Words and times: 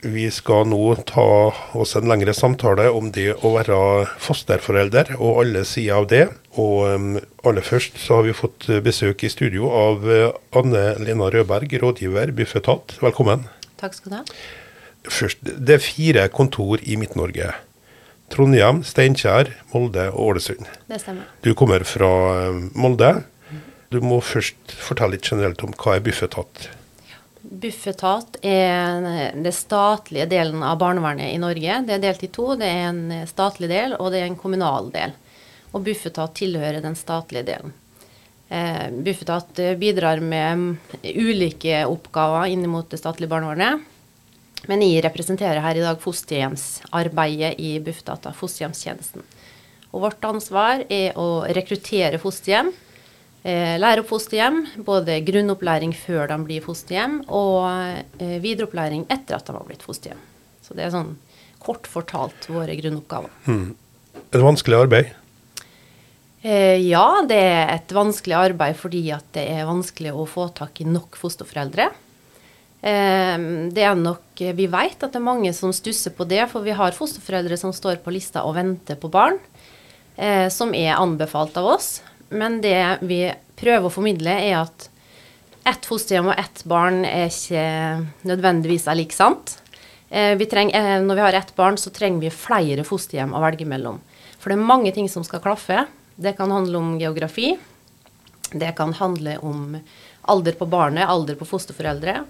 Vi 0.00 0.30
skal 0.32 0.64
nå 0.70 0.94
ta 1.04 1.52
oss 1.76 1.90
en 1.98 2.06
lengre 2.08 2.32
samtale 2.32 2.86
om 2.88 3.10
det 3.12 3.34
å 3.44 3.50
være 3.52 3.76
fosterforelder 4.24 5.12
og 5.18 5.42
alle 5.42 5.64
sider 5.68 5.98
av 5.98 6.06
det. 6.08 6.22
Og 6.56 6.86
um, 6.88 7.10
aller 7.44 7.66
først 7.66 8.00
så 8.00 8.16
har 8.20 8.24
vi 8.24 8.36
fått 8.36 8.64
besøk 8.84 9.26
i 9.26 9.32
studio 9.32 9.68
av 9.68 10.06
uh, 10.08 10.30
Anne 10.56 10.94
Lena 11.04 11.28
Rødberg, 11.34 11.76
rådgiver 11.82 12.32
Bufetat. 12.32 12.96
Velkommen. 13.04 13.44
Takk 13.82 13.98
skal 13.98 14.14
du 14.14 14.16
ha. 14.22 14.24
Først, 15.04 15.44
Det 15.44 15.76
er 15.76 15.84
fire 15.84 16.26
kontor 16.32 16.80
i 16.80 16.96
Midt-Norge. 17.00 17.52
Trondheim, 18.32 18.80
Steinkjer, 18.86 19.52
Molde 19.74 20.08
og 20.14 20.32
Ålesund. 20.32 20.64
Det 20.88 21.04
stemmer. 21.04 21.28
Du 21.44 21.52
kommer 21.52 21.84
fra 21.84 22.12
um, 22.48 22.70
Molde. 22.72 23.18
Du 23.92 24.00
må 24.00 24.22
først 24.24 24.78
fortelle 24.80 25.18
litt 25.18 25.28
generelt 25.28 25.60
om 25.66 25.76
hva 25.76 25.98
er 25.98 26.04
Bufetat. 26.08 26.70
Bufetat 27.50 28.36
er 28.46 29.02
den 29.34 29.52
statlige 29.52 30.28
delen 30.30 30.62
av 30.62 30.78
barnevernet 30.78 31.32
i 31.34 31.38
Norge. 31.42 31.80
Det 31.86 31.96
er 31.96 32.02
delt 32.04 32.22
i 32.22 32.30
to. 32.30 32.52
Det 32.54 32.68
er 32.70 32.84
en 32.92 33.00
statlig 33.26 33.66
del, 33.72 33.96
og 33.98 34.12
det 34.14 34.20
er 34.20 34.28
en 34.28 34.38
kommunal 34.38 34.92
del. 34.94 35.16
Og 35.74 35.82
Bufetat 35.86 36.36
tilhører 36.38 36.78
den 36.84 36.94
statlige 36.98 37.48
delen. 37.48 37.74
Eh, 38.54 38.86
Bufetat 38.94 39.58
bidrar 39.82 40.22
med 40.22 40.78
ulike 41.02 41.82
oppgaver 41.90 42.52
inn 42.54 42.68
mot 42.70 42.86
det 42.90 43.02
statlige 43.02 43.32
barnevernet. 43.32 43.82
Men 44.70 44.84
jeg 44.84 45.02
representerer 45.02 45.62
her 45.64 45.78
i 45.78 45.82
dag 45.82 45.98
fosterhjemsarbeidet 46.02 47.56
i 47.58 47.72
Bufetat, 47.82 48.30
fosterhjemstjenesten. 48.38 49.26
Og 49.90 50.04
vårt 50.04 50.22
ansvar 50.22 50.84
er 50.86 51.18
å 51.18 51.42
rekruttere 51.50 52.22
fosterhjem 52.22 52.70
eh, 52.70 52.89
lære 53.44 54.02
opp 54.02 54.10
fosterhjem. 54.10 54.62
Både 54.84 55.20
grunnopplæring 55.24 55.94
før 55.96 56.28
de 56.28 56.38
blir 56.44 56.64
fosterhjem, 56.64 57.22
og 57.28 57.64
eh, 58.20 58.36
videreopplæring 58.42 59.06
etter 59.08 59.38
at 59.38 59.46
de 59.48 59.56
har 59.56 59.64
blitt 59.68 59.86
fosterhjem. 59.86 60.20
Så 60.64 60.76
det 60.76 60.86
er 60.86 60.92
sånn 60.94 61.14
kort 61.60 61.88
fortalt 61.90 62.48
våre 62.52 62.76
grunnoppgaver. 62.78 63.32
Hmm. 63.46 63.72
Er 64.30 64.38
det 64.38 64.46
vanskelig 64.46 64.78
arbeid? 64.78 65.16
Eh, 66.40 66.78
ja, 66.88 67.20
det 67.28 67.36
er 67.36 67.74
et 67.74 67.92
vanskelig 67.92 68.36
arbeid 68.38 68.78
fordi 68.80 69.02
at 69.12 69.26
det 69.36 69.44
er 69.52 69.68
vanskelig 69.68 70.14
å 70.16 70.28
få 70.28 70.48
tak 70.56 70.80
i 70.80 70.88
nok 70.88 71.18
fosterforeldre. 71.20 71.90
Eh, 72.80 73.36
det 73.74 73.84
er 73.84 73.98
nok, 73.98 74.24
Vi 74.40 74.66
vet 74.72 75.02
at 75.02 75.12
det 75.12 75.20
er 75.20 75.26
mange 75.26 75.52
som 75.52 75.72
stusser 75.72 76.14
på 76.16 76.24
det, 76.24 76.46
for 76.48 76.64
vi 76.64 76.72
har 76.72 76.96
fosterforeldre 76.96 77.58
som 77.60 77.74
står 77.76 78.00
på 78.00 78.12
lista 78.14 78.46
og 78.48 78.56
venter 78.56 78.96
på 78.96 79.10
barn, 79.12 79.36
eh, 80.16 80.48
som 80.48 80.72
er 80.72 80.96
anbefalt 80.96 81.56
av 81.60 81.74
oss. 81.76 82.00
Men 82.30 82.60
det 82.62 83.02
vi 83.02 83.24
prøver 83.60 83.88
å 83.88 83.92
formidle, 83.92 84.32
er 84.32 84.62
at 84.62 84.86
ett 85.68 85.86
fosterhjem 85.86 86.30
og 86.30 86.38
ett 86.40 86.62
barn 86.68 87.02
er 87.04 87.28
ikke 87.28 87.64
nødvendigvis 88.28 88.86
er 88.88 88.98
like 88.98 89.16
sant. 89.16 89.58
Eh, 90.08 90.34
vi 90.38 90.46
trenger, 90.50 90.74
eh, 90.74 91.02
når 91.02 91.14
vi 91.14 91.24
har 91.26 91.32
ett 91.32 91.54
barn, 91.56 91.76
så 91.76 91.90
trenger 91.90 92.20
vi 92.20 92.30
flere 92.34 92.84
fosterhjem 92.86 93.34
å 93.34 93.42
velge 93.42 93.66
mellom. 93.66 94.00
For 94.38 94.50
det 94.50 94.58
er 94.58 94.70
mange 94.72 94.92
ting 94.94 95.08
som 95.08 95.24
skal 95.24 95.42
klaffe. 95.44 95.86
Det 96.16 96.36
kan 96.36 96.50
handle 96.50 96.78
om 96.78 96.98
geografi. 96.98 97.58
Det 98.52 98.76
kan 98.76 98.92
handle 98.92 99.38
om 99.38 99.76
alder 100.22 100.52
på 100.52 100.66
barnet, 100.66 101.08
alder 101.08 101.34
på 101.34 101.46
fosterforeldre. 101.46 102.24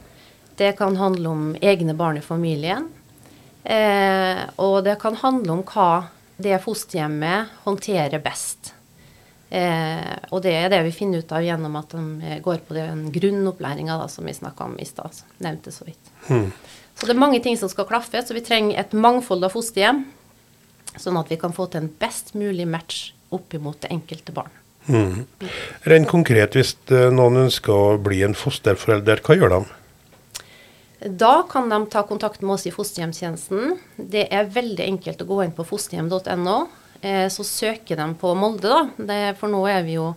Det 0.56 0.76
kan 0.76 0.96
handle 0.96 1.28
om 1.28 1.56
egne 1.60 1.94
barn 1.94 2.18
i 2.18 2.20
familien. 2.24 2.90
Eh, 3.64 4.42
og 4.56 4.84
det 4.84 4.98
kan 5.00 5.16
handle 5.16 5.52
om 5.52 5.62
hva 5.62 6.08
det 6.36 6.60
fosterhjemmet 6.64 7.48
håndterer 7.64 8.20
best. 8.22 8.74
Eh, 9.50 10.12
og 10.30 10.44
det 10.44 10.52
er 10.54 10.68
det 10.70 10.84
vi 10.86 10.92
finner 10.94 11.24
ut 11.24 11.32
av 11.34 11.42
gjennom 11.42 11.74
at 11.80 11.90
de 11.90 12.02
eh, 12.22 12.38
går 12.42 12.60
på 12.68 12.76
den 12.76 13.08
grunnopplæringa 13.10 13.96
som 14.12 14.28
vi 14.28 14.34
snakka 14.36 14.68
om 14.68 14.76
i 14.78 14.86
stad. 14.86 15.24
Nevnte 15.42 15.74
så 15.74 15.88
vidt. 15.88 16.12
Hmm. 16.28 16.52
Så 16.94 17.08
det 17.08 17.16
er 17.16 17.22
mange 17.22 17.40
ting 17.42 17.58
som 17.58 17.70
skal 17.72 17.88
klaffe, 17.88 18.22
så 18.22 18.36
vi 18.36 18.44
trenger 18.46 18.78
et 18.78 18.94
mangfold 18.94 19.42
av 19.48 19.56
fosterhjem. 19.56 20.04
Sånn 21.00 21.18
at 21.18 21.30
vi 21.32 21.38
kan 21.40 21.54
få 21.54 21.66
til 21.70 21.82
en 21.82 21.90
best 21.98 22.34
mulig 22.38 22.68
match 22.70 23.10
opp 23.34 23.54
imot 23.54 23.82
det 23.82 23.90
enkelte 23.94 24.34
barn. 24.36 24.54
Hmm. 24.86 25.26
Rent 25.90 26.08
konkret, 26.10 26.54
hvis 26.54 26.76
eh, 26.94 27.10
noen 27.14 27.48
ønsker 27.48 27.74
å 27.74 27.98
bli 28.02 28.22
en 28.26 28.38
fosterforelder, 28.38 29.24
hva 29.26 29.38
gjør 29.38 29.56
de? 29.56 29.62
Da 31.00 31.40
kan 31.50 31.72
de 31.72 31.80
ta 31.90 32.04
kontakt 32.06 32.44
med 32.44 32.54
oss 32.54 32.68
i 32.68 32.74
fosterhjemstjenesten. 32.74 33.80
Det 33.96 34.28
er 34.30 34.52
veldig 34.52 34.86
enkelt 34.86 35.24
å 35.24 35.28
gå 35.32 35.42
inn 35.42 35.56
på 35.56 35.66
fosterhjem.no 35.66 36.58
så 37.02 37.44
søker 37.46 37.96
de 37.96 38.06
på 38.20 38.34
Molde, 38.36 38.68
da. 38.68 39.06
Det, 39.08 39.20
for 39.40 39.48
nå 39.48 39.62
er 39.70 39.84
vi 39.86 39.94
jo 39.96 40.10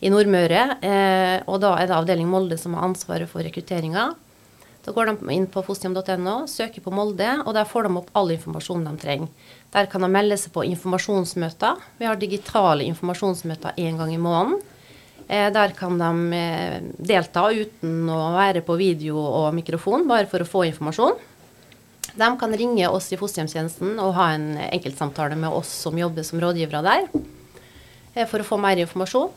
i 0.00 0.10
Nordmøre. 0.12 0.62
Eh, 0.84 1.36
og 1.48 1.60
da 1.62 1.74
er 1.78 1.88
det 1.88 1.96
avdeling 1.96 2.30
Molde 2.30 2.58
som 2.60 2.76
har 2.76 2.86
ansvaret 2.88 3.30
for 3.30 3.44
rekrutteringa. 3.44 4.10
Da 4.84 4.94
går 4.94 5.10
de 5.10 5.34
inn 5.34 5.48
på 5.50 5.62
fosterhjem.no, 5.66 6.46
søker 6.48 6.84
på 6.84 6.92
Molde, 6.94 7.28
og 7.44 7.52
der 7.56 7.68
får 7.68 7.88
de 7.88 8.00
opp 8.00 8.10
all 8.16 8.32
informasjon 8.32 8.86
de 8.86 8.94
trenger. 9.02 9.54
Der 9.74 9.88
kan 9.90 10.04
de 10.04 10.08
melde 10.08 10.38
seg 10.40 10.54
på 10.54 10.64
informasjonsmøter. 10.64 11.82
Vi 11.98 12.08
har 12.08 12.20
digitale 12.20 12.86
informasjonsmøter 12.88 13.76
én 13.76 13.98
gang 14.00 14.14
i 14.14 14.20
måneden. 14.22 14.62
Eh, 15.28 15.50
der 15.52 15.74
kan 15.76 15.98
de 16.00 16.42
delta 16.96 17.50
uten 17.52 18.08
å 18.08 18.20
være 18.38 18.62
på 18.64 18.78
video 18.80 19.18
og 19.18 19.50
mikrofon, 19.58 20.06
bare 20.08 20.30
for 20.30 20.44
å 20.44 20.48
få 20.48 20.64
informasjon. 20.70 21.18
De 22.14 22.28
kan 22.40 22.56
ringe 22.56 22.88
oss 22.88 23.10
i 23.12 23.18
fosterhjemstjenesten 23.20 23.98
og 24.02 24.14
ha 24.16 24.30
en 24.34 24.52
enkeltsamtale 24.68 25.36
med 25.38 25.52
oss 25.54 25.70
som 25.84 25.98
jobber 25.98 26.26
som 26.26 26.40
rådgivere 26.42 26.82
der, 26.86 27.08
eh, 28.14 28.26
for 28.26 28.40
å 28.40 28.48
få 28.48 28.60
mer 28.60 28.80
informasjon. 28.80 29.30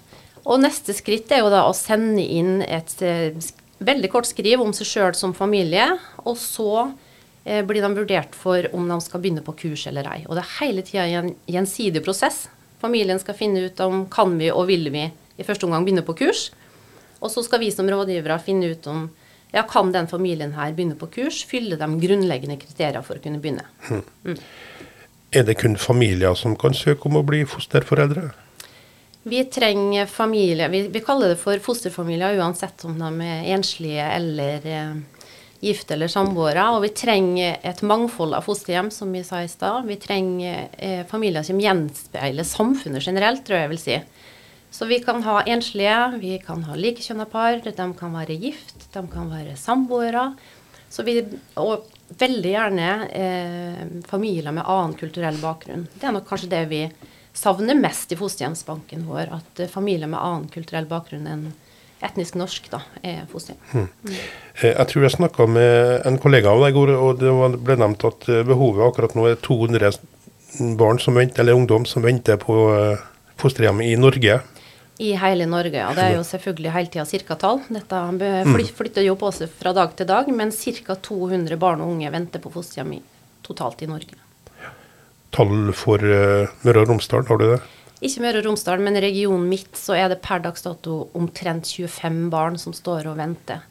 Og 0.45 0.61
neste 0.61 0.93
skritt 0.97 1.31
er 1.31 1.43
jo 1.43 1.51
da 1.53 1.65
å 1.67 1.75
sende 1.77 2.23
inn 2.23 2.61
et 2.65 2.95
eh, 3.05 3.37
veldig 3.81 4.09
kort 4.13 4.29
skriv 4.29 4.61
om 4.63 4.73
seg 4.73 4.89
sjøl 4.89 5.17
som 5.17 5.35
familie. 5.37 5.85
Og 6.25 6.37
så 6.39 6.89
eh, 7.45 7.61
blir 7.65 7.83
de 7.83 7.91
vurdert 7.93 8.33
for 8.37 8.65
om 8.73 8.87
de 8.89 8.97
skal 9.05 9.21
begynne 9.21 9.45
på 9.45 9.55
kurs 9.65 9.85
eller 9.91 10.09
ei. 10.09 10.23
Og 10.27 10.37
det 10.37 10.45
er 10.45 10.57
hele 10.61 10.85
tida 10.87 11.05
en 11.19 11.33
gjensidig 11.45 12.03
prosess. 12.05 12.47
Familien 12.81 13.21
skal 13.21 13.37
finne 13.37 13.67
ut 13.67 13.85
om 13.85 14.07
kan 14.09 14.33
vi 14.39 14.49
og 14.49 14.65
vil 14.71 14.89
vi 14.93 15.05
i 15.37 15.45
første 15.45 15.67
omgang 15.67 15.85
begynne 15.85 16.05
på 16.05 16.17
kurs. 16.23 16.49
Og 17.21 17.29
så 17.29 17.43
skal 17.45 17.61
vi 17.61 17.69
som 17.73 17.89
rådgivere 17.89 18.41
finne 18.41 18.73
ut 18.73 18.87
om 18.89 19.05
ja, 19.51 19.63
kan 19.67 19.91
den 19.91 20.07
familien 20.07 20.53
her 20.55 20.71
begynne 20.75 20.95
på 20.99 21.09
kurs? 21.11 21.43
Fylle 21.47 21.77
de 21.79 21.89
grunnleggende 22.01 22.57
kriterier 22.61 23.03
for 23.03 23.19
å 23.19 23.23
kunne 23.23 23.41
begynne. 23.43 23.65
Hmm. 23.89 24.05
Mm. 24.23 24.37
Er 25.31 25.47
det 25.47 25.57
kun 25.61 25.77
familier 25.79 26.35
som 26.35 26.57
kan 26.59 26.75
søke 26.75 27.07
om 27.07 27.19
å 27.19 27.25
bli 27.27 27.43
fosterforeldre? 27.47 28.29
Vi 29.23 29.43
trenger 29.53 30.07
familier 30.09 30.71
vi, 30.73 30.87
vi, 30.89 31.01
kaller 31.05 31.31
det 31.31 31.37
for 31.37 31.59
fosterfamilier 31.61 32.39
uansett 32.41 32.81
om 32.89 32.95
de 32.97 33.27
er 33.27 33.51
enslige 33.53 34.07
eller 34.15 34.65
eh, 34.65 35.21
gifte 35.61 35.93
eller 35.95 36.09
samboere. 36.11 36.65
Og 36.73 36.81
vi 36.87 36.91
trenger 36.97 37.59
et 37.67 37.83
mangfold 37.85 38.33
av 38.37 38.47
fosterhjem, 38.47 38.89
som 38.91 39.11
vi 39.13 39.21
sa 39.27 39.43
i 39.43 39.51
stad. 39.51 39.85
Vi 39.87 39.99
trenger 40.01 40.67
eh, 40.77 41.03
familier 41.09 41.45
som 41.47 41.61
gjenspeiler 41.61 42.47
samfunnet 42.47 43.05
generelt, 43.05 43.45
tror 43.45 43.59
jeg 43.59 43.67
jeg 43.67 43.73
vil 43.75 43.83
si. 43.83 43.99
Så 44.71 44.87
vi 44.87 45.01
kan 45.03 45.23
ha 45.23 45.41
enslige, 45.43 45.95
vi 46.21 46.37
kan 46.39 46.63
ha 46.63 46.77
likekjønna 46.79 47.25
par, 47.29 47.59
de 47.59 47.87
kan 47.99 48.13
være 48.15 48.39
gift, 48.39 48.87
de 48.93 49.03
kan 49.11 49.27
være 49.31 49.57
samboere. 49.59 50.31
og 51.55 51.89
veldig 52.19 52.51
gjerne 52.51 52.87
eh, 53.15 53.81
familier 54.07 54.51
med 54.51 54.67
annen 54.67 54.95
kulturell 54.99 55.37
bakgrunn. 55.41 55.87
Det 55.93 56.07
er 56.07 56.15
nok 56.15 56.27
kanskje 56.27 56.51
det 56.51 56.63
vi 56.71 56.85
savner 57.33 57.77
mest 57.79 58.11
i 58.11 58.19
fosterhjemsbanken 58.19 59.05
vår. 59.07 59.31
At 59.39 59.59
eh, 59.63 59.71
familier 59.71 60.11
med 60.11 60.19
annen 60.19 60.49
kulturell 60.51 60.87
bakgrunn 60.89 61.27
enn 61.29 61.45
etnisk 62.01 62.35
norsk 62.39 62.71
da, 62.71 62.81
er 63.05 63.27
fosterhjem. 63.29 63.85
Mm. 63.85 64.15
Jeg 64.63 64.87
tror 64.89 65.03
jeg 65.05 65.13
snakka 65.13 65.45
med 65.45 66.07
en 66.09 66.17
kollega 66.21 66.49
av 66.49 66.63
deg, 66.65 66.73
i 66.73 66.79
går, 66.79 66.93
og 66.97 67.19
det 67.21 67.59
ble 67.61 67.77
nevnt 67.77 68.07
at 68.09 68.27
eh, 68.31 68.43
behovet 68.47 68.87
akkurat 68.87 69.15
nå 69.15 69.27
er 69.29 69.39
200 69.45 70.01
barn 70.79 70.99
som 70.99 71.15
venter, 71.15 71.43
eller 71.43 71.59
ungdom 71.59 71.85
som 71.87 72.03
venter 72.03 72.41
på 72.41 72.55
fosterhjem 73.39 73.79
i 73.85 73.93
Norge 73.97 74.41
i 75.01 75.11
hele 75.17 75.47
Norge. 75.49 75.81
Og 75.87 75.97
det 75.97 76.03
er 76.05 76.15
jo 76.17 76.25
selvfølgelig 76.27 76.73
hele 76.75 76.91
tida 76.93 77.05
cirka-tall. 77.09 77.61
Dette 77.73 78.01
mm. 78.13 78.57
flytter 78.77 79.05
jo 79.05 79.15
på 79.19 79.31
seg 79.33 79.49
fra 79.57 79.73
dag 79.73 79.95
til 79.97 80.09
dag, 80.09 80.29
men 80.35 80.53
ca. 80.53 80.97
200 81.09 81.57
barn 81.61 81.81
og 81.81 81.95
unge 81.95 82.11
venter 82.13 82.43
på 82.43 82.51
fosterhjem 82.53 82.99
totalt 83.45 83.81
i 83.81 83.89
Norge. 83.89 84.19
Tall 85.31 85.71
for 85.77 86.03
uh, 86.03 86.51
Møre 86.67 86.83
og 86.83 86.91
Romsdal, 86.91 87.25
har 87.29 87.39
du 87.39 87.47
det? 87.53 87.61
Ikke 88.01 88.25
Møre 88.25 88.41
og 88.41 88.49
Romsdal, 88.49 88.83
men 88.83 88.99
regionen 89.01 89.49
mitt 89.49 89.73
så 89.79 89.95
er 89.97 90.11
det 90.11 90.21
per 90.21 90.43
dags 90.43 90.65
dato 90.65 91.05
omtrent 91.17 91.71
25 91.71 92.23
barn 92.33 92.59
som 92.61 92.75
står 92.75 93.09
og 93.09 93.17
venter. 93.21 93.63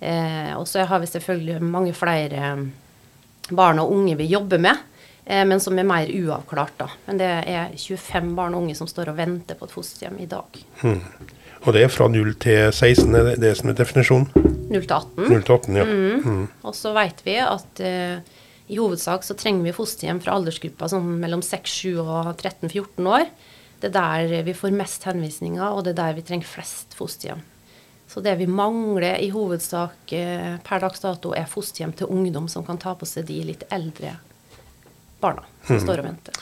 Eh, 0.00 0.52
og 0.58 0.66
så 0.68 0.84
har 0.84 1.00
vi 1.00 1.08
selvfølgelig 1.08 1.60
mange 1.64 1.94
flere 1.96 2.50
barn 3.48 3.80
og 3.80 3.92
unge 3.94 4.16
vi 4.18 4.28
jobber 4.28 4.60
med. 4.60 4.80
Eh, 5.26 5.42
men 5.44 5.60
som 5.60 5.78
er 5.78 5.86
mer 5.86 6.06
uavklart. 6.06 6.76
da. 6.78 6.88
Men 7.06 7.18
det 7.18 7.30
er 7.50 7.74
25 7.74 8.34
barn 8.38 8.54
og 8.54 8.62
unge 8.62 8.76
som 8.78 8.86
står 8.86 9.10
og 9.10 9.18
venter 9.18 9.58
på 9.58 9.66
et 9.66 9.74
fosterhjem 9.74 10.20
i 10.22 10.28
dag. 10.30 10.60
Hmm. 10.82 11.02
Og 11.66 11.74
det 11.74 11.82
er 11.82 11.90
fra 11.90 12.06
0 12.06 12.34
til 12.38 12.70
16, 12.70 13.14
er 13.16 13.30
det 13.32 13.40
det 13.42 13.56
som 13.58 13.72
er 13.72 13.78
definisjonen? 13.78 14.28
0 14.70 14.86
til 14.86 14.94
18. 14.94 15.26
0 15.32 15.42
til 15.42 15.54
18 15.54 15.78
ja. 15.80 15.84
Mm. 15.86 16.22
Mm. 16.22 16.44
Og 16.62 16.74
så 16.78 16.92
vet 16.94 17.22
vi 17.26 17.36
at 17.42 17.82
uh, 17.82 18.36
i 18.70 18.78
hovedsak 18.78 19.26
så 19.26 19.34
trenger 19.38 19.66
vi 19.66 19.74
fosterhjem 19.74 20.20
fra 20.22 20.36
aldersgruppa 20.38 20.88
sånn 20.90 21.16
mellom 21.22 21.42
6, 21.42 21.74
7 21.82 21.90
og 22.04 22.30
13-14 22.36 23.10
år. 23.10 23.26
Det 23.82 23.90
er 23.90 23.96
der 24.30 24.46
vi 24.46 24.54
får 24.56 24.74
mest 24.78 25.06
henvisninger, 25.06 25.64
og 25.66 25.84
det 25.86 25.94
er 25.96 26.00
der 26.04 26.16
vi 26.20 26.26
trenger 26.26 26.50
flest 26.50 26.94
fosterhjem. 26.98 27.42
Så 28.06 28.22
det 28.22 28.36
vi 28.38 28.46
mangler 28.46 29.18
i 29.18 29.32
hovedsak 29.34 30.14
eh, 30.14 30.54
per 30.64 30.82
dags 30.82 31.02
dato, 31.02 31.34
er 31.34 31.50
fosterhjem 31.50 31.94
til 31.98 32.10
ungdom 32.14 32.46
som 32.50 32.64
kan 32.66 32.78
ta 32.78 32.94
på 32.94 33.08
seg 33.08 33.26
de 33.28 33.40
litt 33.48 33.66
eldre 33.74 34.14
barna 35.26 35.44
som 35.66 35.76
mm. 35.76 35.84
står 35.84 36.02
og 36.02 36.10
venter. 36.10 36.40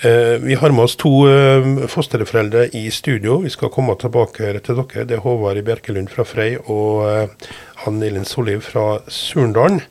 Eh, 0.00 0.38
vi 0.40 0.54
har 0.54 0.70
med 0.70 0.84
oss 0.84 0.96
to 0.96 1.10
eh, 1.26 1.86
fosterforeldre 1.90 2.68
i 2.68 2.90
studio. 2.90 3.40
Vi 3.42 3.50
skal 3.50 3.72
komme 3.74 3.96
tilbake 3.98 4.52
til 4.62 4.78
dere. 4.78 5.06
Det 5.08 5.16
er 5.16 5.24
Håvard 5.24 5.58
Bjerkelund 5.66 6.12
fra 6.12 6.26
Frei 6.28 6.52
og 6.60 7.02
eh, 7.08 7.48
Ann 7.86 7.98
Elin 8.06 8.28
Soliv 8.28 8.62
fra 8.68 9.00
Surndalen. 9.08 9.82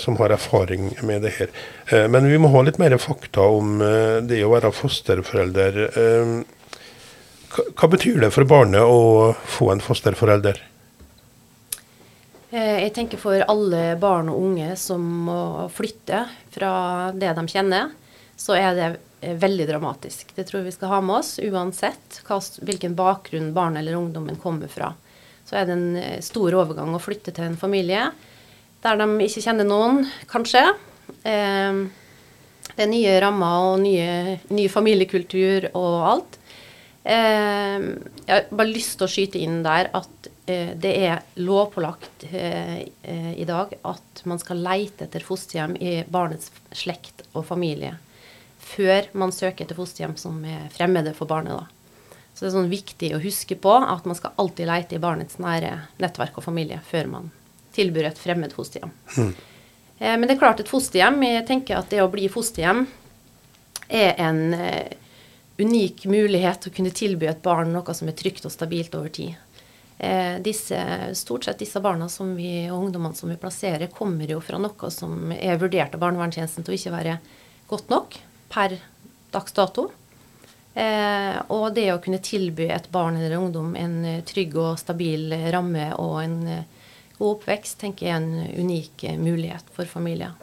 Som 0.00 0.16
har 0.16 0.32
erfaring 0.32 0.94
med 1.04 1.26
det 1.26 1.34
her. 1.36 1.50
Men 2.08 2.24
vi 2.30 2.38
må 2.40 2.48
ha 2.54 2.62
litt 2.64 2.78
mer 2.80 2.94
fakta 2.96 3.42
om 3.52 3.82
det 4.24 4.38
å 4.40 4.54
være 4.54 4.70
fosterforelder. 4.72 5.76
Hva 7.76 7.90
betyr 7.92 8.16
det 8.22 8.30
for 8.32 8.48
barnet 8.48 8.80
å 8.80 9.34
få 9.44 9.68
en 9.74 9.84
fosterforelder? 9.84 10.62
Jeg 12.48 12.92
tenker 12.96 13.20
for 13.20 13.42
alle 13.44 13.92
barn 14.00 14.30
og 14.32 14.38
unge 14.40 14.70
som 14.80 15.02
må 15.26 15.40
flytte 15.68 16.22
fra 16.54 16.70
det 17.12 17.34
de 17.36 17.44
kjenner, 17.50 17.90
så 18.40 18.56
er 18.56 18.78
det 18.78 18.88
veldig 19.42 19.66
dramatisk. 19.68 20.30
Det 20.32 20.46
tror 20.48 20.60
jeg 20.62 20.70
vi 20.70 20.76
skal 20.78 20.94
ha 20.94 21.00
med 21.04 21.18
oss, 21.18 21.34
uansett 21.44 22.22
hvilken 22.64 22.96
bakgrunn 22.96 23.50
barnet 23.52 23.82
eller 23.82 23.98
ungdommen 23.98 24.40
kommer 24.40 24.70
fra. 24.72 24.94
Så 25.44 25.58
er 25.58 25.68
det 25.68 25.76
en 25.76 26.24
stor 26.24 26.56
overgang 26.56 26.94
å 26.96 27.02
flytte 27.02 27.34
til 27.36 27.50
en 27.50 27.60
familie 27.60 28.06
der 28.84 28.98
de 29.00 29.06
ikke 29.24 29.42
kjenner 29.42 29.66
noen, 29.66 30.04
kanskje. 30.30 30.62
Eh, 31.26 31.80
det 32.76 32.84
er 32.84 32.90
nye 32.90 33.14
rammer 33.22 33.72
og 33.72 33.80
nye, 33.82 34.38
ny 34.54 34.68
familiekultur 34.70 35.70
og 35.72 35.96
alt. 36.12 36.38
Eh, 37.02 37.88
jeg 38.22 38.34
har 38.34 38.50
bare 38.52 38.70
lyst 38.70 38.98
til 38.98 39.08
å 39.08 39.10
skyte 39.10 39.42
inn 39.42 39.62
der 39.66 39.90
at 39.98 40.28
eh, 40.30 40.37
det 40.80 40.92
er 41.04 41.24
lovpålagt 41.40 42.24
eh, 42.30 42.78
eh, 43.02 43.32
i 43.36 43.46
dag 43.48 43.74
at 43.82 44.22
man 44.28 44.40
skal 44.40 44.62
leite 44.64 45.06
etter 45.06 45.24
fosterhjem 45.24 45.76
i 45.76 45.98
barnets 46.08 46.52
slekt 46.72 47.26
og 47.32 47.46
familie 47.48 47.96
før 48.68 49.08
man 49.16 49.32
søker 49.32 49.64
etter 49.64 49.78
fosterhjem 49.78 50.16
som 50.20 50.40
er 50.44 50.68
fremmede 50.74 51.14
for 51.16 51.30
barnet. 51.30 51.56
da. 51.56 52.08
Så 52.34 52.44
det 52.44 52.50
er 52.50 52.56
sånn 52.56 52.70
viktig 52.70 53.12
å 53.16 53.22
huske 53.22 53.56
på 53.58 53.72
at 53.78 54.04
man 54.06 54.18
skal 54.18 54.36
alltid 54.38 54.68
leite 54.68 54.98
i 54.98 55.02
barnets 55.02 55.40
nære 55.42 55.72
nettverk 56.02 56.38
og 56.38 56.44
familie 56.46 56.80
før 56.86 57.08
man 57.14 57.30
tilbyr 57.74 58.10
et 58.10 58.20
fremmed 58.20 58.54
fosterhjem. 58.54 58.92
Mm. 59.16 59.32
Eh, 59.98 60.14
men 60.14 60.26
det 60.26 60.36
er 60.36 60.40
klart 60.42 60.60
et 60.62 60.70
fosterhjem 60.70 61.22
Jeg 61.26 61.46
tenker 61.48 61.80
at 61.80 61.90
det 61.90 62.02
å 62.04 62.10
bli 62.12 62.28
fosterhjem 62.30 62.84
er 63.88 64.14
en 64.20 64.42
eh, 64.54 64.94
unik 65.58 66.04
mulighet 66.06 66.68
å 66.68 66.74
kunne 66.74 66.94
tilby 66.94 67.26
et 67.26 67.42
barn 67.42 67.72
noe 67.74 67.94
som 67.96 68.10
er 68.10 68.16
trygt 68.18 68.46
og 68.46 68.54
stabilt 68.54 68.94
over 68.94 69.10
tid. 69.10 69.34
Eh, 69.98 70.38
disse, 70.42 70.78
stort 71.18 71.44
sett 71.44 71.58
disse 71.58 71.80
barna 71.82 72.06
vi, 72.36 72.70
og 72.70 72.84
ungdommene 72.84 73.14
som 73.14 73.30
vi 73.30 73.36
plasserer, 73.36 73.90
kommer 73.90 74.30
jo 74.30 74.40
fra 74.40 74.58
noe 74.58 74.90
som 74.94 75.32
er 75.32 75.58
vurdert 75.58 75.94
av 75.94 76.00
barnevernstjenesten 76.04 76.64
til 76.64 76.74
å 76.74 76.78
ikke 76.78 76.94
være 76.94 77.18
godt 77.68 77.90
nok 77.90 78.18
per 78.48 78.78
dags 79.32 79.52
dato. 79.52 79.90
Eh, 80.74 81.36
og 81.50 81.74
det 81.74 81.90
å 81.92 82.00
kunne 82.00 82.22
tilby 82.22 82.68
et 82.70 82.90
barn 82.94 83.18
eller 83.18 83.40
ungdom 83.40 83.74
en 83.76 84.22
trygg 84.24 84.54
og 84.56 84.78
stabil 84.78 85.34
ramme 85.50 85.90
og 85.98 86.20
en 86.22 86.38
god 87.18 87.34
oppvekst 87.34 87.80
tenker 87.82 88.06
jeg 88.06 88.14
er 88.14 88.22
en 88.22 88.62
unik 88.62 89.04
eh, 89.04 89.18
mulighet 89.18 89.74
for 89.74 89.90
familier. 89.90 90.34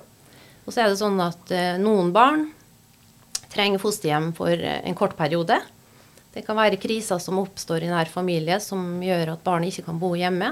Og 0.66 0.74
så 0.74 0.84
er 0.84 0.92
det 0.92 1.00
sånn 1.00 1.20
at 1.24 1.52
eh, 1.56 1.78
noen 1.82 2.12
barn 2.16 2.50
trenger 3.54 3.82
fosterhjem 3.82 4.34
for 4.36 4.52
eh, 4.52 4.82
en 4.84 4.98
kort 4.98 5.16
periode. 5.18 5.62
Det 6.36 6.44
kan 6.44 6.58
være 6.60 6.80
kriser 6.82 7.22
som 7.24 7.40
oppstår 7.40 7.86
i 7.86 7.92
nær 7.92 8.12
familie 8.12 8.60
som 8.64 9.00
gjør 9.04 9.34
at 9.34 9.44
barnet 9.46 9.72
ikke 9.72 9.88
kan 9.88 10.02
bo 10.02 10.12
hjemme. 10.20 10.52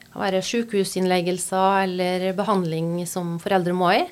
Det 0.00 0.08
kan 0.14 0.24
være 0.24 0.40
sykehusinnleggelser 0.48 1.84
eller 1.84 2.30
behandling 2.38 2.94
som 3.08 3.36
foreldre 3.42 3.76
må 3.76 3.92
i. 3.98 4.06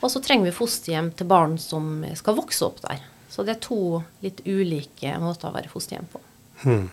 Og 0.00 0.12
så 0.12 0.22
trenger 0.22 0.48
vi 0.48 0.54
fosterhjem 0.54 1.10
til 1.18 1.28
barn 1.28 1.58
som 1.58 2.04
skal 2.16 2.38
vokse 2.38 2.64
opp 2.66 2.80
der. 2.86 3.02
Så 3.28 3.42
det 3.42 3.56
er 3.56 3.64
to 3.66 4.00
litt 4.22 4.44
ulike 4.46 5.16
måter 5.18 5.50
å 5.50 5.56
være 5.56 5.72
fosterhjem 5.72 6.06
på. 6.12 6.22
Hmm 6.62 6.86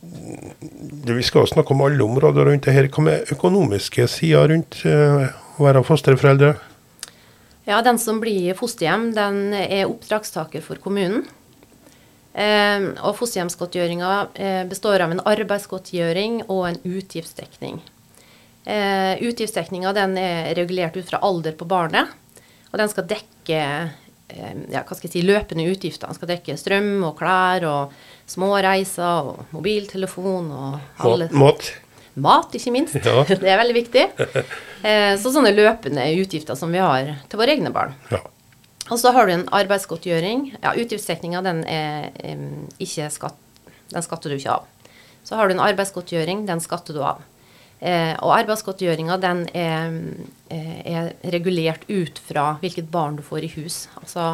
vi 0.00 1.22
skal 1.22 1.46
snakke 1.46 1.74
om 1.74 1.80
alle 1.84 2.04
områder 2.04 2.48
rundt 2.48 2.64
det 2.64 2.74
her. 2.74 2.88
Hva 2.88 3.04
med 3.04 3.32
økonomiske 3.34 4.06
sider 4.08 4.48
rundt 4.52 4.80
uh, 4.86 5.28
å 5.58 5.66
være 5.66 5.84
fosterforeldre? 5.84 6.54
Ja, 7.68 7.82
Den 7.84 8.00
som 8.00 8.20
blir 8.22 8.56
fosterhjem, 8.58 9.10
den 9.14 9.52
er 9.54 9.90
oppdragstaker 9.90 10.64
for 10.64 10.80
kommunen. 10.80 11.26
Eh, 12.30 12.84
og 13.02 13.16
fosterhjemsgodtgjøringa 13.18 14.10
eh, 14.34 14.60
består 14.70 15.02
av 15.02 15.14
en 15.14 15.22
arbeidsgodtgjøring 15.26 16.44
og 16.46 16.68
en 16.68 16.78
utgiftsdekning. 16.86 17.80
Eh, 18.64 19.18
utgiftsdekninga 19.26 19.94
er 20.20 20.54
regulert 20.54 20.96
ut 20.96 21.08
fra 21.08 21.18
alder 21.26 21.56
på 21.58 21.66
barnet, 21.66 22.12
og 22.70 22.78
den 22.78 22.92
skal 22.92 23.08
dekke 23.10 23.60
eh, 24.30 24.56
ja, 24.70 24.84
hva 24.84 24.94
skal 24.94 25.08
jeg 25.08 25.16
si, 25.16 25.26
løpende 25.26 25.66
utgifter. 25.72 26.06
Den 26.06 26.18
skal 26.20 26.30
dekke 26.36 26.58
strøm 26.60 26.90
og 27.08 27.16
klær 27.18 27.66
og 27.66 28.00
små 28.30 28.52
reiser 28.62 29.32
og 29.32 29.46
mobiltelefon 29.56 30.50
og 30.54 31.06
alle 31.06 31.30
Mat. 31.34 31.72
Mat, 32.20 32.54
ikke 32.54 32.74
minst. 32.74 32.98
Ja. 33.02 33.24
Det 33.28 33.48
er 33.48 33.58
veldig 33.58 33.76
viktig. 33.76 34.04
Eh, 34.86 35.14
så 35.18 35.32
sånne 35.32 35.54
løpende 35.54 36.06
utgifter 36.20 36.58
som 36.58 36.70
vi 36.74 36.82
har 36.82 37.16
til 37.30 37.40
våre 37.40 37.56
egne 37.56 37.72
barn. 37.74 37.96
Ja. 38.12 38.22
Og 38.90 38.98
så 38.98 39.12
har 39.14 39.26
du 39.26 39.34
en 39.36 39.48
arbeidsgodtgjøring. 39.54 40.48
Ja, 40.58 40.74
Utgiftsdekninga 40.74 41.42
den 41.46 41.62
er 41.70 42.10
um, 42.26 42.66
ikke 42.82 43.06
skatt, 43.14 43.38
den 43.92 44.06
skatter 44.06 44.32
du 44.32 44.38
ikke 44.38 44.56
av. 44.58 44.94
Så 45.26 45.38
har 45.38 45.46
du 45.46 45.54
en 45.54 45.62
arbeidsgodtgjøring, 45.62 46.42
den 46.48 46.62
skatter 46.64 46.96
du 46.96 47.04
av. 47.06 47.22
Eh, 47.80 48.12
og 48.20 48.34
arbeidsgodtgjøringa 48.34 49.16
den 49.22 49.46
er, 49.56 49.94
eh, 50.52 50.80
er, 50.84 51.12
regulert 51.32 51.86
ut 51.88 52.18
fra 52.20 52.58
hvilket 52.60 52.90
barn 52.92 53.16
du 53.16 53.22
får 53.24 53.46
i 53.46 53.52
hus. 53.54 53.86
Altså 54.02 54.26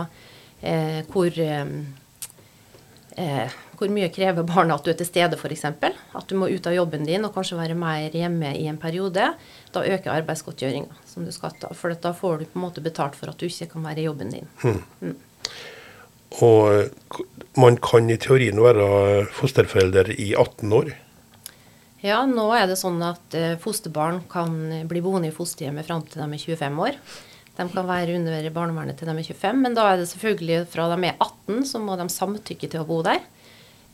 eh, 0.62 1.04
hvor 1.12 1.30
eh, 1.30 1.68
eh, 3.20 3.54
hvor 3.76 3.92
mye 3.92 4.08
krever 4.12 4.46
barna 4.46 4.76
at 4.76 4.86
du 4.86 4.92
er 4.92 4.98
til 4.98 5.08
stede, 5.08 5.36
f.eks. 5.36 5.64
At 5.66 6.28
du 6.30 6.36
må 6.38 6.48
ut 6.52 6.66
av 6.68 6.76
jobben 6.76 7.06
din 7.08 7.24
og 7.26 7.34
kanskje 7.34 7.58
være 7.58 7.76
mer 7.78 8.14
hjemme 8.14 8.52
i 8.56 8.66
en 8.70 8.80
periode. 8.80 9.30
Da 9.74 9.84
øker 9.84 10.14
arbeidsgodtgjøringa 10.14 11.00
som 11.08 11.26
du 11.26 11.32
skal 11.34 11.56
ta. 11.60 11.72
For 11.76 11.92
da 11.92 12.12
får 12.16 12.42
du 12.42 12.50
på 12.50 12.60
en 12.60 12.66
måte 12.68 12.84
betalt 12.84 13.18
for 13.18 13.32
at 13.32 13.40
du 13.40 13.48
ikke 13.48 13.70
kan 13.74 13.86
være 13.86 14.04
i 14.04 14.06
jobben 14.08 14.32
din. 14.34 14.52
Hmm. 14.62 14.82
Mm. 15.00 15.16
Og 16.42 16.62
eh, 16.74 17.20
man 17.56 17.80
kan 17.80 18.10
i 18.10 18.18
teorien 18.20 18.60
være 18.60 19.26
fosterforelder 19.36 20.12
i 20.16 20.32
18 20.34 20.72
år? 20.76 20.92
Ja, 22.04 22.20
nå 22.28 22.50
er 22.54 22.68
det 22.68 22.76
sånn 22.78 23.00
at 23.02 23.34
eh, 23.36 23.54
fosterbarn 23.60 24.22
kan 24.30 24.52
bli 24.88 25.00
boende 25.02 25.30
i 25.30 25.34
fosterhjemmet 25.34 25.88
fram 25.88 26.04
til 26.06 26.22
de 26.22 26.28
er 26.28 26.44
25 26.44 26.84
år. 26.84 27.00
De 27.56 27.64
kan 27.72 27.88
være 27.88 28.18
under 28.18 28.50
barnevernet 28.52 28.98
til 28.98 29.08
de 29.08 29.14
er 29.16 29.30
25, 29.32 29.62
men 29.64 29.76
da 29.76 29.86
er 29.88 30.02
det 30.02 30.10
selvfølgelig 30.10 30.66
fra 30.72 30.90
de 30.92 30.98
er 31.08 31.16
18, 31.16 31.64
så 31.70 31.80
må 31.80 31.96
de 31.96 32.08
samtykke 32.12 32.68
til 32.68 32.82
å 32.82 32.88
bo 32.88 33.00
der. 33.06 33.24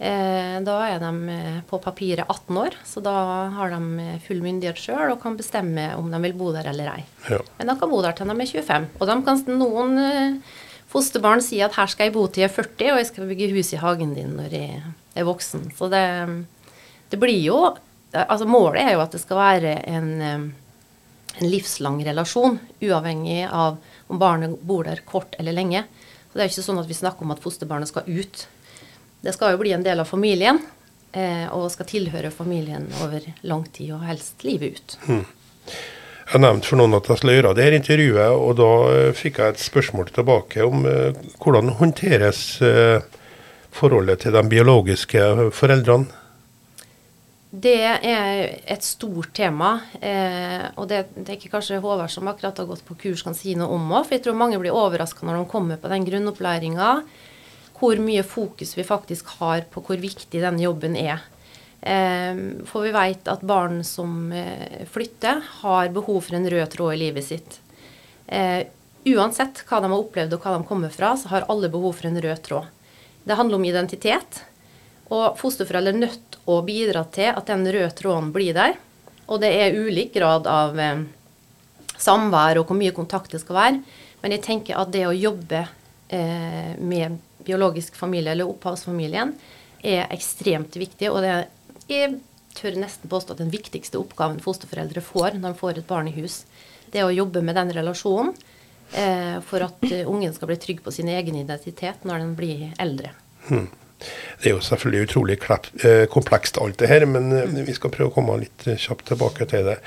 Eh, 0.02 0.56
da 0.66 0.76
er 0.90 0.98
de 0.98 1.10
eh, 1.30 1.58
på 1.68 1.78
papiret 1.78 2.26
18 2.26 2.56
år, 2.58 2.74
så 2.88 2.98
da 3.04 3.12
har 3.54 3.70
de 3.70 4.02
eh, 4.02 4.16
full 4.24 4.40
myndighet 4.42 4.80
sjøl 4.80 5.12
og 5.12 5.20
kan 5.22 5.36
bestemme 5.38 5.92
om 5.94 6.08
de 6.10 6.18
vil 6.24 6.34
bo 6.34 6.48
der 6.54 6.66
eller 6.72 6.90
ei. 6.96 7.04
Ja. 7.30 7.38
Men 7.60 7.70
de 7.70 7.76
kan 7.78 7.92
bo 7.92 8.00
der 8.02 8.16
til 8.18 8.26
de 8.26 8.34
er 8.34 8.50
25. 8.50 8.88
Og 8.98 9.12
kan, 9.28 9.44
noen 9.60 10.40
fosterbarn 10.90 11.44
sier 11.44 11.68
at 11.68 11.78
her 11.78 11.92
skal 11.92 12.08
jeg 12.08 12.16
bo 12.16 12.26
til 12.26 12.42
jeg 12.42 12.50
er 12.50 12.56
40, 12.56 12.90
og 12.90 12.98
jeg 12.98 13.10
skal 13.12 13.30
bygge 13.30 13.52
hus 13.54 13.70
i 13.76 13.80
hagen 13.84 14.16
din 14.18 14.34
når 14.40 14.58
jeg 14.58 14.82
er 15.14 15.28
voksen. 15.28 15.70
Så 15.78 15.86
det, 15.92 16.04
det 17.12 17.22
blir 17.22 17.40
jo 17.44 17.62
Altså 18.12 18.44
målet 18.44 18.82
er 18.82 18.90
jo 18.92 19.00
at 19.00 19.14
det 19.14 19.22
skal 19.22 19.38
være 19.38 19.70
en, 19.88 20.50
en 21.40 21.48
livslang 21.48 22.00
relasjon, 22.04 22.58
uavhengig 22.82 23.46
av 23.48 23.78
om 24.12 24.18
barnet 24.20 24.58
bor 24.60 24.84
der 24.84 25.00
kort 25.08 25.36
eller 25.38 25.56
lenge. 25.56 25.86
Så 26.28 26.36
det 26.36 26.44
er 26.44 26.52
ikke 26.52 26.66
sånn 26.66 26.80
at 26.82 26.90
vi 26.90 26.96
snakker 26.96 27.24
om 27.24 27.32
at 27.34 27.40
fosterbarnet 27.42 27.90
skal 27.90 28.08
ut 28.08 28.46
det 29.22 29.32
skal 29.36 29.54
jo 29.54 29.60
bli 29.60 29.72
en 29.72 29.84
del 29.86 30.02
av 30.02 30.08
familien, 30.10 30.58
eh, 31.12 31.46
og 31.54 31.70
skal 31.70 31.86
tilhøre 31.86 32.32
familien 32.34 32.88
over 33.04 33.22
lang 33.46 33.64
tid, 33.70 33.92
og 33.94 34.06
helst 34.08 34.42
livet 34.42 34.74
ut. 34.74 34.96
Hmm. 35.06 35.26
Jeg 36.32 36.42
nevnte 36.42 36.66
for 36.66 36.80
noen 36.80 36.96
at 36.96 37.06
jeg 37.06 37.20
skulle 37.20 37.36
gjøre 37.36 37.52
det 37.54 37.66
her 37.68 37.76
intervjuet, 37.76 38.34
og 38.34 38.56
da 38.58 38.70
eh, 38.90 39.10
fikk 39.14 39.38
jeg 39.38 39.54
et 39.54 39.62
spørsmål 39.62 40.10
tilbake 40.16 40.66
om 40.66 40.88
eh, 40.90 41.20
hvordan 41.38 41.70
håndteres 41.78 42.42
eh, 42.66 43.04
forholdet 43.72 44.24
til 44.24 44.34
de 44.34 44.42
biologiske 44.50 45.52
foreldrene? 45.54 46.21
Det 47.52 47.76
er 47.84 48.46
et 48.64 48.84
stort 48.84 49.34
tema, 49.36 49.74
eh, 50.00 50.70
og 50.80 50.86
det, 50.88 51.02
er 51.20 51.34
ikke 51.34 51.50
kanskje 51.52 51.82
Håvard 51.84 52.08
som 52.08 52.30
akkurat 52.30 52.56
har 52.62 52.68
gått 52.70 52.84
på 52.88 52.96
kurs 53.02 53.20
kan 53.26 53.36
si 53.36 53.52
noe 53.58 53.74
om 53.76 53.90
òg, 53.92 54.06
for 54.06 54.16
jeg 54.16 54.22
tror 54.24 54.38
mange 54.40 54.56
blir 54.62 54.72
overraska 54.72 55.26
når 55.28 55.42
de 55.42 55.50
kommer 55.50 55.80
på 55.80 55.90
den 55.92 56.06
grunnopplæringa 56.06 56.94
hvor 57.76 57.98
mye 58.00 58.22
fokus 58.24 58.72
vi 58.78 58.86
faktisk 58.86 59.34
har 59.40 59.66
på 59.68 59.82
hvor 59.84 60.00
viktig 60.00 60.40
den 60.40 60.60
jobben 60.62 60.96
er. 60.96 61.20
Eh, 61.82 62.40
for 62.70 62.86
vi 62.86 62.94
vet 62.94 63.28
at 63.28 63.44
barn 63.44 63.82
som 63.84 64.32
eh, 64.32 64.86
flytter, 64.88 65.42
har 65.60 65.92
behov 65.92 66.22
for 66.22 66.38
en 66.38 66.48
rød 66.54 66.70
tråd 66.72 66.94
i 66.94 67.02
livet 67.02 67.26
sitt. 67.26 67.58
Eh, 68.32 68.62
uansett 69.12 69.60
hva 69.66 69.82
de 69.82 69.90
har 69.90 69.98
opplevd 69.98 70.38
og 70.38 70.46
hva 70.46 70.54
de 70.56 70.68
kommer 70.70 70.94
fra, 70.94 71.12
så 71.20 71.34
har 71.34 71.50
alle 71.52 71.68
behov 71.68 71.98
for 71.98 72.08
en 72.08 72.16
rød 72.22 72.40
tråd. 72.48 72.72
Det 73.28 73.36
handler 73.36 73.60
om 73.60 73.68
identitet. 73.68 74.40
Og 75.12 75.36
fosterforeldre 75.40 75.92
er 75.92 76.04
nødt 76.06 76.22
til 76.32 76.52
å 76.52 76.62
bidra 76.66 77.04
til 77.12 77.30
at 77.30 77.50
den 77.50 77.66
røde 77.68 77.92
tråden 77.96 78.30
blir 78.34 78.56
der. 78.56 78.78
Og 79.28 79.40
det 79.42 79.52
er 79.54 79.76
ulik 79.76 80.14
grad 80.16 80.48
av 80.50 80.78
eh, 80.80 81.04
samvær 82.00 82.60
og 82.60 82.70
hvor 82.70 82.78
mye 82.78 82.94
kontakt 82.96 83.34
det 83.34 83.42
skal 83.42 83.58
være. 83.58 83.82
Men 84.22 84.36
jeg 84.36 84.44
tenker 84.46 84.78
at 84.78 84.92
det 84.94 85.04
å 85.08 85.14
jobbe 85.14 85.64
eh, 86.12 86.74
med 86.78 87.20
biologisk 87.42 87.96
familie 87.98 88.34
eller 88.34 88.50
opphavsfamilien 88.50 89.34
er 89.82 90.06
ekstremt 90.14 90.76
viktig. 90.78 91.10
Og 91.10 91.22
det 91.24 91.32
er, 91.32 91.48
jeg 91.90 92.14
tør 92.58 92.78
nesten 92.80 93.10
påstå 93.10 93.34
at 93.34 93.42
den 93.42 93.52
viktigste 93.52 94.00
oppgaven 94.00 94.40
fosterforeldre 94.42 95.02
får 95.04 95.38
når 95.38 95.54
de 95.54 95.60
får 95.60 95.80
et 95.80 95.88
barn 95.88 96.10
i 96.10 96.16
hus, 96.16 96.42
det 96.92 97.00
er 97.00 97.08
å 97.08 97.14
jobbe 97.14 97.40
med 97.44 97.56
den 97.56 97.72
relasjonen 97.72 98.34
eh, 98.92 99.38
for 99.48 99.64
at 99.64 99.86
uh, 99.88 100.10
ungen 100.12 100.34
skal 100.36 100.50
bli 100.50 100.58
trygg 100.60 100.82
på 100.84 100.92
sin 100.92 101.08
egen 101.08 101.38
identitet 101.40 102.04
når 102.04 102.20
den 102.20 102.34
blir 102.36 102.66
eldre. 102.82 103.14
Hmm. 103.48 103.70
Det 104.42 104.50
er 104.50 104.56
jo 104.56 104.62
selvfølgelig 104.64 105.08
utrolig 105.08 105.38
klapp, 105.42 105.68
eh, 105.84 106.04
komplekst 106.10 106.58
alt 106.62 106.78
det 106.82 106.90
her, 106.90 107.06
men 107.06 107.30
eh, 107.36 107.62
vi 107.66 107.74
skal 107.76 107.92
prøve 107.94 108.10
å 108.10 108.14
komme 108.14 108.38
litt 108.42 108.66
eh, 108.66 108.78
kjapt 108.80 109.06
tilbake 109.12 109.46
til 109.50 109.68
det. 109.70 109.78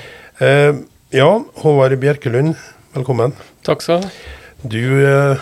Eh, 0.44 0.72
ja, 1.16 1.30
Håvard 1.62 1.98
Bjerkelund, 2.02 2.56
velkommen. 2.96 3.36
Takk 3.68 3.86
skal 3.86 4.04
du 4.04 4.08
ha. 4.08 4.14
Du 4.66 4.82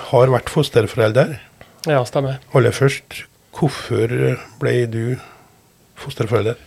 har 0.10 0.32
vært 0.34 0.52
fosterforelder. 0.52 1.38
Ja, 1.88 2.02
stemmer. 2.08 2.42
Aller 2.58 2.76
først, 2.76 3.24
hvorfor 3.56 4.12
ble 4.60 4.74
du 4.92 5.04
fosterforelder? 6.04 6.60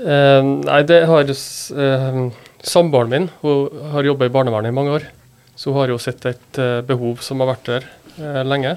Eh, 0.00 0.40
nei, 0.42 0.80
det 0.88 1.04
har 1.06 1.28
eh, 1.30 2.16
Samboeren 2.64 3.12
min 3.12 3.28
hun 3.44 3.84
har 3.92 4.06
jobba 4.08 4.26
i 4.26 4.32
barnevernet 4.32 4.72
i 4.72 4.74
mange 4.74 4.96
år. 4.96 5.06
Så 5.54 5.70
hun 5.70 5.82
har 5.82 5.92
jo 5.92 6.00
sett 6.02 6.24
et 6.26 6.58
eh, 6.58 6.80
behov 6.86 7.22
som 7.22 7.42
har 7.42 7.52
vært 7.52 7.68
der 7.70 7.86
eh, 8.18 8.42
lenge. 8.46 8.74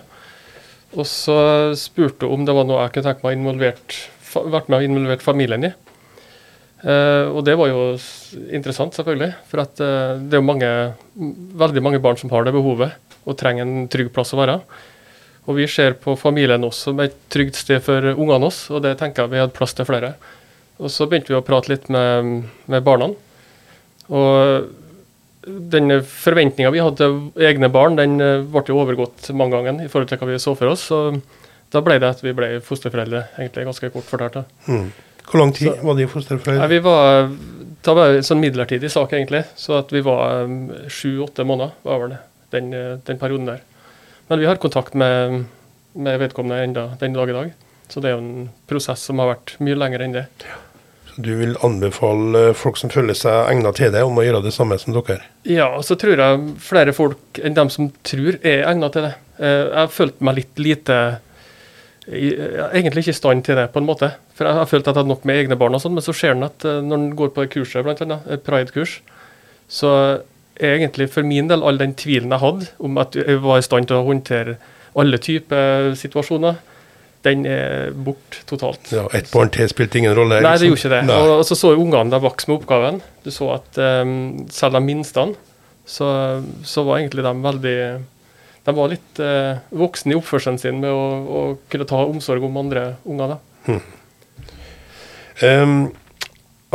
Og 0.96 1.03
så 1.10 1.38
spurte 1.79 2.29
hun 2.29 2.41
om 2.41 2.48
det 2.48 2.56
var 2.56 2.67
noe 2.67 2.86
jeg 2.86 2.96
kunne 2.96 3.10
tenke 3.10 3.27
meg 3.27 3.36
involvert, 3.38 3.98
vært 4.53 4.70
med 4.72 4.79
og 4.79 4.88
involvert 4.88 5.25
familien 5.25 5.67
i. 5.67 5.74
Uh, 6.77 7.34
og 7.34 7.41
det 7.48 7.56
var 7.58 7.72
jo 7.72 7.82
interessant, 8.53 8.96
selvfølgelig. 8.96 9.32
For 9.50 9.63
at, 9.63 9.82
uh, 9.82 10.20
det 10.22 10.38
er 10.38 10.44
jo 10.44 10.48
mange, 10.48 10.70
veldig 11.63 11.84
mange 11.84 12.01
barn 12.03 12.20
som 12.20 12.32
har 12.32 12.46
det 12.48 12.56
behovet 12.56 12.94
og 13.27 13.36
trenger 13.39 13.65
en 13.65 13.89
trygg 13.91 14.13
plass 14.15 14.32
å 14.36 14.39
være. 14.39 14.60
Og 15.48 15.58
vi 15.58 15.67
ser 15.72 15.98
på 16.00 16.15
familien 16.20 16.63
også 16.67 16.91
som 16.91 17.01
et 17.03 17.15
trygt 17.32 17.58
sted 17.60 17.84
for 17.84 18.03
ungene 18.13 18.48
våre, 18.48 18.75
og 18.75 18.84
det 18.84 18.98
tenker 19.00 19.25
jeg 19.25 19.34
vi 19.34 19.41
hadde 19.41 19.56
plass 19.56 19.75
til 19.75 19.88
flere. 19.88 20.13
Og 20.77 20.91
så 20.94 21.08
begynte 21.10 21.34
vi 21.34 21.39
å 21.39 21.46
prate 21.46 21.72
litt 21.72 21.88
med, 21.91 22.46
med 22.70 22.86
barna. 22.86 23.10
Og 24.08 24.87
den 25.48 26.00
forventninga 26.04 26.72
vi 26.74 26.82
hadde 26.84 27.00
til 27.00 27.46
egne 27.48 27.70
barn, 27.72 27.98
den 28.00 28.20
eh, 28.24 28.46
ble 28.46 28.63
jo 28.68 28.80
overgått 28.82 29.30
mange 29.38 29.58
ganger 29.58 29.86
i 29.86 29.92
forhold 29.92 30.10
til 30.12 30.20
hva 30.22 30.30
vi 30.30 30.39
så 30.44 30.54
for 30.58 30.74
oss. 30.74 30.88
Så 30.89 31.01
da 31.74 31.84
ble 31.84 31.98
det 32.01 32.10
at 32.10 32.24
vi 32.24 32.34
ble 32.36 32.58
fosterforeldre, 32.63 33.24
egentlig 33.39 33.68
ganske 33.68 33.92
kort 33.94 34.08
fortalt. 34.08 34.42
Mm. 34.68 34.89
Hvor 35.27 35.42
lang 35.42 35.54
tid 35.56 35.72
så, 35.72 35.77
var 35.84 35.98
de 36.00 36.08
fosterforeldre? 36.12 36.68
Vi 36.72 36.82
var, 36.84 37.32
da 37.84 37.96
var 37.98 38.12
det 38.12 38.22
en 38.22 38.30
sånn 38.30 38.44
midlertidig 38.44 38.92
sak, 38.92 39.16
egentlig. 39.16 39.44
Så 39.60 39.75
at 39.80 39.92
vi 39.92 40.04
var 40.06 40.48
um, 40.48 40.70
sju-åtte 40.92 41.48
måneder 41.48 41.75
var 41.88 42.04
vel 42.04 42.16
den, 42.56 42.70
eh, 42.75 42.94
den, 43.08 43.20
perioden 43.20 43.51
der. 43.51 43.63
Men 44.27 44.44
vi 44.44 44.48
har 44.48 44.60
kontakt 44.63 44.96
med, 44.96 45.44
med 45.96 46.22
vedkommende 46.24 46.63
enda 46.63 46.88
den 47.00 47.16
dag 47.16 47.32
i 47.32 47.36
dag. 47.39 47.51
Så 47.88 48.04
det 48.04 48.12
er 48.12 48.18
jo 48.18 48.24
en 48.24 48.48
prosess 48.68 49.04
som 49.08 49.20
har 49.24 49.36
vært 49.36 49.56
mye 49.63 49.80
lenger 49.80 50.04
enn 50.04 50.16
det. 50.16 50.27
Ja 50.44 50.63
du 51.18 51.32
vil 51.40 51.56
anbefale 51.66 52.52
folk 52.58 52.78
som 52.78 52.92
føler 52.94 53.18
seg 53.18 53.50
egnet 53.50 53.80
til 53.80 53.90
det, 53.94 54.04
om 54.06 54.18
å 54.18 54.26
gjøre 54.26 54.44
det 54.46 54.54
samme 54.54 54.78
som 54.82 54.94
dere? 54.94 55.24
Ja, 55.50 55.70
så 55.82 55.98
tror 56.00 56.22
jeg 56.22 56.52
flere 56.62 56.94
folk 56.94 57.42
enn 57.42 57.58
dem 57.58 57.72
som 57.74 57.90
tror 58.06 58.38
er 58.44 58.68
egnet 58.70 58.94
til 58.94 59.08
det. 59.08 59.16
Eh, 59.42 59.64
jeg 59.66 59.80
har 59.80 59.94
følt 59.94 60.22
meg 60.22 60.44
litt 60.44 60.62
lite 60.62 61.00
Egentlig 62.08 63.02
ikke 63.02 63.12
i 63.12 63.18
stand 63.18 63.42
til 63.44 63.58
det, 63.60 63.66
på 63.74 63.82
en 63.82 63.88
måte. 63.90 64.08
For 64.32 64.48
jeg 64.48 64.56
har 64.56 64.68
følt 64.72 64.86
at 64.86 64.94
jeg 64.94 65.02
hadde 65.02 65.12
nok 65.12 65.26
med 65.28 65.42
egne 65.42 65.58
barn, 65.60 65.74
og 65.76 65.82
sånn, 65.84 65.98
men 65.98 66.06
så 66.06 66.14
ser 66.16 66.38
en 66.38 66.48
at 66.48 66.64
eh, 66.64 66.80
når 66.80 67.02
en 67.02 67.10
går 67.20 67.34
på 67.36 67.44
kurset, 67.58 67.84
annet, 67.84 68.30
pride-kurs, 68.46 69.02
så 69.68 69.92
er 70.56 70.78
egentlig 70.78 71.10
for 71.12 71.28
min 71.28 71.50
del 71.52 71.66
all 71.68 71.82
den 71.82 71.98
tvilen 72.00 72.32
jeg 72.32 72.40
hadde 72.40 72.70
om 72.80 72.96
at 73.02 73.18
jeg 73.20 73.42
var 73.44 73.60
i 73.60 73.66
stand 73.66 73.90
til 73.90 74.00
å 74.00 74.08
håndtere 74.08 74.56
alle 74.98 75.20
typer 75.22 75.92
situasjoner, 76.00 76.62
den 77.27 77.46
er 77.50 77.91
bort 77.93 78.39
totalt. 78.50 78.91
Ja, 78.93 79.05
Ett 79.15 79.29
barn 79.34 79.51
til 79.53 79.69
spilte 79.72 80.00
ingen 80.00 80.15
rolle? 80.17 80.39
Nei, 80.43 80.55
det 80.60 80.69
gjorde 80.69 80.81
ikke 80.81 80.93
det. 80.96 81.01
Og, 81.13 81.34
og, 81.38 81.43
så 81.48 81.57
så 81.60 81.74
ungene 81.75 82.13
de 82.13 82.19
vokste 82.24 82.51
med 82.51 82.62
oppgaven. 82.62 83.01
Du 83.25 83.31
så 83.34 83.51
at 83.57 83.79
um, 83.79 84.46
selv 84.53 84.77
de 84.79 84.84
minste, 84.86 85.25
så, 85.88 86.07
så, 86.67 86.84
var 86.84 87.00
egentlig 87.00 87.24
de 87.24 87.31
veldig 87.46 87.75
De 88.67 88.74
var 88.75 88.89
litt 88.91 89.22
uh, 89.24 89.60
voksne 89.79 90.12
i 90.12 90.17
oppførselen 90.17 90.60
sin 90.60 90.81
med 90.81 90.91
å, 90.91 91.03
å, 91.27 91.43
kunne 91.72 91.88
ta 91.88 92.01
omsorg 92.03 92.43
om 92.43 92.60
andre 92.60 92.89
unger. 93.07 93.38
Hmm. 93.67 93.84
Um, 95.38 95.77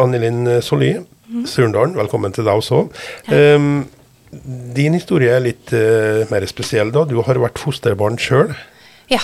Annelin 0.01 0.47
Solli, 0.65 0.95
mm. 1.29 1.45
Surndalen, 1.51 1.99
velkommen 1.99 2.33
til 2.33 2.47
deg 2.49 2.63
også. 2.63 2.87
Um, 3.29 3.85
din 4.73 4.97
historie 4.97 5.35
er 5.37 5.45
litt 5.45 5.75
uh, 5.77 6.25
mer 6.33 6.47
spesiell. 6.49 6.95
da. 6.95 7.05
Du 7.05 7.19
har 7.27 7.41
vært 7.43 7.61
fosterbarn 7.61 8.17
sjøl. 8.21 8.55
Ja. 9.13 9.21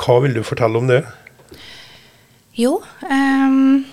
Hva 0.00 0.16
vil 0.24 0.36
du 0.36 0.42
fortelle 0.46 0.80
om 0.80 0.88
det? 0.88 1.02
Jo, 2.56 2.78
um, 3.04 3.84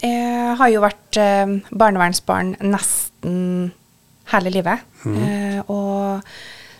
jeg 0.00 0.56
har 0.60 0.70
jo 0.72 0.82
vært 0.84 1.18
uh, 1.20 1.52
barnevernsbarn 1.72 2.54
nesten 2.64 3.70
hele 4.30 4.52
livet. 4.54 4.84
Mm. 5.04 5.16
Uh, 5.16 5.60
og, 5.72 6.32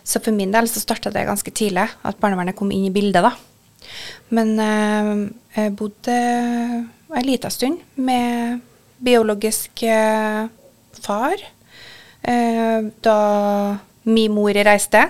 så 0.05 0.21
for 0.23 0.33
min 0.35 0.53
del 0.53 0.69
så 0.69 0.81
starta 0.81 1.11
det 1.13 1.27
ganske 1.27 1.53
tidlig, 1.53 1.87
at 2.05 2.19
barnevernet 2.21 2.57
kom 2.57 2.71
inn 2.73 2.87
i 2.89 2.93
bildet. 2.93 3.25
da. 3.25 3.33
Men 4.33 4.53
uh, 4.61 5.29
jeg 5.57 5.75
bodde 5.77 6.17
en 7.11 7.27
liten 7.27 7.53
stund 7.53 7.81
med 7.99 8.61
biologisk 9.01 9.81
far 11.01 11.41
da 12.21 13.15
min 14.05 14.31
mor 14.31 14.53
reiste. 14.53 15.01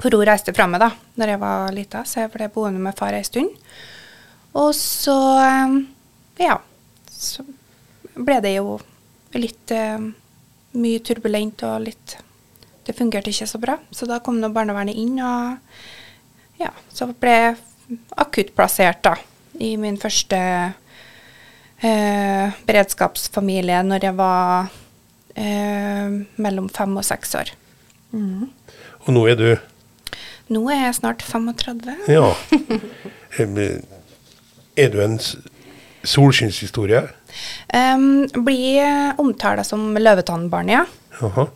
For 0.00 0.16
hun 0.16 0.24
reiste 0.24 0.54
fra 0.56 0.66
meg 0.70 0.80
da 0.82 0.90
når 1.20 1.34
jeg 1.34 1.42
var 1.42 1.74
lita, 1.76 2.04
så 2.08 2.24
jeg 2.24 2.32
ble 2.32 2.48
boende 2.52 2.80
med 2.82 2.96
far 2.98 3.16
ei 3.16 3.24
stund. 3.26 3.52
Og 4.56 4.72
så, 4.74 5.16
eh, 5.44 5.74
ja, 6.46 6.56
så 7.10 7.44
ble 8.16 8.40
det 8.42 8.56
jo 8.56 8.78
litt 9.38 9.72
uh, 9.76 10.00
mye 10.80 11.02
turbulent 11.06 11.62
og 11.68 11.86
litt 11.86 12.16
Det 12.80 12.96
fungerte 12.96 13.30
ikke 13.30 13.46
så 13.46 13.58
bra. 13.60 13.76
Så 13.94 14.06
da 14.08 14.18
kom 14.24 14.40
nå 14.40 14.48
barnevernet 14.50 14.96
inn, 14.98 15.20
og 15.22 16.58
ja, 16.58 16.72
så 16.90 17.06
ble 17.12 17.34
jeg 17.36 17.98
akuttplassert 18.18 19.02
da 19.04 19.12
i 19.60 19.76
min 19.78 19.98
første 20.00 20.38
uh, 21.84 22.46
beredskapsfamilie 22.66 23.82
når 23.86 24.08
jeg 24.08 24.16
var 24.18 24.70
uh, 24.72 26.08
mellom 26.40 26.70
fem 26.72 26.96
og 26.96 27.06
seks 27.06 27.36
år. 27.38 27.52
Mm. 28.16 28.48
Og 29.04 29.12
nå 29.14 29.26
er 29.30 29.38
du 29.38 29.50
nå 30.50 30.64
er 30.72 30.84
jeg 30.86 30.98
snart 31.00 31.22
35. 31.22 31.94
Ja. 32.10 32.34
Er 34.80 34.92
du 34.92 35.00
en 35.04 35.18
solskinnshistorie? 36.06 37.04
Um, 37.74 38.26
blir 38.46 39.14
omtalt 39.20 39.66
som 39.68 39.94
løvetannbarn, 39.98 40.72
ja. 40.72 40.84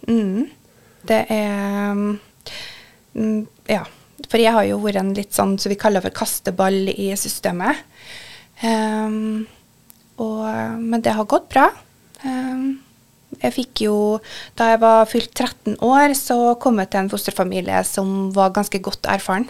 Mm. 0.08 0.50
Det 1.08 1.24
er 1.32 1.90
um, 1.92 2.18
Ja. 3.70 3.84
For 4.30 4.40
jeg 4.40 4.54
har 4.54 4.64
jo 4.66 4.78
vært 4.82 5.00
en 5.02 5.12
litt 5.14 5.34
sånn 5.36 5.56
som 5.58 5.66
så 5.66 5.70
vi 5.72 5.78
kaller 5.78 6.02
for 6.02 6.14
kasteball 6.14 6.88
i 6.90 7.10
systemet. 7.18 7.82
Um, 8.62 9.44
og, 10.22 10.46
men 10.80 11.02
det 11.04 11.12
har 11.16 11.28
gått 11.28 11.50
bra. 11.52 11.68
Um, 12.24 12.83
jeg 13.42 13.54
fikk 13.56 13.84
jo, 13.86 13.96
Da 14.58 14.72
jeg 14.72 14.80
var 14.82 15.10
fylt 15.10 15.32
13 15.34 15.78
år, 15.84 16.14
så 16.18 16.54
kom 16.60 16.78
jeg 16.82 16.90
til 16.92 17.04
en 17.04 17.12
fosterfamilie 17.12 17.84
som 17.88 18.30
var 18.34 18.54
ganske 18.54 18.78
godt 18.78 19.06
erfaren. 19.10 19.48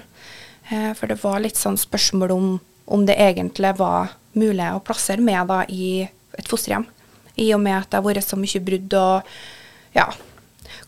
Eh, 0.71 0.93
for 0.97 1.11
det 1.11 1.21
var 1.23 1.43
litt 1.45 1.61
sånn 1.61 1.77
spørsmål 1.81 2.35
om, 2.35 2.53
om 2.87 3.07
det 3.07 3.19
egentlig 3.21 3.75
var 3.79 4.15
mulig 4.35 4.69
å 4.73 4.83
plassere 4.85 5.23
meg 5.23 5.47
da 5.51 5.63
i 5.69 6.07
et 6.39 6.51
fosterhjem. 6.51 6.87
I 7.37 7.51
og 7.55 7.61
med 7.63 7.77
at 7.81 7.91
det 7.91 7.99
har 7.99 8.07
vært 8.07 8.27
så 8.27 8.39
mye 8.39 8.63
brudd 8.63 8.95
og 8.99 9.35
ja, 9.95 10.07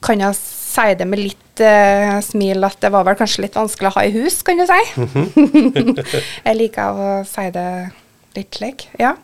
kan 0.03 0.23
jeg 0.23 0.38
si 0.38 0.87
det 0.99 1.07
med 1.09 1.23
litt 1.23 1.62
uh, 1.62 2.19
smil 2.25 2.67
at 2.67 2.79
det 2.83 2.91
var 2.95 3.07
vel 3.07 3.19
kanskje 3.19 3.47
litt 3.47 3.59
vanskelig 3.59 3.91
å 3.91 3.95
ha 3.97 4.05
i 4.07 4.15
hus, 4.15 4.41
kan 4.47 4.61
du 4.61 4.67
si. 4.69 4.81
jeg 6.47 6.59
liker 6.59 7.00
å 7.00 7.12
si 7.29 7.47
det 7.55 7.69
litt 8.37 8.59
slik, 8.59 8.88
ja. 9.00 9.15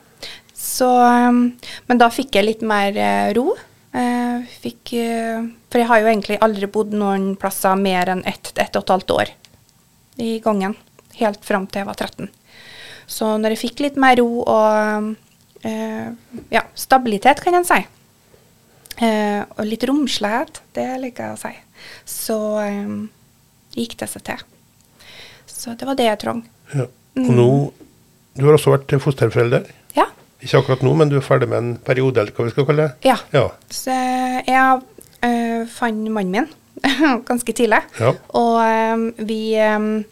Så, 0.62 0.86
um, 0.86 1.42
men 1.86 1.98
da 1.98 2.06
fikk 2.14 2.36
jeg 2.38 2.46
litt 2.46 2.60
mer 2.66 2.94
uh, 2.94 3.30
ro. 3.34 3.56
Uh, 3.92 4.44
fikk, 4.62 4.94
uh, 4.94 5.42
for 5.72 5.82
jeg 5.82 5.88
har 5.90 6.02
jo 6.02 6.10
egentlig 6.12 6.38
aldri 6.44 6.68
bodd 6.70 6.94
noen 6.94 7.32
plasser 7.40 7.74
mer 7.80 8.12
enn 8.14 8.22
ett, 8.30 8.52
ett 8.54 8.78
og 8.78 8.84
et 8.84 8.92
halvt 8.94 9.14
år 9.16 9.32
i 10.22 10.36
gangen. 10.44 10.76
Helt 11.18 11.42
fram 11.44 11.66
til 11.66 11.82
jeg 11.82 11.90
var 11.90 11.98
13. 11.98 12.30
Så 13.10 13.32
når 13.42 13.56
jeg 13.56 13.62
fikk 13.64 13.82
litt 13.82 13.98
mer 14.00 14.16
ro 14.20 14.44
og 14.46 15.12
ja, 15.62 16.62
stabilitet, 16.74 17.38
kan 17.44 17.54
en 17.54 17.66
si, 17.66 17.76
og 18.98 19.60
litt 19.68 19.84
romslighet, 19.86 20.58
det 20.74 20.86
liker 21.04 21.28
jeg 21.28 21.36
å 21.36 21.38
si, 21.38 21.52
så 22.08 22.38
um, 22.64 22.96
gikk 23.78 23.94
det 24.00 24.08
seg 24.10 24.24
til. 24.26 24.42
Så 25.46 25.76
det 25.78 25.86
var 25.86 25.98
det 25.98 26.08
jeg 26.08 26.20
trengte. 26.24 26.50
Ja. 26.72 26.88
Og 27.20 27.30
nå 27.36 27.48
Du 28.38 28.46
har 28.46 28.56
også 28.56 28.72
vært 28.72 28.96
fosterforelder? 29.04 29.68
Ja. 29.94 30.08
Ikke 30.42 30.58
akkurat 30.58 30.82
nå, 30.82 30.94
men 30.98 31.10
du 31.10 31.18
er 31.18 31.24
ferdig 31.24 31.46
med 31.50 31.58
en 31.60 31.74
periode, 31.86 32.18
eller 32.18 32.34
hva 32.34 32.48
vi 32.48 32.54
skal 32.54 32.66
kalle 32.66 32.88
det? 32.88 33.10
Ja. 33.12 33.18
ja. 33.34 33.46
Så 33.70 33.94
jeg 33.94 34.80
øh, 35.22 35.68
fant 35.70 36.10
mannen 36.10 36.34
min 36.34 36.50
ganske 37.28 37.54
tidlig. 37.54 37.82
Ja. 38.00 38.14
Og 38.38 38.56
øh, 38.66 39.28
vi 39.28 39.42
øh, 39.58 40.02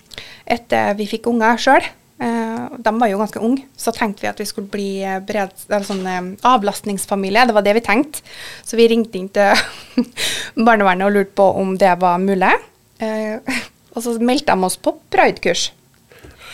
Etter 0.50 0.94
vi 0.98 1.06
fikk 1.06 1.26
unger 1.30 1.58
sjøl, 1.62 1.84
øh, 2.22 2.78
de 2.84 2.92
var 3.00 3.10
jo 3.10 3.18
ganske 3.18 3.40
unge, 3.40 3.64
så 3.78 3.92
tenkte 3.94 4.24
vi 4.24 4.30
at 4.30 4.38
vi 4.38 4.46
skulle 4.48 4.70
bli 4.70 4.88
bred, 5.26 5.54
eller 5.70 5.86
sånn 5.86 6.32
avlastningsfamilie. 6.46 7.46
Det 7.46 7.54
var 7.54 7.66
det 7.66 7.76
vi 7.78 7.84
tenkte. 7.86 8.24
Så 8.66 8.78
vi 8.78 8.88
ringte 8.90 9.18
inn 9.18 9.28
til 9.34 10.06
barnevernet 10.66 11.06
og 11.06 11.14
lurte 11.14 11.36
på 11.38 11.50
om 11.62 11.76
det 11.78 11.94
var 12.02 12.18
mulig. 12.22 12.54
Uh, 13.00 13.38
og 13.94 14.02
så 14.04 14.16
meldte 14.20 14.52
de 14.52 14.66
oss 14.66 14.76
på 14.76 14.92
Pride-kurs. 15.10 15.70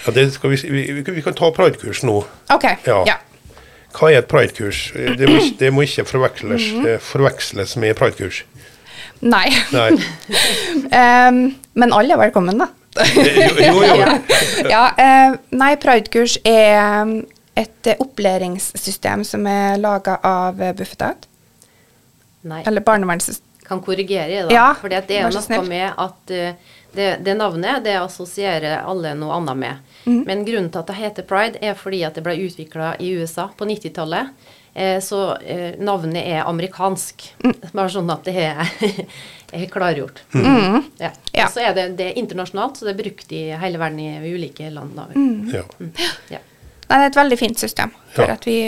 ja 0.07 0.13
det 0.15 0.29
skal 0.37 0.53
vi, 0.53 0.61
vi, 0.71 0.83
vi, 1.01 1.03
vi 1.17 1.25
kan 1.25 1.35
ta 1.35 1.51
pridekurs 1.51 2.05
nå. 2.07 2.21
OK. 2.55 2.69
Ja. 2.87 3.01
ja. 3.09 3.17
Hva 3.97 4.11
er 4.13 4.19
et 4.21 4.29
pridekurs? 4.29 4.91
Det, 4.93 5.29
må 5.29 5.39
ikke- 5.41 5.59
det 5.59 5.73
må 5.73 5.85
ikke 5.87 6.05
forveksles, 6.05 6.67
Mhm. 6.75 6.99
forveksles 7.01 7.77
med 7.81 7.97
pridekurs. 7.97 8.43
Nei. 9.25 9.49
Nei. 9.73 9.91
um, 11.29 11.39
men 11.75 11.93
alle 11.97 12.13
er 12.13 12.21
velkommen, 12.27 12.59
da. 12.61 12.67
Jo, 12.97 13.81
jo, 13.81 13.97
jo. 14.01 14.11
ja, 14.75 14.83
uh, 14.97 15.37
nei, 15.57 15.75
Pridekurs 15.81 16.39
er 16.49 17.11
et 17.57 17.91
opplæringssystem 18.01 19.25
som 19.25 19.47
er 19.49 19.77
laga 19.81 20.19
av 20.25 20.61
eh, 20.61 20.73
Bufetat. 20.77 21.27
Eller 22.45 22.81
barnevernssystem. 22.85 23.43
kan 23.67 23.81
korrigere 23.83 24.31
i 24.31 24.43
det. 24.47 24.53
Ja, 24.55 24.75
For 24.79 24.89
det 24.93 25.11
er 25.11 25.29
noe 25.33 25.63
med 25.67 25.89
at 25.99 26.31
uh, 26.31 26.77
det, 26.95 27.09
det 27.27 27.35
navnet 27.37 27.83
det 27.85 27.97
assosierer 27.99 28.85
alle 28.87 29.15
noe 29.19 29.35
annet 29.41 29.57
med. 29.59 29.96
Mhm. 30.07 30.23
Men 30.27 30.45
grunnen 30.47 30.71
til 30.71 30.79
at 30.79 30.87
det 30.87 30.95
heter 31.01 31.23
pride, 31.27 31.59
er 31.63 31.75
fordi 31.75 32.05
at 32.07 32.15
det 32.15 32.23
ble 32.23 32.37
utvikla 32.47 32.95
i 33.03 33.09
USA 33.19 33.49
på 33.59 33.67
90-tallet. 33.67 34.29
Eh, 34.75 35.01
så 35.01 35.37
eh, 35.41 35.73
navnet 35.81 36.21
er 36.23 36.45
amerikansk. 36.47 37.25
Mm. 37.45 37.55
Bare 37.79 37.89
sånn 37.91 38.11
at 38.13 38.25
det 38.29 38.35
er, 38.37 38.61
er 39.57 39.67
klargjort. 39.73 40.21
Mm. 40.37 40.83
Ja. 41.01 41.11
Ja. 41.33 41.49
Så 41.49 41.61
er 41.65 41.75
det, 41.75 41.89
det 41.99 42.11
er 42.13 42.21
internasjonalt, 42.21 42.77
så 42.79 42.87
det 42.87 42.93
er 42.95 43.01
brukt 43.03 43.33
i 43.33 43.43
hele 43.57 43.81
verden 43.83 43.99
i 44.05 44.35
ulike 44.35 44.69
land. 44.71 44.95
Da. 44.99 45.09
Mm. 45.17 45.51
Ja. 45.55 45.65
Ja. 46.37 46.43
Nei, 46.87 46.99
det 47.01 47.03
er 47.03 47.11
et 47.11 47.19
veldig 47.19 47.39
fint 47.41 47.59
system. 47.59 47.91
For 48.15 48.29
Ja. 48.29 48.37
at 48.39 48.47
vi 48.47 48.61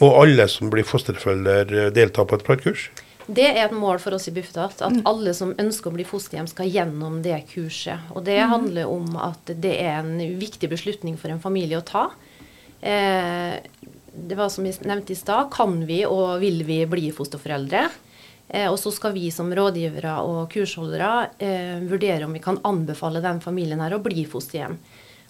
Må 0.00 0.14
alle 0.22 0.46
som 0.48 0.70
blir 0.72 0.86
fosterfølger, 0.88 1.74
eh, 1.76 1.90
delta 1.92 2.24
på 2.24 2.38
et 2.38 2.44
pridekurs? 2.46 2.86
Det 3.30 3.46
er 3.46 3.60
et 3.62 3.74
mål 3.76 4.00
for 4.02 4.16
oss 4.16 4.26
i 4.26 4.34
Bufetat 4.34 4.80
at 4.82 4.96
alle 5.06 5.32
som 5.36 5.52
ønsker 5.54 5.90
å 5.90 5.94
bli 5.94 6.06
fosterhjem, 6.08 6.48
skal 6.50 6.70
gjennom 6.70 7.20
det 7.22 7.36
kurset. 7.52 8.10
Og 8.16 8.24
det 8.26 8.40
handler 8.50 8.90
om 8.90 9.14
at 9.22 9.52
det 9.62 9.76
er 9.78 10.00
en 10.00 10.16
viktig 10.40 10.70
beslutning 10.72 11.18
for 11.20 11.30
en 11.30 11.42
familie 11.42 11.78
å 11.78 11.86
ta. 11.86 12.08
Eh, 12.80 13.60
det 14.10 14.38
var 14.38 14.50
som 14.50 14.66
vi 14.66 14.72
nevnte 14.82 15.14
i 15.14 15.18
stad, 15.18 15.50
kan 15.54 15.78
vi 15.86 16.02
og 16.08 16.40
vil 16.42 16.64
vi 16.66 16.82
bli 16.90 17.10
fosterforeldre? 17.14 17.84
Eh, 18.48 18.66
og 18.66 18.78
så 18.82 18.90
skal 18.94 19.14
vi 19.14 19.30
som 19.34 19.52
rådgivere 19.54 20.16
og 20.26 20.50
kursholdere 20.50 21.12
eh, 21.38 21.78
vurdere 21.86 22.26
om 22.26 22.34
vi 22.34 22.42
kan 22.42 22.58
anbefale 22.66 23.22
den 23.22 23.38
familien 23.44 23.82
her 23.82 23.94
å 23.94 24.02
bli 24.02 24.26
fosterhjem. 24.26 24.74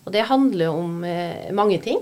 Og 0.06 0.14
det 0.14 0.24
handler 0.30 0.72
om 0.72 1.04
eh, 1.04 1.50
mange 1.52 1.76
ting. 1.84 2.00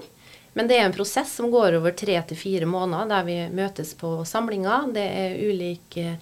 Men 0.57 0.69
det 0.69 0.79
er 0.79 0.87
en 0.89 0.97
prosess 0.97 1.35
som 1.39 1.51
går 1.53 1.77
over 1.79 1.95
tre 1.97 2.17
til 2.29 2.39
fire 2.39 2.69
måneder, 2.69 3.09
der 3.11 3.27
vi 3.27 3.39
møtes 3.55 3.93
på 3.99 4.15
samlinger. 4.27 4.89
Det 4.95 5.05
er 5.05 5.37
ulik 5.49 5.99
eh, 6.01 6.17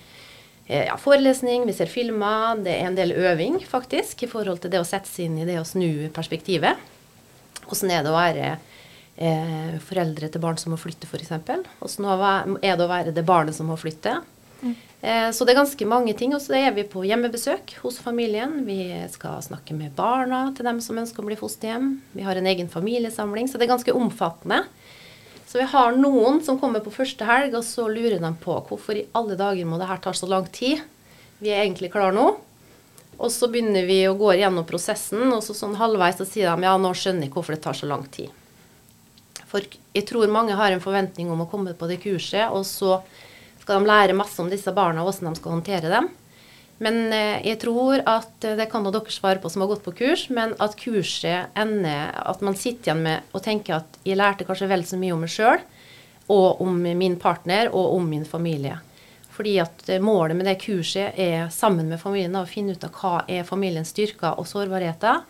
ja, 0.66 0.96
forelesning, 1.00 1.66
vi 1.68 1.74
ser 1.76 1.90
filmer, 1.90 2.58
det 2.64 2.74
er 2.74 2.88
en 2.88 2.98
del 2.98 3.14
øving 3.14 3.60
faktisk 3.64 4.26
i 4.26 4.30
forhold 4.30 4.64
til 4.64 4.72
det 4.74 4.82
å 4.82 4.88
sette 4.88 5.10
seg 5.10 5.28
inn 5.28 5.40
i 5.42 5.48
det 5.48 5.60
å 5.60 5.66
snu 5.68 6.08
perspektivet. 6.14 6.80
Hvordan 7.66 7.92
er 7.92 8.02
det 8.02 8.10
å 8.10 8.16
være 8.16 8.48
eh, 8.52 9.76
foreldre 9.82 10.30
til 10.30 10.42
barn 10.42 10.58
som 10.60 10.74
må 10.74 10.80
flytte, 10.80 11.08
f.eks.? 11.08 11.32
Hvordan 11.80 12.58
er 12.62 12.74
det 12.74 12.84
å 12.84 12.90
være 12.90 13.14
det 13.14 13.26
barnet 13.26 13.56
som 13.56 13.70
må 13.70 13.78
flytte? 13.80 14.18
Eh, 14.62 14.74
så 15.06 15.46
det 15.46 15.52
er 15.52 15.60
ganske 15.60 15.86
mange 15.86 16.14
ting. 16.18 16.32
Og 16.34 16.40
så 16.42 16.56
er 16.58 16.72
vi 16.74 16.82
på 16.88 17.04
hjemmebesøk 17.06 17.76
hos 17.84 18.00
familien. 18.02 18.64
Vi 18.66 18.90
skal 19.12 19.38
snakke 19.44 19.76
med 19.76 19.94
barna 19.94 20.48
til 20.56 20.66
dem 20.66 20.80
som 20.82 20.98
ønsker 20.98 21.22
å 21.22 21.28
bli 21.28 21.38
fosterhjem. 21.38 21.92
Vi 22.16 22.24
har 22.26 22.38
en 22.38 22.48
egen 22.50 22.70
familiesamling, 22.72 23.46
så 23.46 23.60
det 23.60 23.68
er 23.68 23.74
ganske 23.76 23.94
omfattende. 23.94 24.64
Så 25.46 25.60
vi 25.60 25.68
har 25.70 25.94
noen 25.94 26.40
som 26.42 26.58
kommer 26.58 26.82
på 26.82 26.90
første 26.90 27.26
helg, 27.28 27.54
og 27.54 27.62
så 27.64 27.86
lurer 27.86 28.18
de 28.18 28.32
på 28.42 28.56
hvorfor 28.66 28.98
i 28.98 29.06
alle 29.14 29.38
dager 29.38 29.68
må 29.68 29.78
det 29.78 29.86
her 29.86 30.02
ta 30.02 30.10
så 30.10 30.26
lang 30.26 30.48
tid. 30.50 30.82
Vi 31.38 31.52
er 31.52 31.62
egentlig 31.62 31.92
klare 31.94 32.16
nå. 32.16 32.26
Og 33.16 33.30
så 33.32 33.48
begynner 33.48 33.86
vi 33.88 34.02
å 34.08 34.16
gå 34.18 34.34
gjennom 34.36 34.66
prosessen, 34.68 35.30
og 35.32 35.44
så 35.44 35.54
sånn 35.56 35.78
halvveis 35.78 36.18
så 36.20 36.26
sier 36.28 36.50
de 36.50 36.66
ja, 36.66 36.74
nå 36.76 36.90
skjønner 36.92 37.28
jeg 37.28 37.32
hvorfor 37.32 37.56
det 37.56 37.62
tar 37.64 37.78
så 37.78 37.88
lang 37.88 38.04
tid. 38.12 38.34
For 39.46 39.62
jeg 39.94 40.04
tror 40.08 40.28
mange 40.34 40.58
har 40.58 40.74
en 40.74 40.82
forventning 40.82 41.30
om 41.32 41.44
å 41.44 41.48
komme 41.48 41.72
på 41.78 41.88
det 41.88 42.00
kurset, 42.02 42.50
og 42.50 42.66
så 42.68 42.98
skal 43.66 43.82
de 43.82 43.90
lære 43.90 44.14
masse 44.14 44.38
om 44.38 44.50
disse 44.50 44.70
barna 44.70 45.02
og 45.02 45.10
hvordan 45.10 45.34
de 45.34 45.40
skal 45.40 45.56
håndtere 45.56 45.90
dem. 45.90 46.08
Men 46.78 47.12
eh, 47.14 47.40
jeg 47.46 47.58
tror 47.64 48.02
at 48.04 48.44
eh, 48.44 48.54
det 48.58 48.68
kan 48.70 48.84
dere 48.86 49.12
svare 49.12 49.40
på 49.42 49.50
som 49.50 49.64
har 49.64 49.70
gått 49.72 49.84
på 49.86 49.94
kurs, 49.96 50.26
men 50.30 50.52
at 50.62 50.76
kurset 50.78 51.56
ender 51.56 52.12
At 52.20 52.44
man 52.44 52.54
sitter 52.54 52.92
igjen 52.92 53.02
med 53.06 53.32
og 53.32 53.42
tenker 53.42 53.80
at 53.80 53.98
jeg 54.04 54.18
lærte 54.20 54.46
kanskje 54.46 54.68
vel 54.70 54.84
så 54.86 55.00
mye 55.00 55.14
om 55.16 55.24
meg 55.24 55.32
sjøl, 55.32 55.64
og 56.30 56.60
om 56.60 56.76
min 56.82 57.16
partner, 57.22 57.70
og 57.70 57.96
om 57.96 58.06
min 58.10 58.26
familie. 58.26 58.76
Fordi 59.32 59.56
at 59.62 59.88
eh, 59.88 60.02
målet 60.04 60.36
med 60.36 60.46
det 60.46 60.60
kurset 60.62 61.16
er 61.16 61.48
sammen 61.54 61.88
med 61.88 62.02
familien 62.02 62.38
å 62.38 62.46
finne 62.48 62.76
ut 62.76 62.86
av 62.86 62.94
hva 63.00 63.16
er 63.26 63.48
familiens 63.48 63.90
styrker 63.94 64.36
og 64.36 64.48
sårbarheter. 64.48 65.24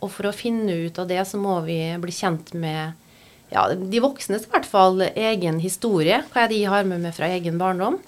Og 0.00 0.10
for 0.12 0.28
å 0.28 0.36
finne 0.36 0.74
ut 0.88 0.98
av 0.98 1.08
det, 1.08 1.22
så 1.28 1.38
må 1.40 1.60
vi 1.68 1.78
bli 2.00 2.12
kjent 2.12 2.50
med 2.56 3.03
ja, 3.52 3.66
de 3.74 4.00
voksnes 4.02 4.46
i 4.46 4.50
hvert 4.52 4.68
fall 4.68 5.04
egen 5.10 5.60
historie. 5.62 6.22
Hva 6.32 6.46
de 6.50 6.62
har 6.70 6.86
med 6.88 7.04
meg 7.04 7.14
fra 7.16 7.28
egen 7.34 7.58
barndom? 7.60 8.00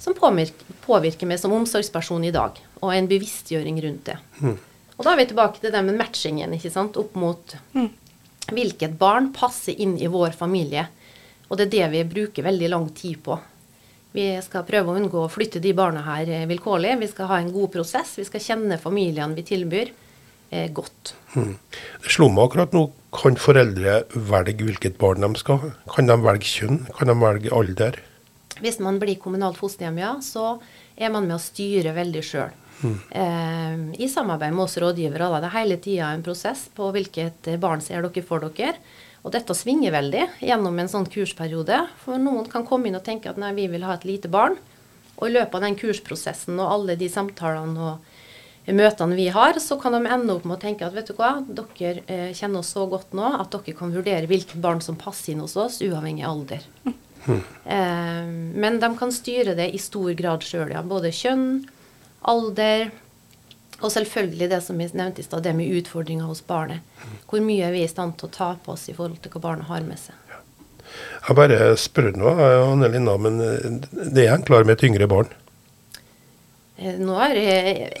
Som 0.00 0.16
påvirker, 0.16 0.76
påvirker 0.84 1.28
meg 1.28 1.40
som 1.40 1.52
omsorgsperson 1.52 2.24
i 2.24 2.32
dag. 2.34 2.56
Og 2.80 2.94
en 2.94 3.08
bevisstgjøring 3.10 3.80
rundt 3.84 4.10
det. 4.10 4.18
Og 4.96 5.04
da 5.06 5.12
er 5.14 5.22
vi 5.22 5.30
tilbake 5.30 5.60
til 5.62 5.72
det 5.72 5.80
med 5.84 5.96
matchingen 5.96 6.52
ikke 6.56 6.72
sant? 6.72 6.96
opp 7.00 7.14
mot 7.16 7.54
hvilket 8.50 8.96
barn 8.98 9.30
passer 9.36 9.76
inn 9.80 9.94
i 10.00 10.10
vår 10.10 10.34
familie. 10.36 10.88
Og 11.48 11.58
det 11.58 11.68
er 11.68 11.72
det 11.74 11.86
vi 11.94 12.04
bruker 12.14 12.46
veldig 12.46 12.68
lang 12.72 12.88
tid 12.96 13.20
på. 13.24 13.38
Vi 14.12 14.26
skal 14.42 14.66
prøve 14.66 14.90
å 14.90 14.98
unngå 14.98 15.22
å 15.22 15.30
flytte 15.30 15.62
de 15.62 15.72
barna 15.76 16.02
her 16.02 16.28
eh, 16.28 16.46
vilkårlig. 16.50 16.96
Vi 16.98 17.08
skal 17.12 17.30
ha 17.30 17.38
en 17.38 17.52
god 17.54 17.70
prosess. 17.76 18.16
Vi 18.18 18.26
skal 18.26 18.42
kjenne 18.42 18.78
familiene 18.82 19.36
vi 19.38 19.44
tilbyr, 19.46 19.92
eh, 20.50 20.68
godt. 20.74 21.14
Det 21.34 22.12
slo 22.12 22.28
meg 22.30 22.48
akkurat 22.48 22.76
nå. 22.76 22.88
Kan 23.10 23.34
foreldre 23.40 24.04
velge 24.14 24.66
hvilket 24.68 24.98
barn 25.00 25.24
de 25.24 25.32
skal 25.40 25.58
ha? 25.64 25.70
Kan 25.90 26.10
de 26.10 26.14
velge 26.22 26.46
kjønn? 26.46 26.84
Kan 26.94 27.10
de 27.10 27.16
velge 27.18 27.50
alder? 27.54 27.98
Hvis 28.60 28.78
man 28.82 29.00
blir 29.02 29.18
kommunalt 29.18 29.58
fosterhjem, 29.58 29.98
ja, 30.02 30.12
så 30.22 30.58
er 31.00 31.10
man 31.10 31.26
med 31.26 31.38
å 31.38 31.42
styre 31.42 31.94
veldig 31.96 32.22
sjøl. 32.26 32.52
Eh, 32.80 33.76
I 34.00 34.08
samarbeid 34.08 34.54
med 34.54 34.64
oss 34.64 34.78
rådgivere. 34.80 35.28
Da. 35.32 35.40
Det 35.40 35.48
er 35.50 35.58
hele 35.58 35.78
tida 35.82 36.10
en 36.14 36.24
prosess 36.24 36.66
på 36.74 36.90
hvilket 36.94 37.50
barn 37.60 37.82
ser 37.84 38.04
dere 38.06 38.26
for 38.26 38.46
dere. 38.46 38.76
Og 39.20 39.34
dette 39.34 39.52
svinger 39.56 39.92
veldig 39.92 40.26
gjennom 40.40 40.78
en 40.80 40.88
sånn 40.88 41.08
kursperiode. 41.12 41.82
For 42.04 42.20
noen 42.20 42.48
kan 42.48 42.64
komme 42.68 42.88
inn 42.88 42.96
og 42.96 43.04
tenke 43.04 43.32
at 43.32 43.40
nei, 43.40 43.52
vi 43.56 43.66
vil 43.68 43.84
ha 43.84 43.98
et 43.98 44.06
lite 44.08 44.30
barn. 44.32 44.56
Og 45.18 45.28
i 45.28 45.34
løpet 45.34 45.58
av 45.58 45.66
den 45.66 45.76
kursprosessen 45.76 46.56
og 46.56 46.70
alle 46.72 46.96
de 46.96 47.10
samtalene 47.12 47.90
og 47.90 48.19
møtene 48.66 49.16
vi 49.16 49.28
har, 49.32 49.58
så 49.58 49.78
kan 49.80 49.96
de 49.96 50.04
ende 50.04 50.34
opp 50.34 50.44
med 50.46 50.58
å 50.58 50.62
tenke 50.62 50.86
at 50.86 50.94
vet 50.94 51.10
du 51.10 51.14
hva, 51.18 51.38
dere 51.48 52.04
eh, 52.06 52.30
kjenner 52.36 52.60
oss 52.60 52.72
så 52.76 52.86
godt 52.90 53.14
nå 53.16 53.34
at 53.40 53.52
dere 53.54 53.76
kan 53.76 53.92
vurdere 53.94 54.28
hvilket 54.30 54.60
barn 54.62 54.82
som 54.84 54.98
passer 55.00 55.32
inn 55.32 55.44
hos 55.44 55.56
oss, 55.58 55.80
uavhengig 55.84 56.26
av 56.26 56.36
alder. 56.36 56.66
Eh, 57.70 58.28
men 58.56 58.78
de 58.80 58.88
kan 58.96 59.10
styre 59.12 59.52
det 59.54 59.66
i 59.76 59.78
stor 59.78 60.14
grad 60.16 60.40
sjøl, 60.42 60.70
ja. 60.72 60.80
Både 60.80 61.12
kjønn, 61.12 61.66
alder 62.32 62.88
og 63.80 63.92
selvfølgelig 63.92 64.48
det 64.52 64.60
som 64.64 64.80
vi 64.80 64.88
nevnte 64.92 65.22
i 65.22 65.26
stad, 65.26 65.44
det 65.44 65.52
med 65.56 65.72
utfordringer 65.80 66.28
hos 66.28 66.42
barnet. 66.44 66.84
Hvor 67.30 67.40
mye 67.44 67.68
er 67.68 67.76
vi 67.76 67.84
i 67.84 67.90
stand 67.90 68.18
til 68.20 68.28
å 68.28 68.34
ta 68.34 68.50
på 68.60 68.74
oss 68.74 68.88
i 68.92 68.96
forhold 68.96 69.20
til 69.24 69.32
hva 69.34 69.44
barnet 69.50 69.70
har 69.70 69.84
med 69.86 70.00
seg. 70.00 70.16
Jeg 71.28 71.36
bare 71.38 71.70
spør 71.78 72.10
nå, 72.18 72.32
Anne 72.40 72.90
Linda, 72.90 73.14
men 73.20 73.38
eh, 73.44 73.78
det 74.10 74.26
er 74.26 74.34
en 74.34 74.46
klar 74.46 74.66
med 74.66 74.76
et 74.76 74.88
yngre 74.90 75.08
barn. 75.10 75.30
Eh, 76.80 76.96
Nå 77.00 77.16
er 77.20 77.34
det 77.36 77.44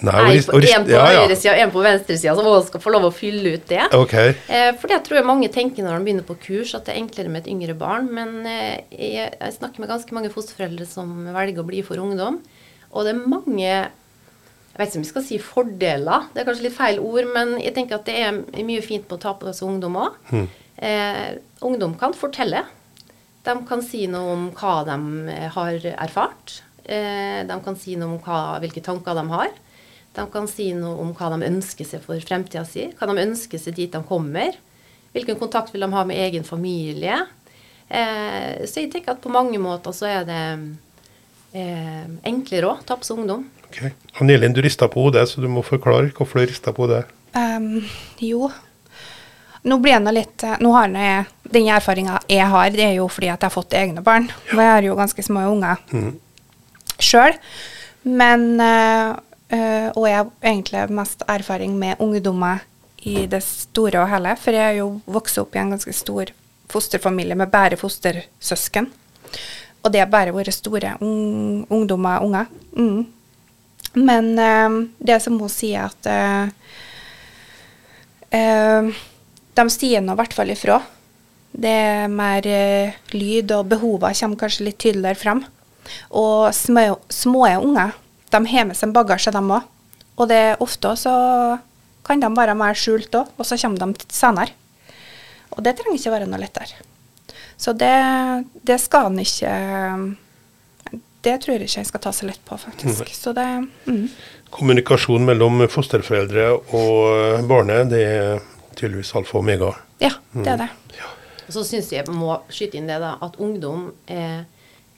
på, 0.00 0.56
en 0.56 0.86
på 0.86 0.94
ja, 0.94 1.04
ja. 1.12 1.20
høyresida 1.20 1.52
og 1.52 1.62
en 1.66 1.72
på 1.74 1.82
venstresida 1.84 2.34
som 2.38 2.48
også 2.48 2.70
skal 2.70 2.82
få 2.86 2.94
lov 2.94 3.08
å 3.10 3.12
fylle 3.12 3.54
ut 3.58 3.66
det. 3.68 3.82
Okay. 3.96 4.32
Eh, 4.48 4.70
For 4.80 4.88
det 4.92 5.02
tror 5.04 5.20
jeg 5.20 5.28
mange 5.28 5.50
tenker 5.52 5.84
når 5.84 5.98
de 5.98 6.08
begynner 6.08 6.26
på 6.28 6.38
kurs, 6.40 6.72
at 6.78 6.88
det 6.88 6.94
er 6.94 7.02
enklere 7.02 7.32
med 7.32 7.44
et 7.44 7.52
yngre 7.52 7.76
barn. 7.78 8.08
Men 8.16 8.40
eh, 8.48 8.80
jeg, 8.94 9.34
jeg 9.36 9.56
snakker 9.58 9.84
med 9.84 9.92
ganske 9.92 10.16
mange 10.16 10.32
fosterforeldre 10.32 10.88
som 10.88 11.12
velger 11.28 11.60
å 11.62 11.68
bli 11.68 11.84
for 11.86 12.00
ungdom. 12.00 12.40
Og 12.90 13.06
det 13.06 13.14
er 13.14 13.24
mange 13.36 13.66
jeg 14.70 14.78
vet 14.78 14.92
ikke 14.94 15.00
om 15.00 15.04
vi 15.04 15.10
skal 15.10 15.24
si 15.26 15.36
fordeler, 15.42 16.26
det 16.32 16.40
er 16.40 16.46
kanskje 16.46 16.64
litt 16.68 16.76
feil 16.76 17.00
ord, 17.02 17.26
men 17.34 17.56
jeg 17.60 17.74
tenker 17.76 17.98
at 17.98 18.06
det 18.06 18.14
er 18.22 18.64
mye 18.64 18.80
fint 18.84 19.04
på 19.10 19.18
å 19.18 19.20
ta 19.20 19.34
på 19.36 19.50
seg 19.52 19.66
ungdom 19.66 19.98
òg. 19.98 20.14
Eh, 20.80 21.26
ungdom 21.66 21.96
kan 22.00 22.14
fortelle. 22.16 22.62
De 23.44 23.54
kan 23.68 23.82
si 23.84 24.06
noe 24.08 24.32
om 24.36 24.46
hva 24.56 24.78
de 24.86 24.96
har 25.56 25.84
erfart. 25.90 26.60
Eh, 26.90 27.40
de 27.46 27.58
kan 27.64 27.76
si 27.78 27.94
noe 27.98 28.16
om 28.16 28.22
hva, 28.24 28.58
hvilke 28.62 28.82
tanker 28.84 29.14
de 29.18 29.26
har. 29.30 29.52
De 30.16 30.24
kan 30.32 30.48
si 30.50 30.72
noe 30.74 30.98
om 31.04 31.12
hva 31.14 31.30
de 31.36 31.46
ønsker 31.46 31.86
seg 31.86 32.02
for 32.02 32.18
fremtida 32.26 32.64
si. 32.66 32.88
Hva 32.98 33.08
de 33.10 33.22
ønsker 33.22 33.62
seg 33.62 33.76
dit 33.78 33.92
de 33.92 34.02
kommer. 34.06 34.56
Hvilken 35.14 35.38
kontakt 35.38 35.74
vil 35.74 35.86
de 35.86 35.90
ha 35.94 36.04
med 36.06 36.18
egen 36.18 36.46
familie? 36.46 37.22
Eh, 37.88 38.66
så 38.66 38.82
jeg 38.82 38.90
tenker 38.92 39.14
at 39.14 39.22
på 39.22 39.32
mange 39.32 39.58
måter 39.62 39.94
så 39.94 40.08
er 40.10 40.26
det 40.26 40.42
eh, 41.54 42.06
enklere 42.26 42.74
òg, 42.74 42.84
Tapse 42.86 43.14
ungdom. 43.14 43.46
Ok. 43.70 43.84
Anelin, 44.22 44.54
du 44.54 44.62
rista 44.62 44.90
på 44.90 45.06
hodet, 45.06 45.28
så 45.30 45.42
du 45.42 45.48
må 45.50 45.62
forklare 45.66 46.10
hvorfor 46.14 46.42
du 46.42 46.50
rista 46.50 46.74
på 46.74 46.86
hodet. 46.86 47.04
Um, 47.34 47.84
jo, 48.18 48.48
nå 49.62 49.76
blir 49.78 49.94
jeg 49.94 50.02
nå 50.02 50.12
litt 50.16 50.42
eh, 50.42 50.56
Nå 50.58 50.72
har 50.74 50.88
jeg 50.90 51.26
Den 51.54 51.68
erfaringa 51.70 52.16
jeg 52.26 52.46
har, 52.50 52.72
det 52.74 52.82
er 52.88 52.96
jo 52.96 53.04
fordi 53.06 53.28
at 53.30 53.38
jeg 53.38 53.46
har 53.46 53.54
fått 53.54 53.76
egne 53.78 54.02
barn. 54.02 54.26
Og 54.50 54.58
jeg 54.58 54.72
har 54.72 54.86
jo 54.86 54.96
ganske 54.98 55.22
små 55.26 55.44
unger 55.52 55.78
mm. 55.90 56.10
Sjøl. 57.04 57.36
Men 58.02 58.54
uh, 58.60 59.16
uh, 59.52 59.88
Og 59.96 60.06
jeg 60.08 60.16
har 60.16 60.30
egentlig 60.42 60.86
mest 60.96 61.22
erfaring 61.28 61.76
med 61.78 62.00
ungdommer 62.00 62.64
i 63.04 63.26
det 63.30 63.42
store 63.44 64.02
og 64.02 64.10
hele. 64.12 64.34
For 64.40 64.56
jeg 64.56 64.74
er 64.74 64.78
jo 64.80 65.00
vokst 65.08 65.40
opp 65.40 65.56
i 65.56 65.62
en 65.62 65.74
ganske 65.74 65.94
stor 65.96 66.32
fosterfamilie 66.70 67.34
med 67.34 67.50
bare 67.50 67.78
fostersøsken. 67.80 68.90
Og 69.80 69.92
det 69.92 70.02
har 70.02 70.12
bare 70.12 70.34
vært 70.36 70.52
store 70.54 70.96
un 71.00 71.64
ungdommer 71.72 72.22
unger. 72.22 72.50
Mm. 72.76 73.06
Men 73.96 74.38
øh, 74.38 74.88
det 74.98 75.22
som 75.22 75.38
hun 75.40 75.48
sier, 75.50 75.88
at 75.88 76.06
uh, 78.30 78.92
de 79.56 79.64
sier 79.72 80.04
nå 80.04 80.12
i 80.14 80.20
hvert 80.20 80.36
fall 80.36 80.52
ifra. 80.52 80.78
Det 81.50 81.70
er 81.70 82.12
mer 82.12 82.46
lyd, 83.10 83.50
og 83.56 83.66
behovene 83.72 84.14
kommer 84.14 84.38
kanskje 84.38 84.68
litt 84.68 84.78
tydeligere 84.78 85.18
frem. 85.18 85.42
Og 86.10 86.50
små, 86.56 86.86
små 87.12 87.46
unger 87.60 87.96
de 88.30 88.40
har 88.46 88.68
med 88.68 88.78
seg 88.78 88.92
bagasje, 88.94 89.32
de 89.34 89.42
òg. 89.42 89.66
Og 90.20 90.28
det 90.30 90.38
er 90.52 90.62
ofte 90.62 90.94
så 91.00 91.14
kan 92.06 92.22
de 92.22 92.30
være 92.34 92.56
mer 92.58 92.78
skjult 92.78 93.14
òg, 93.16 93.30
og 93.36 93.46
så 93.46 93.58
kommer 93.60 93.90
de 93.90 94.06
senere. 94.14 94.54
Og 95.50 95.64
det 95.66 95.74
trenger 95.78 95.98
ikke 95.98 96.14
være 96.14 96.28
noe 96.30 96.40
lettere. 96.42 96.86
Så 97.60 97.74
det, 97.76 97.92
det 98.64 98.78
skal 98.80 99.10
en 99.10 99.18
ikke 99.20 99.50
Det 101.20 101.34
tror 101.42 101.52
jeg 101.52 101.66
ikke 101.66 101.82
jeg 101.82 101.88
skal 101.90 102.00
ta 102.00 102.12
så 102.16 102.28
lett 102.28 102.40
på, 102.46 102.56
faktisk. 102.56 103.10
Så 103.12 103.34
det 103.36 103.46
mm. 103.84 104.06
Kommunikasjon 104.50 105.26
mellom 105.28 105.60
fosterforeldre 105.70 106.46
og 106.74 107.44
barnet, 107.46 107.90
det 107.92 108.00
er 108.06 108.40
tydeligvis 108.74 109.12
alfa 109.14 109.36
og 109.36 109.44
omega. 109.44 109.74
Ja, 110.00 110.14
det 110.32 110.48
er 110.48 110.62
det. 110.64 110.70
Mm. 110.70 110.96
Ja. 110.96 111.10
Så 111.50 111.62
syns 111.66 111.90
jeg 111.92 112.08
må 112.08 112.38
skyte 112.50 112.80
inn 112.80 112.88
det 112.88 112.96
da, 113.02 113.12
at 113.22 113.36
ungdom 113.42 113.90
er, 114.10 114.46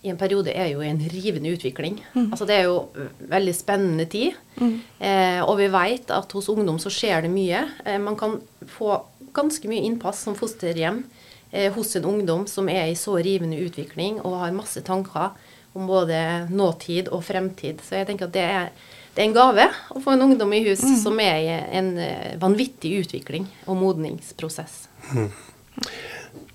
i 0.03 0.11
en 0.11 0.19
periode 0.19 0.51
er 0.51 0.73
jo 0.73 0.83
i 0.83 0.91
en 0.91 1.01
rivende 1.13 1.53
utvikling. 1.55 2.01
Mm. 2.15 2.33
Altså 2.33 2.47
Det 2.49 2.57
er 2.57 2.65
jo 2.67 3.07
veldig 3.31 3.55
spennende 3.55 4.07
tid. 4.11 4.39
Mm. 4.59 4.75
Eh, 4.99 5.41
og 5.47 5.57
vi 5.61 5.69
vet 5.71 6.11
at 6.11 6.35
hos 6.35 6.51
ungdom 6.51 6.81
så 6.83 6.91
skjer 6.91 7.23
det 7.23 7.31
mye. 7.31 7.63
Eh, 7.87 7.99
man 8.03 8.19
kan 8.19 8.41
få 8.67 8.99
ganske 9.33 9.71
mye 9.71 9.85
innpass 9.87 10.25
som 10.27 10.35
fosterhjem 10.37 11.05
eh, 11.53 11.71
hos 11.73 11.95
en 11.97 12.09
ungdom 12.11 12.49
som 12.51 12.69
er 12.69 12.91
i 12.91 12.99
så 12.99 13.15
rivende 13.23 13.61
utvikling 13.63 14.19
og 14.21 14.41
har 14.43 14.57
masse 14.57 14.83
tanker 14.83 15.31
om 15.73 15.87
både 15.89 16.49
nåtid 16.51 17.09
og 17.15 17.23
fremtid. 17.25 17.81
Så 17.87 18.01
jeg 18.01 18.11
tenker 18.11 18.29
at 18.29 18.35
det 18.35 18.49
er 18.49 18.75
det 19.13 19.21
er 19.21 19.29
en 19.29 19.35
gave 19.37 19.65
å 19.93 20.01
få 20.01 20.15
en 20.15 20.25
ungdom 20.25 20.53
i 20.57 20.63
hus 20.65 20.81
mm. 20.81 20.95
som 21.03 21.19
er 21.21 21.39
i 21.45 21.57
en 21.77 21.91
eh, 22.01 22.31
vanvittig 22.41 22.95
utvikling 23.03 23.45
og 23.69 23.77
modningsprosess. 23.77 24.87
Mm. 25.13 25.29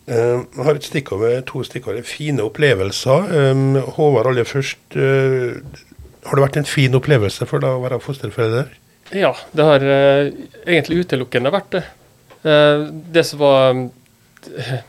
Uh, 0.07 0.43
jeg 0.43 0.63
har 0.63 0.79
et 0.79 0.87
stikkord 0.87 1.21
med 1.23 1.45
to 1.49 1.63
stikkord. 1.67 1.99
Fine 2.07 2.45
opplevelser. 2.47 3.51
Um, 3.51 3.77
Håvard, 3.97 4.31
aller 4.31 4.47
først. 4.47 4.79
Uh, 4.95 5.59
har 6.27 6.39
det 6.39 6.45
vært 6.45 6.59
en 6.61 6.69
fin 6.69 6.95
opplevelse 6.97 7.47
for 7.47 7.63
deg 7.63 7.75
å 7.75 7.83
være 7.83 8.01
fosterforelder? 8.03 8.73
Ja, 9.15 9.33
det 9.55 9.67
har 9.67 9.83
uh, 9.83 10.31
egentlig 10.65 11.03
utelukkende 11.05 11.53
vært 11.53 11.77
det. 11.77 11.85
det 13.11 13.23
som 13.25 13.39
var 13.41 13.79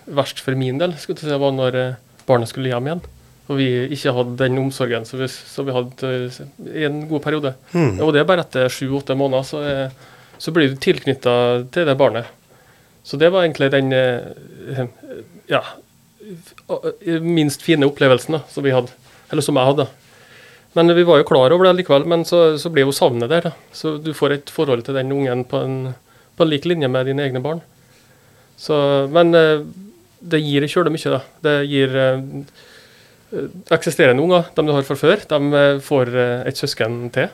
verst 0.07 0.43
for 0.45 0.55
min 0.55 0.79
del, 0.79 0.93
skulle 1.01 1.19
si, 1.19 1.39
var 1.43 1.55
når 1.55 1.79
barnet 2.29 2.51
skulle 2.51 2.71
hjem 2.71 2.91
igjen 2.91 3.07
og 3.49 3.57
vi 3.57 3.69
ikke 3.95 4.13
hadde 4.13 4.37
den 4.43 4.61
omsorgen 4.61 5.07
som 5.09 5.23
vi, 5.23 5.29
som 5.29 5.67
vi 5.67 5.75
hadde 5.75 6.09
eh, 6.09 6.41
i 6.83 6.85
en 6.89 7.01
god 7.09 7.25
periode. 7.25 7.55
Mm. 7.73 8.01
Og 8.05 8.13
det 8.13 8.21
er 8.21 8.29
bare 8.29 8.45
etter 8.45 8.73
sju-åtte 8.73 9.17
måneder 9.17 9.47
så, 9.49 9.63
så, 10.37 10.53
blir 10.53 10.69
du 10.69 10.77
tilknytta 10.77 11.35
til 11.73 11.89
det 11.89 11.97
barnet. 11.99 12.29
Så 13.09 13.17
det 13.17 13.31
var 13.33 13.47
egentlig 13.47 13.71
den 13.73 13.95
eh, 13.97 14.85
ja, 15.49 15.63
minst 17.25 17.65
fine 17.65 17.89
opplevelsen 17.89 18.39
da, 18.39 18.43
som 18.53 18.67
vi 18.67 18.75
hadde, 18.75 18.93
eller 19.33 19.45
som 19.45 19.59
jeg 19.59 19.71
hadde. 19.71 19.89
Men 20.77 20.95
vi 20.95 21.07
var 21.09 21.23
jo 21.23 21.27
klar 21.29 21.55
over 21.55 21.69
det 21.69 21.79
likevel, 21.81 22.05
men 22.09 22.25
så, 22.29 22.43
så 22.61 22.71
blir 22.71 22.87
jo 22.87 22.95
savnet 22.95 23.33
der. 23.33 23.49
Da. 23.49 23.75
Så 23.75 23.97
du 24.03 24.13
får 24.15 24.37
et 24.37 24.53
forhold 24.53 24.85
til 24.87 24.99
den 24.99 25.13
ungen 25.15 25.47
på 25.49 25.63
en, 25.65 25.77
på 26.37 26.45
en 26.45 26.53
lik 26.53 26.69
linje 26.69 26.91
med 26.93 27.09
dine 27.09 27.25
egne 27.25 27.43
barn. 27.43 27.63
Så, 28.61 28.77
men 29.15 29.33
eh, 29.39 29.65
det 30.21 30.43
gir 30.45 30.67
kjølig 30.69 30.93
mye, 30.95 31.15
da. 31.17 31.23
Det 31.47 31.57
gir 31.71 31.97
Eh, 33.31 33.45
eksisterende 33.77 34.23
unger, 34.23 34.49
de 34.55 34.65
du 34.65 34.73
har 34.73 34.87
fra 34.89 34.97
før, 34.97 35.21
de 35.29 35.61
eh, 35.61 35.81
får 35.85 36.15
eh, 36.17 36.47
et 36.49 36.57
søsken 36.57 37.11
til. 37.13 37.29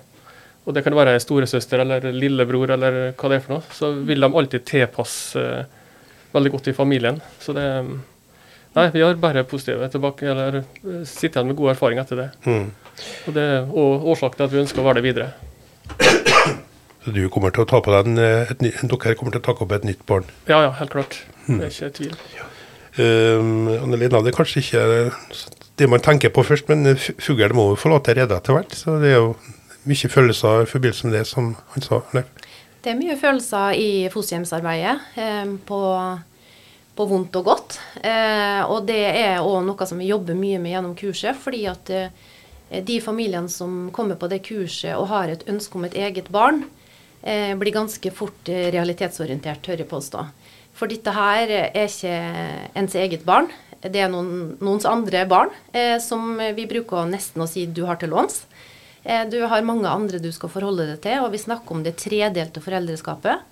Og 0.65 0.75
det 0.75 0.83
kan 0.83 0.97
være 0.97 1.21
storesøster 1.21 1.83
eller 1.85 2.09
lillebror 2.11 2.73
eller 2.75 2.97
hva 3.13 3.31
det 3.31 3.39
er 3.39 3.45
for 3.45 3.55
noe. 3.55 3.75
Så 3.77 3.93
vil 4.09 4.25
de 4.25 4.31
alltid 4.31 4.65
tilpasse 4.67 5.45
veldig 6.35 6.53
godt 6.57 6.69
i 6.71 6.77
familien. 6.77 7.23
Så 7.43 7.55
det 7.57 7.69
Nei, 8.75 8.89
vi 8.91 9.05
har 9.05 9.15
bare 9.23 9.45
positive 9.47 9.87
tilbake, 9.87 10.27
eller 10.27 10.65
sitter 11.07 11.39
igjen 11.39 11.51
med 11.53 11.57
god 11.61 11.71
erfaring 11.77 12.01
etter 12.03 12.19
det. 12.19 12.25
Mm. 12.43 12.73
Og 13.29 13.37
det 13.37 13.45
er 13.53 13.69
årsaken 13.71 14.41
til 14.41 14.49
at 14.49 14.55
vi 14.55 14.63
ønsker 14.65 14.83
å 14.83 14.87
være 14.89 14.99
det 14.99 15.05
videre. 15.07 15.29
Så 17.05 17.13
du 17.15 17.21
kommer 17.31 17.55
til 17.55 17.63
å 17.63 17.69
ta 17.71 17.79
på 17.85 17.93
deg 17.93 18.09
en, 18.09 18.19
et, 18.19 18.65
dere 18.65 19.15
kommer 19.21 19.35
til 19.35 19.43
å 19.43 19.45
ta 19.45 19.55
opp 19.55 19.77
et 19.77 19.87
nytt 19.87 20.03
barn? 20.09 20.27
Ja, 20.49 20.63
ja, 20.65 20.73
helt 20.81 20.91
klart. 20.91 21.21
Mm. 21.45 21.61
Det 21.61 21.69
er 21.69 21.71
ikke 21.71 21.91
tvil. 22.01 22.17
Ja. 22.35 22.49
Um, 22.97 23.69
Annelina, 23.77 24.23
det 24.25 24.33
er 24.33 24.39
kanskje 24.39 24.63
ikke 24.63 24.85
det 25.79 25.89
man 25.91 26.03
tenker 26.03 26.33
på 26.35 26.43
først, 26.47 26.71
men 26.71 26.97
fugl 26.99 27.55
må 27.55 27.69
jo 27.73 27.79
forlate 27.79 28.15
redet 28.17 28.41
etter 28.41 28.57
hvert. 28.57 28.75
Så 28.75 28.99
det 29.03 29.13
er 29.13 29.21
jo 29.21 29.35
mye 29.85 30.11
følelser 30.11 30.65
i 30.65 30.71
forbindelse 30.71 31.11
med 31.11 31.19
det, 31.19 31.27
som 31.31 31.55
han 31.75 31.85
sa. 31.85 32.01
Leif. 32.17 32.44
Det 32.85 32.93
er 32.93 32.99
mye 33.01 33.15
følelser 33.17 33.79
i 33.81 33.91
fosterhjemsarbeidet. 34.13 35.05
Eh, 35.17 35.53
på, 35.65 35.81
på, 36.93 37.05
vondt 37.09 37.37
og 37.41 37.47
godt. 37.47 37.79
Eh, 38.05 38.61
og 38.69 38.85
det 38.91 39.01
er 39.09 39.41
òg 39.41 39.63
noe 39.65 39.87
som 39.89 40.03
vi 40.03 40.11
jobber 40.11 40.37
mye 40.37 40.61
med 40.61 40.75
gjennom 40.75 40.97
kurset. 40.99 41.39
fordi 41.41 41.63
at 41.71 41.89
eh, 41.89 42.13
de 42.85 42.99
familiene 43.01 43.49
som 43.49 43.89
kommer 43.89 44.21
på 44.21 44.29
det 44.29 44.43
kurset 44.45 44.99
og 44.99 45.09
har 45.09 45.33
et 45.33 45.49
ønske 45.49 45.81
om 45.81 45.89
et 45.89 45.97
eget 45.97 46.29
barn, 46.29 46.67
blir 47.25 47.73
ganske 47.73 48.11
fort 48.13 48.49
realitetsorientert, 48.51 49.63
tør 49.65 49.81
jeg 49.81 49.89
påstå. 49.89 50.27
For 50.77 50.91
dette 50.93 51.13
her 51.15 51.49
er 51.49 51.87
ikke 51.87 52.11
ens 52.77 52.97
eget 53.01 53.25
barn. 53.25 53.49
Det 53.81 54.03
er 54.03 54.11
noen, 54.13 54.59
noens 54.61 54.85
andre 54.85 55.23
barn 55.25 55.55
som 56.05 56.35
vi 56.37 56.67
bruker 56.69 57.09
nesten 57.09 57.41
å 57.41 57.49
si 57.49 57.65
du 57.65 57.87
har 57.89 57.97
til 58.03 58.13
låns. 58.13 58.43
Eh, 59.05 59.29
du 59.29 59.43
har 59.45 59.63
mange 59.63 59.89
andre 59.89 60.19
du 60.19 60.31
skal 60.33 60.53
forholde 60.53 60.89
deg 60.89 61.03
til, 61.05 61.21
og 61.21 61.33
vi 61.35 61.43
snakker 61.43 61.77
om 61.77 61.83
det 61.85 61.99
tredelte 62.01 62.63
foreldreskapet. 62.65 63.43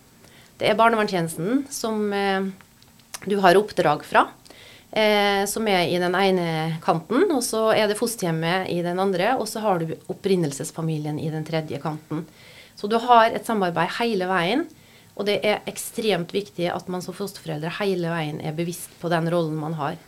Det 0.59 0.71
er 0.71 0.79
barnevernstjenesten 0.79 1.67
som 1.73 2.07
eh, 2.17 2.49
du 3.29 3.37
har 3.45 3.59
oppdrag 3.61 4.05
fra, 4.09 4.25
eh, 4.91 5.45
som 5.51 5.69
er 5.69 5.91
i 5.93 5.99
den 6.01 6.17
ene 6.17 6.79
kanten. 6.85 7.27
Og 7.37 7.43
så 7.45 7.67
er 7.77 7.91
det 7.91 7.99
fosterhjemmet 8.01 8.71
i 8.73 8.81
den 8.85 9.03
andre, 9.03 9.35
og 9.37 9.45
så 9.51 9.61
har 9.65 9.83
du 9.83 9.93
opprinnelsesfamilien 10.13 11.21
i 11.21 11.29
den 11.35 11.45
tredje 11.45 11.83
kanten. 11.83 12.25
Så 12.75 12.89
du 12.89 12.97
har 13.03 13.29
et 13.31 13.45
samarbeid 13.45 13.93
hele 14.01 14.31
veien. 14.31 14.65
Og 15.13 15.27
det 15.29 15.43
er 15.45 15.61
ekstremt 15.69 16.31
viktig 16.33 16.71
at 16.73 16.87
man 16.89 17.03
som 17.05 17.13
fosterforeldre 17.13 17.69
hele 17.83 18.09
veien 18.09 18.39
er 18.41 18.57
bevisst 18.57 18.95
på 19.03 19.11
den 19.13 19.29
rollen 19.29 19.59
man 19.61 19.77
har. 19.77 19.99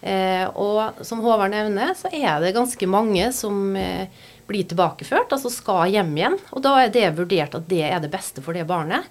Eh, 0.00 0.46
og 0.48 1.00
som 1.06 1.20
Håvard 1.24 1.52
nevner, 1.52 1.94
så 1.98 2.08
er 2.12 2.40
det 2.40 2.54
ganske 2.56 2.86
mange 2.90 3.30
som 3.36 3.76
eh, 3.76 4.08
blir 4.50 4.66
tilbakeført, 4.66 5.32
altså 5.32 5.50
skal 5.52 5.90
hjem 5.92 6.12
igjen. 6.16 6.38
Og 6.50 6.62
da 6.64 6.74
er 6.82 6.92
det 6.94 7.08
vurdert 7.18 7.54
at 7.58 7.68
det 7.70 7.84
er 7.86 8.00
det 8.02 8.12
beste 8.12 8.42
for 8.44 8.56
det 8.56 8.66
barnet. 8.68 9.06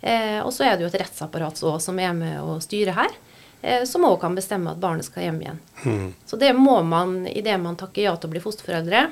Eh, 0.00 0.38
og 0.44 0.52
så 0.54 0.64
er 0.64 0.76
det 0.76 0.86
jo 0.86 0.90
et 0.92 1.00
rettsapparat 1.02 1.58
også, 1.58 1.78
som 1.88 1.98
er 2.00 2.14
med 2.16 2.38
å 2.40 2.58
styre 2.62 2.94
her, 2.96 3.16
eh, 3.62 3.82
som 3.88 4.06
òg 4.06 4.20
kan 4.22 4.36
bestemme 4.38 4.72
at 4.72 4.82
barnet 4.82 5.08
skal 5.08 5.26
hjem 5.26 5.40
igjen. 5.42 5.58
Mm. 5.84 6.12
Så 6.26 6.38
det 6.40 6.52
må 6.56 6.78
man, 6.86 7.20
idet 7.26 7.58
man 7.60 7.76
takker 7.76 8.06
ja 8.06 8.14
til 8.16 8.30
å 8.30 8.36
bli 8.36 8.44
fosterforeldre, 8.44 9.08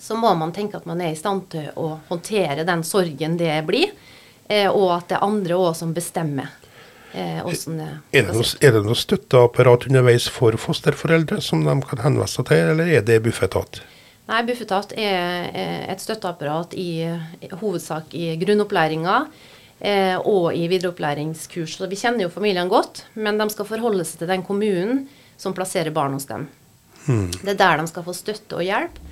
så 0.00 0.16
må 0.16 0.30
man 0.38 0.54
tenke 0.56 0.78
at 0.78 0.86
man 0.88 1.02
er 1.04 1.12
i 1.12 1.18
stand 1.18 1.50
til 1.52 1.66
å 1.76 1.98
håndtere 2.08 2.64
den 2.64 2.86
sorgen 2.86 3.36
det 3.36 3.58
blir. 3.68 3.92
Eh, 4.48 4.70
og 4.70 4.94
at 4.96 5.10
det 5.10 5.18
er 5.18 5.26
andre 5.26 5.58
òg 5.60 5.74
som 5.78 5.92
bestemmer. 5.94 6.54
Eh, 7.12 7.40
er, 7.42 8.26
det 8.26 8.34
noe, 8.34 8.46
er 8.62 8.74
det 8.76 8.82
noe 8.86 8.98
støtteapparat 8.98 9.88
underveis 9.88 10.28
for 10.30 10.54
fosterforeldre 10.60 11.40
som 11.42 11.64
de 11.66 11.74
kan 11.88 12.04
henvende 12.04 12.28
seg 12.30 12.46
til, 12.50 12.74
eller 12.74 12.90
er 12.98 13.06
det 13.06 13.18
Bufetat? 13.24 13.80
Nei, 14.30 14.44
Bufetat 14.46 14.92
er 14.94 15.48
et 15.90 16.02
støtteapparat 16.02 16.76
i, 16.78 17.02
i 17.42 17.50
hovedsak 17.50 18.14
i 18.14 18.36
grunnopplæringa 18.38 19.16
eh, 19.80 20.16
og 20.20 20.54
i 20.54 20.68
videreopplæringskurs. 20.70 21.80
Så 21.80 21.90
vi 21.90 21.98
kjenner 21.98 22.28
jo 22.28 22.32
familiene 22.32 22.70
godt, 22.70 23.04
men 23.18 23.40
de 23.40 23.48
skal 23.50 23.66
forholde 23.66 24.06
seg 24.06 24.22
til 24.22 24.30
den 24.30 24.46
kommunen 24.46 25.08
som 25.40 25.56
plasserer 25.56 25.90
barn 25.94 26.14
hos 26.14 26.28
dem. 26.30 26.46
Hmm. 27.08 27.30
Det 27.40 27.56
er 27.56 27.58
der 27.58 27.80
de 27.80 27.90
skal 27.90 28.06
få 28.06 28.14
støtte 28.14 28.60
og 28.60 28.66
hjelp. 28.66 29.02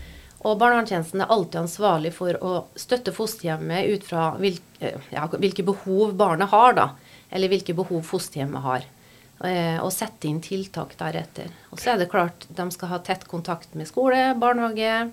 Og 0.47 0.55
barnevernstjenesten 0.61 1.25
er 1.25 1.33
alltid 1.35 1.65
ansvarlig 1.65 2.13
for 2.15 2.37
å 2.45 2.53
støtte 2.79 3.11
fosterhjemmet 3.15 3.89
ut 3.91 4.05
fra 4.07 4.31
hvilke, 4.39 4.93
ja, 5.11 5.25
hvilke 5.35 5.65
behov 5.67 6.15
barnet 6.21 6.53
har. 6.53 6.77
da. 6.79 6.89
Eller 7.31 7.53
hvilke 7.53 7.77
behov 7.77 8.03
fosterhjemmet 8.09 8.65
har. 8.65 8.87
Eh, 9.45 9.79
og 9.79 9.93
sette 9.95 10.27
inn 10.27 10.41
tiltak 10.43 10.97
deretter. 10.99 11.53
Og 11.71 11.79
så 11.79 11.93
er 11.93 12.01
det 12.01 12.11
klart 12.11 12.49
de 12.51 12.69
skal 12.75 12.93
ha 12.95 12.99
tett 13.07 13.29
kontakt 13.31 13.77
med 13.79 13.87
skole, 13.91 14.33
barnehage. 14.39 15.11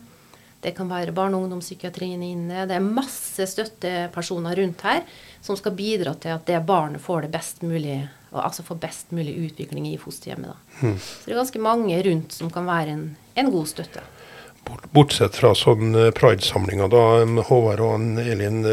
Det 0.65 0.73
kan 0.73 0.89
være 0.89 1.13
barne- 1.13 1.37
og 1.37 1.45
ungdomspsykiatrien 1.45 2.23
inne. 2.25 2.65
Det 2.65 2.73
er 2.73 2.81
masse 2.81 3.45
støttepersoner 3.45 4.55
rundt 4.57 4.81
her 4.81 5.03
som 5.45 5.57
skal 5.59 5.75
bidra 5.77 6.15
til 6.17 6.33
at 6.33 6.47
det 6.47 6.63
barnet 6.65 7.03
får 7.03 7.27
det 7.27 7.31
best 7.35 7.61
mulig, 7.61 7.99
altså 8.33 8.65
får 8.65 8.79
best 8.81 9.13
mulig 9.13 9.35
utvikling 9.45 9.85
i 9.91 9.99
fosterhjemmet. 10.01 10.57
Mm. 10.81 10.97
Så 10.97 11.27
det 11.27 11.35
er 11.35 11.43
ganske 11.43 11.61
mange 11.61 11.99
rundt 12.09 12.33
som 12.33 12.49
kan 12.49 12.65
være 12.65 12.95
en, 12.95 13.05
en 13.35 13.51
god 13.53 13.69
støtte. 13.69 14.01
Bortsett 14.95 15.37
fra 15.37 15.53
sånn 15.53 15.93
eh, 15.93 16.09
pridesamlinger, 16.17 16.89
da, 16.89 17.03
Håvard 17.45 17.85
og 17.85 18.25
Elin. 18.25 18.63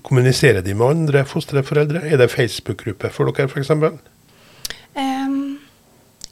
Eh, 0.00 0.08
kommuniserer 0.08 0.62
de 0.62 0.74
med 0.74 0.86
andre 0.86 1.24
fosterforeldre? 1.24 2.02
Er 2.08 2.18
det 2.18 2.30
Facebook-gruppe 2.30 3.10
for 3.10 3.30
dere, 3.30 3.48
f.eks.? 3.48 3.70
Um, 4.96 5.58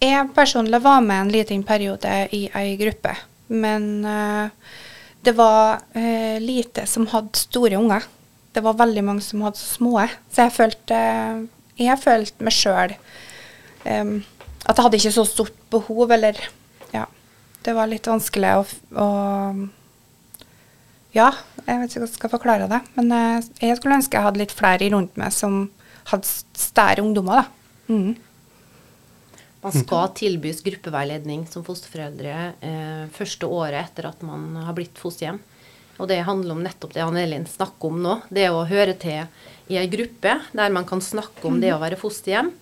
jeg 0.00 0.28
personlig 0.35 0.83
var 0.83 1.00
med 1.00 1.20
en 1.20 1.33
liten 1.33 1.62
periode 1.64 2.28
i 2.33 2.48
ei 2.54 2.76
gruppe, 2.76 3.14
men 3.48 4.04
uh, 4.04 4.48
det 5.22 5.35
var 5.37 5.81
uh, 5.94 6.38
lite 6.40 6.87
som 6.87 7.07
hadde 7.07 7.38
store 7.38 7.78
unger. 7.78 8.02
Det 8.52 8.62
var 8.64 8.78
veldig 8.78 9.04
mange 9.04 9.22
som 9.22 9.42
hadde 9.42 9.59
små. 9.59 10.00
Så 10.33 10.48
jeg 10.48 10.52
følte, 10.52 10.94
uh, 10.94 11.46
jeg 11.78 11.98
følte 11.98 12.44
meg 12.44 12.54
sjøl 12.54 12.94
um, 13.85 14.22
at 14.66 14.76
jeg 14.76 14.85
hadde 14.85 14.98
ikke 14.98 15.14
så 15.14 15.24
stort 15.24 15.59
behov, 15.70 16.11
eller 16.11 16.38
ja. 16.92 17.07
Det 17.64 17.74
var 17.74 17.90
litt 17.90 18.07
vanskelig 18.07 18.54
å, 18.59 18.64
å 18.98 19.09
Ja, 21.18 21.33
jeg 21.64 21.81
vet 21.83 21.90
ikke 21.90 22.00
hvordan 22.00 22.09
jeg 22.09 22.14
skal 22.14 22.33
forklare 22.33 22.70
det. 22.70 22.81
Men 22.94 23.12
jeg 23.59 23.76
skulle 23.81 23.98
ønske 23.98 24.18
jeg 24.18 24.26
hadde 24.28 24.42
litt 24.44 24.54
flere 24.54 24.90
rundt 24.94 25.18
meg 25.18 25.35
som 25.35 25.66
hadde 26.12 26.31
større 26.57 27.04
ungdommer, 27.04 27.42
da. 27.42 27.92
Mm. 27.92 28.16
Man 29.59 29.74
skal 29.74 30.12
tilbys 30.14 30.61
gruppeveiledning 30.62 31.42
som 31.50 31.64
fosterforeldre 31.66 32.35
eh, 32.62 33.07
første 33.14 33.48
året 33.50 33.81
etter 33.88 34.07
at 34.12 34.22
man 34.22 34.52
har 34.62 34.76
blitt 34.76 35.00
fosterhjem. 35.00 35.40
Og 35.98 36.07
det 36.07 36.20
handler 36.28 36.54
om 36.54 36.62
nettopp 36.62 36.94
det 36.94 37.02
Anne 37.02 37.24
Elin 37.26 37.46
snakker 37.48 37.90
om 37.90 37.98
nå. 38.04 38.14
Det 38.31 38.46
å 38.54 38.62
høre 38.70 38.94
til 39.02 39.26
i 39.68 39.81
ei 39.81 39.88
gruppe 39.90 40.37
der 40.54 40.74
man 40.74 40.87
kan 40.87 41.02
snakke 41.02 41.42
om 41.50 41.59
det 41.61 41.72
å 41.74 41.81
være 41.83 41.98
fosterhjem. 41.98 42.52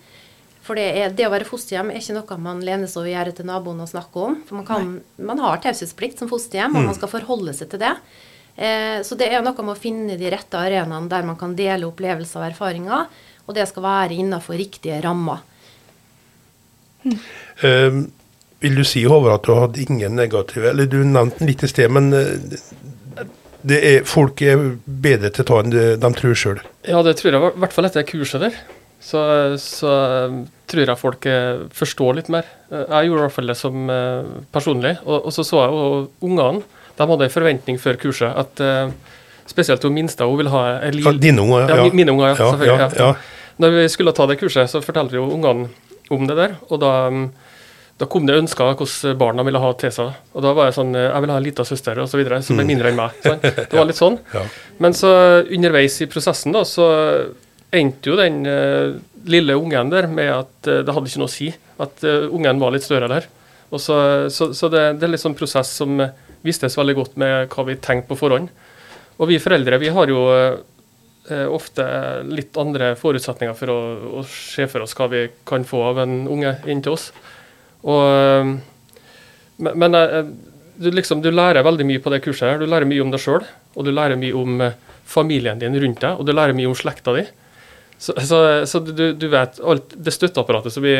For 0.65 0.75
det, 0.75 0.87
er, 0.99 1.13
det, 1.15 1.27
å 1.29 1.31
være 1.31 1.47
fosterhjem 1.47 1.93
er 1.93 2.01
ikke 2.01 2.17
noe 2.17 2.39
man 2.43 2.65
lener 2.65 2.89
seg 2.89 3.03
over 3.03 3.13
gjerdet 3.13 3.37
til 3.37 3.47
naboen 3.47 3.85
og 3.85 3.91
snakker 3.93 4.25
om. 4.31 4.39
For 4.49 4.57
man, 4.57 4.65
kan, 4.67 4.89
man 5.29 5.43
har 5.45 5.61
taushetsplikt 5.63 6.19
som 6.19 6.31
fosterhjem, 6.31 6.73
og 6.73 6.81
man 6.81 6.91
mm. 6.91 6.97
skal 6.97 7.13
forholde 7.13 7.53
seg 7.55 7.69
til 7.71 7.85
det. 7.85 7.93
Eh, 8.57 9.03
så 9.05 9.15
det 9.17 9.29
er 9.29 9.43
noe 9.45 9.53
med 9.61 9.75
å 9.75 9.79
finne 9.79 10.17
de 10.17 10.29
rette 10.33 10.57
arenaene 10.57 11.11
der 11.11 11.25
man 11.27 11.37
kan 11.37 11.53
dele 11.57 11.85
opplevelser 11.85 12.41
og 12.41 12.47
erfaringer, 12.49 13.05
og 13.45 13.55
det 13.55 13.67
skal 13.69 13.85
være 13.85 14.17
innenfor 14.17 14.57
riktige 14.57 14.97
rammer. 15.05 15.43
Uh, 17.61 18.07
vil 18.59 18.79
du 18.81 18.83
si, 18.83 19.03
Håvard, 19.07 19.37
at 19.37 19.45
du 19.45 19.53
hadde 19.55 19.83
ingen 19.85 20.17
negative 20.17 20.73
Eller 20.73 20.89
du 20.91 20.97
nevnte 21.05 21.37
den 21.39 21.47
litt 21.47 21.61
i 21.63 21.69
sted, 21.71 21.93
men 21.93 22.09
uh, 22.11 23.77
er, 23.77 24.01
folk 24.09 24.41
er 24.43 24.59
bedre 24.83 25.31
til 25.31 25.45
å 25.45 25.47
ta 25.47 25.61
enn 25.61 25.71
de 25.71 26.11
tror 26.17 26.35
sjøl? 26.35 26.59
Ja, 26.89 26.99
det 27.05 27.15
tror 27.21 27.31
jeg 27.31 27.39
i 27.39 27.61
hvert 27.61 27.77
fall 27.77 27.87
etter 27.87 28.07
kurset 28.09 28.43
der. 28.43 28.59
Så, 28.97 29.21
så 29.61 29.91
tror 30.67 30.89
jeg 30.89 30.99
folk 30.99 31.25
eh, 31.29 31.65
forstår 31.75 32.17
litt 32.17 32.31
mer. 32.33 32.47
Eh, 32.71 32.81
jeg 32.81 33.09
gjorde 33.09 33.19
i 33.19 33.25
hvert 33.27 33.35
fall 33.35 33.51
det 33.51 33.57
som 33.59 33.91
personlig. 34.55 34.95
Og, 35.05 35.19
og, 35.19 35.29
så 35.35 35.45
så 35.45 35.61
jeg 35.61 35.75
jo 35.75 36.29
ungene. 36.29 36.65
De 36.97 37.07
hadde 37.11 37.27
en 37.27 37.33
forventning 37.33 37.79
før 37.81 37.99
kurset 38.01 38.33
at 38.43 38.61
uh, 38.63 38.91
spesielt 39.47 39.83
hun 39.83 39.95
minste 39.95 40.25
hun 40.27 40.39
ville 40.39 40.53
ha 40.53 40.63
en 40.81 40.95
lille 40.95 41.17
Dine 41.21 41.43
unger, 41.43 41.67
ja. 41.69 41.81
ja 41.83 41.93
mine 41.93 42.15
unger, 42.15 42.39
ja. 42.39 42.53
ja, 42.65 42.87
ja. 42.97 43.11
Når 43.57 43.75
vi 43.75 43.89
skulle 43.89 44.13
ta 44.13 44.27
det 44.29 44.37
kurset, 44.41 44.69
så 44.69 44.81
fortalte 44.85 45.15
vi 45.15 45.21
jo 45.21 45.29
ungene 45.33 45.69
om 46.13 46.27
det 46.29 46.35
der. 46.37 46.53
Og 46.69 46.77
da, 46.81 46.91
da 47.97 48.07
kom 48.09 48.27
det 48.27 48.37
ønsker 48.37 48.75
hvordan 48.77 49.17
barna 49.17 49.45
ville 49.47 49.61
ha 49.61 49.71
til 49.81 49.93
seg. 49.93 50.11
Og 50.37 50.45
da 50.45 50.53
var 50.57 50.69
jeg 50.69 50.77
sånn 50.77 50.93
Jeg 50.93 51.23
vil 51.23 51.33
ha 51.33 51.39
en 51.39 51.47
lita 51.47 51.65
søster 51.65 52.03
osv. 52.03 52.21
som 52.21 52.59
er 52.59 52.67
mm. 52.67 52.69
mindre 52.69 52.91
enn 52.91 52.99
meg. 52.99 53.17
Sånn. 53.23 53.41
Det 53.41 53.73
var 53.73 53.89
litt 53.89 53.99
sånn. 53.99 54.19
Men 54.83 54.97
så 54.97 55.11
underveis 55.41 55.97
i 56.05 56.09
prosessen 56.11 56.53
da, 56.53 56.61
så 56.67 56.85
endte 57.73 58.13
jo 58.13 58.19
den 58.19 58.45
uh, 58.47 58.93
lille 59.27 59.57
ungen 59.57 59.89
der 59.91 60.07
med 60.07 60.29
at 60.31 60.69
uh, 60.69 60.83
det 60.85 60.93
hadde 60.93 61.09
ikke 61.09 61.23
noe 61.23 61.31
å 61.31 61.33
si 61.33 61.49
at 61.51 62.05
uh, 62.05 62.29
ungen 62.29 62.61
var 62.61 62.71
litt 62.75 62.85
større 62.85 63.09
der. 63.11 63.27
Og 63.73 63.81
så, 63.83 63.97
så, 64.31 64.53
så 64.55 64.69
det, 64.71 64.85
det, 65.01 65.07
er 65.07 65.15
litt 65.15 65.23
sånn 65.23 65.35
prosess 65.35 65.73
som 65.81 65.97
vistes 66.47 66.77
veldig 66.79 66.95
godt 66.97 67.19
med 67.21 67.51
hva 67.53 67.67
vi 67.67 67.77
tenkte 67.83 68.11
på 68.11 68.19
forhånd. 68.23 68.49
Og 69.17 69.31
vi 69.31 69.39
foreldre 69.41 69.79
vi 69.81 69.91
har 69.93 70.11
jo 70.11 70.23
eh, 70.31 71.47
ofte 71.49 71.85
litt 72.29 72.57
andre 72.59 72.93
forutsetninger 72.99 73.55
for 73.57 73.73
å, 73.73 73.79
å, 74.21 74.25
se 74.29 74.67
for 74.71 74.85
oss 74.85 74.95
hva 74.97 75.09
vi 75.11 75.25
kan 75.47 75.65
få 75.67 75.83
av 75.91 76.03
en 76.05 76.19
unge 76.31 76.57
inn 76.69 76.83
til 76.85 76.95
oss. 76.97 77.09
Og, 77.87 78.53
men, 79.57 79.73
men 79.73 79.97
eh, 79.97 80.21
du, 80.77 80.91
liksom, 80.93 81.21
du, 81.25 81.31
lærer 81.33 81.65
veldig 81.65 81.87
mye 81.89 82.03
på 82.03 82.13
det 82.13 82.21
kurset. 82.25 82.51
her. 82.51 82.61
Du 82.61 82.69
lærer 82.69 82.89
mye 82.89 83.03
om 83.03 83.13
deg 83.13 83.21
sjøl, 83.21 83.45
og 83.75 83.87
du 83.87 83.93
lærer 83.93 84.19
mye 84.19 84.37
om 84.37 84.61
eh, 84.61 84.77
familien 85.07 85.59
din 85.61 85.77
rundt 85.81 86.03
deg, 86.03 86.19
og 86.19 86.27
du 86.27 86.33
lærer 86.35 86.57
mye 86.57 86.69
om 86.69 86.77
slekta 86.77 87.15
di. 87.17 87.25
Så, 87.97 88.13
så, 88.29 88.41
så 88.69 88.81
du, 88.85 89.09
du, 89.17 89.27
vet 89.33 89.57
alt 89.65 89.95
det 89.97 90.13
støtteapparatet 90.13 90.75
som 90.75 90.85
vi 90.85 90.99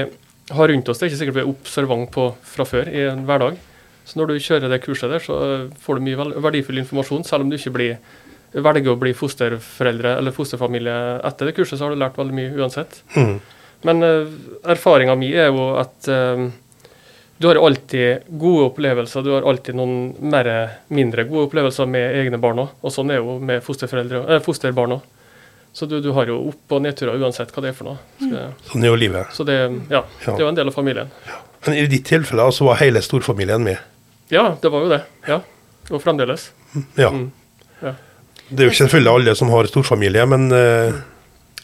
har 0.58 0.72
rundt 0.72 0.90
oss, 0.90 0.98
det 0.98 1.06
er 1.06 1.12
ikke 1.12 1.20
sikkert 1.20 1.38
vi 1.38 1.44
er 1.44 1.52
observant 1.52 2.10
på 2.14 2.32
fra 2.56 2.66
før 2.66 2.90
i 2.90 3.04
en 3.12 3.26
hverdag. 3.28 3.60
Så 4.08 4.20
når 4.20 4.32
du 4.32 4.40
kjører 4.40 4.72
det 4.72 4.84
kurset 4.86 5.12
der, 5.12 5.24
så 5.24 5.38
får 5.84 5.98
du 5.98 6.06
mye 6.06 6.28
verdifull 6.46 6.80
informasjon, 6.80 7.26
selv 7.28 7.44
om 7.44 7.52
du 7.52 7.58
ikke 7.58 7.76
blir 7.76 7.98
velger 8.54 8.94
å 8.94 9.00
bli 9.00 9.12
fosterforeldre 9.18 10.16
eller 10.22 10.36
fosterfamilie 10.36 10.94
etter 11.28 11.50
det 11.50 11.58
kurset, 11.58 11.76
så 11.78 11.88
har 11.88 11.96
du 11.96 12.00
lært 12.00 12.18
veldig 12.18 12.38
mye 12.38 12.54
uansett. 12.56 13.02
Mm. 13.18 13.36
Men 13.86 14.06
uh, 14.06 14.38
erfaringa 14.72 15.18
mi 15.20 15.34
er 15.36 15.52
jo 15.52 15.68
at 15.78 16.08
uh, 16.10 16.48
du 17.38 17.50
har 17.50 17.60
alltid 17.62 18.24
gode 18.28 18.70
opplevelser. 18.72 19.22
Du 19.22 19.34
har 19.36 19.46
alltid 19.46 19.78
noen 19.78 20.16
mer, 20.32 20.48
mindre 20.88 21.28
gode 21.28 21.52
opplevelser 21.52 21.90
med 21.90 22.16
egne 22.24 22.40
barn 22.42 22.64
òg. 22.64 22.72
Og 22.82 22.94
sånn 22.94 23.14
er 23.14 23.20
jo 23.20 23.36
med 23.38 23.60
eh, 23.60 24.40
fosterbarn 24.42 24.96
òg. 24.96 25.04
Så 25.78 25.86
du, 25.86 26.00
du, 26.02 26.10
har 26.18 26.32
jo 26.32 26.40
opp- 26.50 26.74
og 26.74 26.82
nedturer 26.82 27.22
uansett 27.22 27.52
hva 27.54 27.62
det 27.62 27.70
er 27.70 27.78
for 27.78 27.92
noe. 27.92 28.00
Så, 28.18 28.48
sånn 28.72 28.88
er 28.88 28.90
jo 28.90 28.98
livet. 28.98 29.30
Så 29.38 29.46
det, 29.46 29.60
ja, 29.92 30.02
ja. 30.02 30.08
det 30.24 30.34
er 30.34 30.42
jo 30.48 30.50
en 30.50 30.58
del 30.58 30.72
av 30.72 30.74
familien. 30.74 31.12
Ja. 31.28 31.38
Men 31.68 31.78
i 31.78 31.86
ditt 31.92 32.08
tilfelle 32.10 32.48
så 32.56 32.66
var 32.66 32.82
hele 32.82 33.04
storfamilien 33.06 33.62
med? 33.62 33.78
Ja, 34.30 34.58
det 34.62 34.70
var 34.70 34.84
jo 34.84 34.92
det. 34.92 35.02
Ja. 35.28 35.42
Og 35.90 36.02
fremdeles. 36.04 36.50
Ja. 37.00 37.12
Mm. 37.14 37.30
ja. 37.80 37.94
Det 38.50 38.64
er 38.64 38.68
jo 38.68 38.74
ikke 38.74 38.86
selvfølgelig 38.86 39.14
alle 39.14 39.36
som 39.40 39.52
har 39.52 39.70
storfamilie, 39.72 40.24
men 40.28 40.48
uh... 40.52 40.96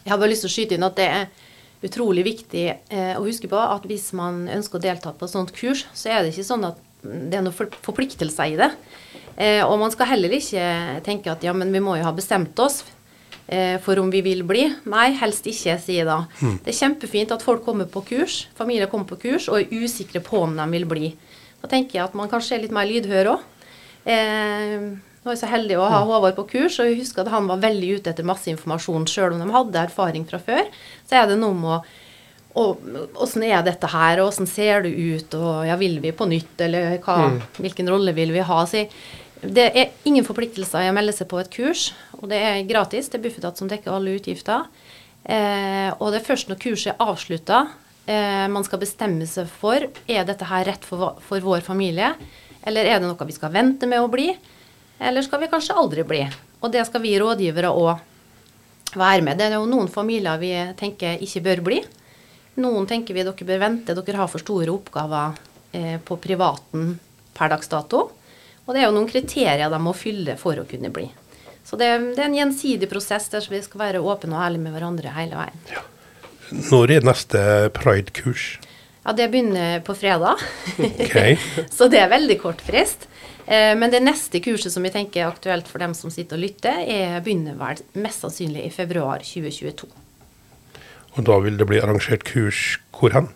Jeg 0.04 0.12
har 0.12 0.20
bare 0.20 0.32
lyst 0.32 0.44
til 0.44 0.50
å 0.50 0.54
skyte 0.54 0.76
inn 0.76 0.84
at 0.84 0.96
det 0.98 1.06
er 1.08 1.28
utrolig 1.84 2.24
viktig 2.26 2.64
uh, 2.92 3.14
å 3.18 3.24
huske 3.24 3.48
på 3.48 3.60
at 3.60 3.84
hvis 3.88 4.10
man 4.16 4.44
ønsker 4.52 4.80
å 4.80 4.84
delta 4.84 5.12
på 5.12 5.28
et 5.28 5.32
sånt 5.32 5.52
kurs, 5.56 5.84
så 5.96 6.12
er 6.12 6.24
det 6.24 6.32
ikke 6.32 6.48
sånn 6.48 6.66
at 6.68 6.80
det 7.04 7.36
er 7.36 7.44
noen 7.44 7.56
for 7.56 7.72
forpliktelser 7.84 8.54
i 8.54 8.58
det. 8.60 8.70
Eh, 9.36 9.60
og 9.60 9.74
man 9.76 9.90
skal 9.92 10.08
heller 10.08 10.32
ikke 10.32 10.62
tenke 11.04 11.28
at 11.28 11.42
ja, 11.44 11.52
men 11.52 11.68
vi 11.74 11.82
må 11.84 11.98
jo 11.98 12.06
ha 12.06 12.12
bestemt 12.16 12.56
oss 12.64 12.80
for 13.84 14.00
om 14.00 14.08
vi 14.08 14.22
vil 14.24 14.40
bli. 14.48 14.62
Nei, 14.88 15.10
helst 15.20 15.44
ikke, 15.44 15.74
sier 15.82 15.98
jeg 15.98 16.06
da. 16.08 16.22
Mm. 16.40 16.54
Det 16.64 16.70
er 16.72 16.78
kjempefint 16.78 17.34
at 17.34 17.42
folk 17.44 17.60
kommer 17.66 17.84
på 17.92 18.00
kurs, 18.08 18.38
familier 18.56 18.88
kommer 18.88 19.10
på 19.10 19.18
kurs 19.20 19.50
og 19.52 19.58
er 19.58 19.84
usikre 19.84 20.22
på 20.24 20.40
om 20.46 20.54
de 20.56 20.64
vil 20.72 20.86
bli. 20.88 21.10
Da 21.64 21.72
tenker 21.72 21.96
jeg 21.96 22.04
at 22.04 22.14
man 22.18 22.28
kanskje 22.28 22.58
er 22.58 22.64
litt 22.66 22.74
mer 22.76 22.84
lydhør 22.84 23.32
òg. 23.32 23.50
Nå 24.04 25.30
er 25.32 25.32
jeg 25.32 25.40
så 25.40 25.48
heldig 25.48 25.78
å 25.80 25.88
ha 25.88 26.02
Håvard 26.04 26.36
på 26.36 26.44
kurs, 26.50 26.76
og 26.76 26.90
jeg 26.90 26.98
husker 26.98 27.24
at 27.24 27.32
han 27.32 27.46
var 27.48 27.62
veldig 27.62 27.94
ute 27.96 28.12
etter 28.12 28.26
masse 28.28 28.50
informasjon. 28.52 29.06
Selv 29.08 29.32
om 29.32 29.40
de 29.40 29.54
hadde 29.54 29.84
erfaring 29.86 30.26
fra 30.28 30.42
før, 30.44 30.68
så 31.08 31.22
er 31.22 31.30
det 31.30 31.38
noe 31.40 31.56
med 31.56 31.78
å 31.78 31.84
og 32.54 32.84
åssen 33.18 33.42
er 33.42 33.64
dette 33.66 33.88
her, 33.90 34.20
og 34.22 34.28
åssen 34.30 34.46
ser 34.46 34.84
det 34.84 34.92
ut, 34.94 35.32
og 35.34 35.64
ja, 35.66 35.74
vil 35.74 35.96
vi 35.98 36.12
på 36.14 36.26
nytt, 36.30 36.52
eller 36.62 37.00
hva, 37.02 37.16
mm. 37.32 37.40
hvilken 37.64 37.90
rolle 37.90 38.14
vil 38.14 38.30
vi 38.30 38.44
ha? 38.46 38.58
Så 38.70 38.84
det 39.42 39.64
er 39.74 39.90
ingen 40.06 40.22
forpliktelser 40.22 40.86
i 40.86 40.90
å 40.92 40.94
melde 40.94 41.16
seg 41.16 41.26
på 41.32 41.40
et 41.42 41.50
kurs, 41.50 41.88
og 42.20 42.28
det 42.30 42.38
er 42.38 42.60
gratis. 42.68 43.10
Det 43.10 43.18
er 43.18 43.24
Bufetat 43.24 43.58
som 43.58 43.70
dekker 43.70 43.96
alle 43.96 44.14
utgifter. 44.20 44.68
Eh, 45.24 45.90
og 45.98 46.12
det 46.12 46.20
er 46.20 46.28
først 46.28 46.52
når 46.52 46.60
kurset 46.62 46.92
er 46.92 47.02
avslutta 47.02 47.64
eh, 48.06 48.46
man 48.50 48.64
skal 48.66 48.82
bestemme 48.82 49.26
seg 49.28 49.50
for 49.50 49.86
er 50.06 50.26
dette 50.26 50.48
her 50.48 50.66
rett 50.68 50.84
for, 50.84 51.18
for 51.24 51.44
vår 51.44 51.64
familie, 51.66 52.14
eller 52.64 52.88
er 52.88 53.00
det 53.00 53.08
noe 53.08 53.28
vi 53.28 53.36
skal 53.36 53.52
vente 53.54 53.88
med 53.88 54.00
å 54.00 54.10
bli. 54.12 54.30
Eller 55.04 55.24
skal 55.26 55.42
vi 55.42 55.50
kanskje 55.52 55.76
aldri 55.76 56.04
bli? 56.06 56.22
Og 56.64 56.72
det 56.72 56.84
skal 56.88 57.02
vi 57.04 57.16
rådgivere 57.20 57.72
òg 57.74 58.94
være 58.96 59.24
med. 59.26 59.38
Det 59.38 59.50
er 59.50 59.58
jo 59.58 59.68
noen 59.68 59.90
familier 59.92 60.40
vi 60.40 60.52
tenker 60.78 61.20
ikke 61.24 61.42
bør 61.44 61.64
bli. 61.66 61.80
Noen 62.62 62.86
tenker 62.86 63.16
vi 63.16 63.24
dere 63.26 63.48
bør 63.48 63.60
vente, 63.60 63.96
dere 63.98 64.20
har 64.20 64.30
for 64.30 64.42
store 64.42 64.72
oppgaver 64.72 65.34
eh, 65.74 65.98
på 66.00 66.16
privaten 66.22 66.94
per 67.34 67.50
dags 67.52 67.68
dato. 67.68 68.06
Og 68.64 68.72
det 68.72 68.80
er 68.80 68.88
jo 68.88 68.94
noen 68.96 69.10
kriterier 69.10 69.68
de 69.68 69.80
må 69.82 69.92
fylle 69.96 70.38
for 70.40 70.56
å 70.56 70.68
kunne 70.68 70.92
bli. 70.94 71.08
Så 71.64 71.76
det, 71.80 71.88
er 71.88 72.26
en 72.26 72.36
gjensidig 72.36 72.88
prosess 72.90 73.30
der 73.32 73.44
vi 73.50 73.60
skal 73.64 73.82
være 73.86 74.04
åpne 74.04 74.36
og 74.36 74.46
ærlige 74.46 74.64
med 74.64 74.76
hverandre 74.76 75.12
hele 75.16 75.40
veien. 75.40 75.66
Ja. 75.72 75.82
Når 76.50 76.92
er 76.98 77.06
neste 77.06 77.40
pride-kurs? 77.76 78.58
Ja, 79.04 79.12
Det 79.12 79.28
begynner 79.30 79.80
på 79.84 79.94
fredag. 79.94 80.40
Okay. 80.78 81.36
så 81.76 81.88
det 81.88 82.00
er 82.00 82.12
veldig 82.12 82.38
kort 82.40 82.62
frist. 82.64 83.08
Eh, 83.46 83.74
men 83.76 83.92
det 83.92 84.00
neste 84.00 84.40
kurset 84.40 84.72
som 84.72 84.84
vi 84.84 84.92
tenker 84.92 85.22
er 85.24 85.32
aktuelt 85.32 85.68
for 85.68 85.82
dem 85.82 85.94
som 85.96 86.12
sitter 86.12 86.38
og 86.38 86.44
lytter, 86.46 86.80
er 86.88 87.20
begynner 87.24 87.58
vel 87.60 87.82
mest 88.00 88.24
sannsynlig 88.24 88.64
i 88.64 88.72
februar 88.72 89.24
2022. 89.24 89.90
Og 91.14 91.26
da 91.28 91.38
vil 91.44 91.60
det 91.60 91.68
bli 91.68 91.82
arrangert 91.82 92.24
kurs 92.26 92.78
hvor 92.96 93.12
hen? 93.14 93.28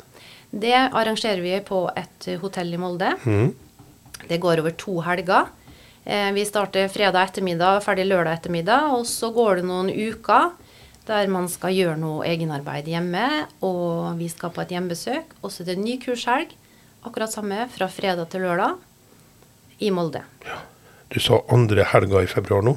Det 0.51 0.73
arrangerer 0.73 1.43
vi 1.45 1.53
på 1.61 1.85
et 1.93 2.31
hotell 2.41 2.73
i 2.73 2.81
Molde. 2.81 3.13
Mm. 3.29 3.53
Det 4.29 4.41
går 4.41 4.63
over 4.63 4.73
to 4.81 4.97
helger. 5.05 5.53
Eh, 6.09 6.33
vi 6.33 6.47
starter 6.49 6.89
fredag 6.89 7.29
ettermiddag, 7.29 7.83
ferdig 7.85 8.09
lørdag 8.09 8.41
ettermiddag. 8.41 8.97
Og 8.97 9.05
så 9.07 9.29
går 9.35 9.61
det 9.61 9.69
noen 9.69 9.93
uker 9.93 10.55
der 11.09 11.31
man 11.33 11.49
skal 11.51 11.75
gjøre 11.75 11.99
noe 12.01 12.27
egenarbeid 12.29 12.89
hjemme. 12.91 13.27
Og 13.67 14.19
vi 14.21 14.29
skal 14.33 14.53
på 14.55 14.65
et 14.65 14.75
hjemmebesøk. 14.77 15.39
Og 15.43 15.53
så 15.53 15.65
er 15.65 15.71
det 15.71 15.79
en 15.79 15.87
ny 15.87 15.97
kurshelg, 16.03 16.53
akkurat 17.09 17.33
samme, 17.33 17.65
fra 17.75 17.89
fredag 17.93 18.31
til 18.33 18.47
lørdag 18.47 18.77
i 19.85 19.91
Molde. 19.95 20.23
Ja. 20.47 20.61
Du 21.09 21.21
sa 21.25 21.41
andre 21.55 21.87
helga 21.89 22.21
i 22.23 22.29
februar 22.29 22.65
nå? 22.67 22.75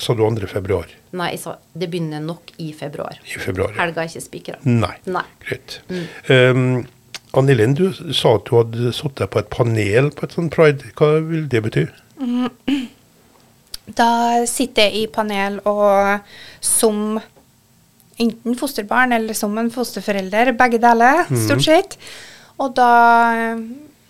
Sa 0.00 0.14
du 0.16 0.24
andre 0.26 0.48
februar? 0.48 0.88
Nei, 1.12 1.34
jeg 1.34 1.42
sa 1.42 1.58
det 1.76 1.90
begynner 1.92 2.22
nok 2.24 2.54
i 2.64 2.70
februar. 2.74 3.18
I 3.22 3.38
februar, 3.38 3.74
ja. 3.74 3.82
Helga 3.82 4.02
er 4.02 4.10
ikke 4.10 4.24
spikra. 4.24 4.58
Nei. 4.64 4.94
Nei. 5.04 5.24
Greit. 5.44 5.76
Mm. 5.92 6.06
Um, 6.32 6.64
Anne 7.36 7.56
Linn, 7.56 7.76
du 7.76 7.92
sa 8.12 8.34
at 8.38 8.48
du 8.48 8.56
hadde 8.58 8.94
sittet 8.96 9.30
på 9.32 9.40
et 9.40 9.52
panel 9.52 10.10
på 10.16 10.26
et 10.26 10.34
sånt 10.36 10.52
pride. 10.54 10.90
Hva 10.98 11.14
vil 11.28 11.44
det 11.52 11.62
bety? 11.66 11.84
Mm. 12.20 12.48
Da 13.92 14.08
sitter 14.48 14.88
jeg 14.88 15.04
i 15.04 15.06
panel 15.12 15.58
og 15.68 16.24
som 16.64 17.20
enten 18.20 18.58
fosterbarn 18.58 19.12
eller 19.16 19.34
som 19.34 19.56
en 19.58 19.70
fosterforelder, 19.72 20.52
begge 20.58 20.80
deler, 20.82 21.24
mm. 21.28 21.40
stort 21.46 21.64
sett. 21.64 21.96
Og 22.60 22.74
da 22.76 22.90
eh, 23.32 23.62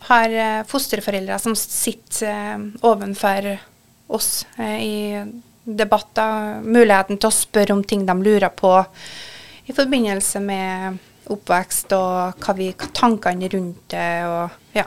har 0.09 0.35
eh, 0.45 0.65
fosterforeldre 0.69 1.39
som 1.43 1.57
sitter 1.59 2.29
eh, 2.33 2.67
ovenfor 2.89 3.53
oss 4.13 4.43
i 4.61 5.23
debatter, 5.63 6.59
muligheten 6.67 7.17
til 7.17 7.31
å 7.31 7.35
spørre 7.35 7.73
om 7.77 7.85
ting 7.87 8.03
de 8.05 8.17
lurer 8.19 8.51
på 8.53 8.75
i 9.71 9.73
forbindelse 9.73 10.43
med 10.43 10.99
oppvekst 11.33 11.95
og 11.97 12.43
hva, 12.43 12.55
vi, 12.59 12.73
hva 12.75 12.89
tankene 12.93 13.49
rundt 13.53 13.95
det 13.95 14.09
og 14.27 14.77
ja. 14.77 14.85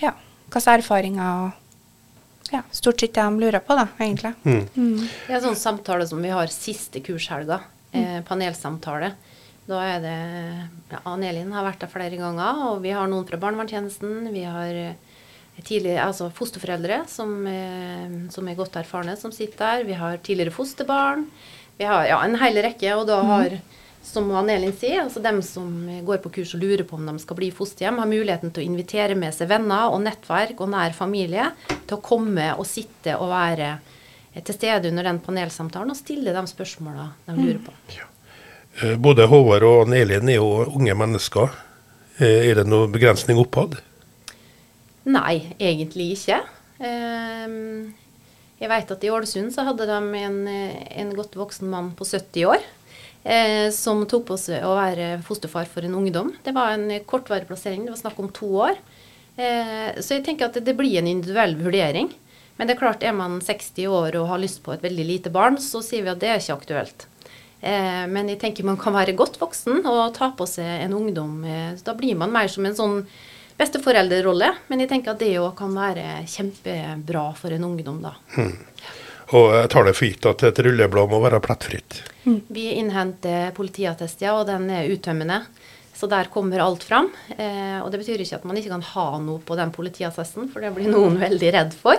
ja 0.00 0.14
hvilke 0.48 0.76
erfaringer 0.78 1.42
og 1.42 1.67
ja, 2.52 2.62
stort 2.72 3.00
sett 3.00 3.14
det 3.16 3.24
de 3.24 3.40
lurer 3.40 3.62
på, 3.64 3.76
da, 3.78 3.86
egentlig. 3.98 4.34
Mm. 4.44 4.62
Mm. 4.74 5.02
Det 5.02 5.32
er 5.32 5.40
en 5.40 5.48
sånn 5.50 5.60
samtale 5.60 6.06
som 6.08 6.22
vi 6.22 6.32
har 6.32 6.52
siste 6.52 7.02
kurshelga. 7.04 7.60
Eh, 7.92 8.20
panelsamtale. 8.28 9.14
Da 9.68 9.82
er 9.84 10.00
det 10.00 10.16
ja, 10.92 11.02
Ann 11.08 11.24
Elin 11.24 11.52
har 11.52 11.66
vært 11.66 11.82
der 11.84 11.92
flere 11.92 12.16
ganger, 12.20 12.64
og 12.70 12.82
vi 12.84 12.92
har 12.96 13.08
noen 13.08 13.26
fra 13.28 13.40
barnevernstjenesten. 13.40 14.30
Vi 14.32 14.44
har 14.48 14.72
tidlig, 14.72 15.66
tidligere, 15.66 16.06
altså 16.06 16.30
fosterforeldre 16.34 17.02
som, 17.10 17.34
eh, 17.46 18.18
som, 18.32 18.48
er 18.48 18.58
godt 18.58 18.78
erfarne, 18.80 19.16
som 19.16 19.32
sitter 19.34 19.58
der. 19.58 19.86
Vi 19.88 19.96
har 19.98 20.20
tidligere 20.22 20.54
fosterbarn. 20.54 21.26
Vi 21.78 21.84
har 21.84 22.06
ja, 22.06 22.20
en 22.24 22.38
hel 22.40 22.62
rekke. 22.62 22.94
Og 22.96 23.06
da 23.08 23.20
har, 23.22 23.58
som 24.02 24.30
Anne 24.36 24.54
Elin 24.56 24.72
sier, 24.72 25.02
altså 25.02 25.20
dem 25.22 25.40
som 25.44 25.68
går 26.06 26.20
på 26.24 26.32
kurs 26.38 26.54
og 26.56 26.62
lurer 26.62 26.84
på 26.88 26.96
om 26.96 27.06
de 27.10 27.16
skal 27.20 27.38
bli 27.38 27.50
fosterhjem, 27.54 28.00
har 28.00 28.08
muligheten 28.08 28.52
til 28.54 28.64
å 28.64 28.70
invitere 28.70 29.16
med 29.18 29.36
seg 29.36 29.50
venner 29.50 29.92
og 29.92 30.00
nettverk 30.04 30.60
og 30.64 30.72
nær 30.72 30.96
familie 30.96 31.50
til 31.68 31.98
å 31.98 32.02
komme 32.04 32.52
og 32.56 32.66
sitte 32.68 33.18
og 33.18 33.32
være 33.32 33.74
til 34.38 34.54
stede 34.54 34.90
under 34.92 35.08
den 35.08 35.20
panelsamtalen 35.24 35.92
og 35.92 35.98
stille 35.98 36.34
de 36.34 36.44
spørsmåla 36.48 37.08
de 37.26 37.36
lurer 37.36 37.60
på. 37.64 37.74
Ja. 37.96 38.06
Eh, 38.82 38.94
både 39.00 39.26
Håvard 39.26 39.66
og 39.66 39.80
Anne 39.86 40.02
Elin 40.04 40.30
er 40.30 40.38
jo 40.38 40.50
unge 40.68 40.94
mennesker. 40.94 41.54
Eh, 42.18 42.50
er 42.50 42.60
det 42.60 42.68
noen 42.68 42.92
begrensning 42.94 43.40
oppad? 43.40 43.78
Nei, 45.08 45.54
egentlig 45.58 46.12
ikke. 46.14 46.42
Ehm, 46.84 47.94
jeg 48.60 48.70
vet 48.70 48.90
at 48.92 49.04
i 49.06 49.10
Ålesund 49.10 49.54
så 49.54 49.64
hadde 49.66 49.86
de 49.88 49.98
en, 50.20 50.40
en 50.48 51.14
godt 51.16 51.38
voksen 51.38 51.70
mann 51.70 51.94
på 51.98 52.06
70 52.06 52.50
år. 52.52 52.66
Eh, 53.28 53.68
som 53.76 54.06
tok 54.08 54.24
på 54.30 54.38
seg 54.40 54.64
å 54.64 54.72
være 54.78 55.18
fosterfar 55.26 55.68
for 55.68 55.84
en 55.84 55.98
ungdom. 55.98 56.30
Det 56.44 56.54
var 56.56 56.72
en 56.72 56.88
kortvarig 57.04 57.48
plassering, 57.50 57.84
det 57.84 57.92
var 57.92 58.00
snakk 58.00 58.22
om 58.22 58.32
to 58.32 58.48
år. 58.68 58.80
så 59.38 60.16
jeg 60.16 60.24
tenker 60.26 60.48
at 60.48 60.56
det, 60.56 60.64
det 60.66 60.72
blir 60.74 60.96
en 60.98 61.06
individuell 61.06 61.52
vurdering. 61.60 62.08
Men 62.58 62.66
det 62.66 62.74
er 62.74 62.80
klart, 62.80 63.04
er 63.06 63.14
man 63.14 63.36
60 63.38 63.86
år 63.86 64.16
og 64.18 64.26
har 64.32 64.40
lyst 64.42 64.64
på 64.64 64.72
et 64.74 64.82
veldig 64.82 65.04
lite 65.06 65.30
barn, 65.30 65.60
så 65.62 65.78
sier 65.84 66.02
vi 66.02 66.10
at 66.10 66.18
det 66.18 66.32
er 66.32 66.40
ikke 66.42 66.56
aktuelt. 66.56 67.04
Eh, 67.60 68.04
men 68.10 68.30
jeg 68.30 68.40
tenker 68.42 68.66
man 68.66 68.78
kan 68.78 68.94
være 68.94 69.16
godt 69.18 69.38
voksen 69.38 69.84
og 69.86 70.14
ta 70.16 70.32
på 70.34 70.46
seg 70.46 70.84
en 70.84 70.96
ungdom. 70.98 71.42
Eh, 71.46 71.76
da 71.86 71.94
blir 71.98 72.18
man 72.18 72.34
mer 72.34 72.50
som 72.50 72.66
en 72.66 72.74
sånn 72.74 72.96
besteforeldrerolle. 73.58 74.52
Men 74.70 74.82
jeg 74.82 74.90
tenker 74.92 75.14
at 75.14 75.22
det 75.22 75.36
òg 75.38 75.52
kan 75.58 75.74
være 75.74 76.24
kjempebra 76.30 77.28
for 77.38 77.54
en 77.54 77.66
ungdom, 77.70 78.02
da. 78.02 78.14
Hmm. 78.34 78.54
Og 79.36 79.50
jeg 79.52 79.68
tar 79.72 79.84
det 79.84 79.96
for 79.96 80.08
gitt 80.08 80.28
at 80.28 80.44
et 80.48 80.60
rulleblad 80.64 81.10
må 81.10 81.20
være 81.20 81.40
plettfritt? 81.44 82.00
Hmm. 82.24 82.40
Vi 82.48 82.70
innhenter 82.78 83.50
politiattest, 83.56 84.22
ja, 84.24 84.38
og 84.38 84.46
den 84.48 84.70
er 84.72 84.88
uttømmende. 84.88 85.42
Så 85.98 86.06
der 86.06 86.30
kommer 86.32 86.62
alt 86.62 86.84
fram. 86.86 87.10
Eh, 87.34 87.80
og 87.82 87.90
det 87.92 88.00
betyr 88.00 88.22
ikke 88.22 88.38
at 88.38 88.46
man 88.46 88.56
ikke 88.60 88.70
kan 88.70 88.84
ha 88.94 89.06
noe 89.20 89.42
på 89.44 89.56
den 89.58 89.72
politiattesten, 89.74 90.46
for 90.52 90.64
det 90.64 90.70
blir 90.76 90.90
noen 90.92 91.18
veldig 91.26 91.52
redd 91.56 91.76
for. 91.76 91.98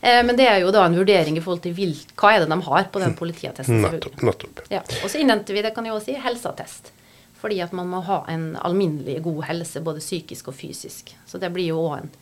Eh, 0.00 0.20
men 0.26 0.36
det 0.36 0.48
er 0.50 0.60
jo 0.64 0.72
da 0.74 0.84
en 0.84 0.98
vurdering 0.98 1.38
i 1.38 1.44
forhold 1.44 1.62
til 1.64 1.76
vil, 1.76 1.94
hva 2.18 2.34
er 2.34 2.44
det 2.44 2.50
de 2.52 2.58
har 2.68 2.90
på 2.92 3.02
den 3.02 3.14
mm. 3.14 3.18
politiattesten. 3.20 3.80
Nettopp. 3.86 4.20
nettopp. 4.26 4.64
Ja. 4.72 4.82
Og 5.02 5.12
så 5.12 5.22
innhenter 5.22 5.56
vi 5.56 5.64
det 5.64 5.72
kan 5.76 5.86
jeg 5.86 5.96
også 5.96 6.10
si, 6.10 6.18
helseattest. 6.26 6.92
Fordi 7.40 7.60
at 7.62 7.72
man 7.76 7.88
må 7.92 8.02
ha 8.04 8.22
en 8.32 8.50
alminnelig 8.64 9.20
god 9.24 9.44
helse, 9.52 9.80
både 9.84 10.02
psykisk 10.02 10.50
og 10.50 10.58
fysisk. 10.58 11.14
Så 11.28 11.38
det 11.38 11.52
blir 11.54 11.70
jo 11.70 11.80
òg 11.86 12.00
en, 12.00 12.12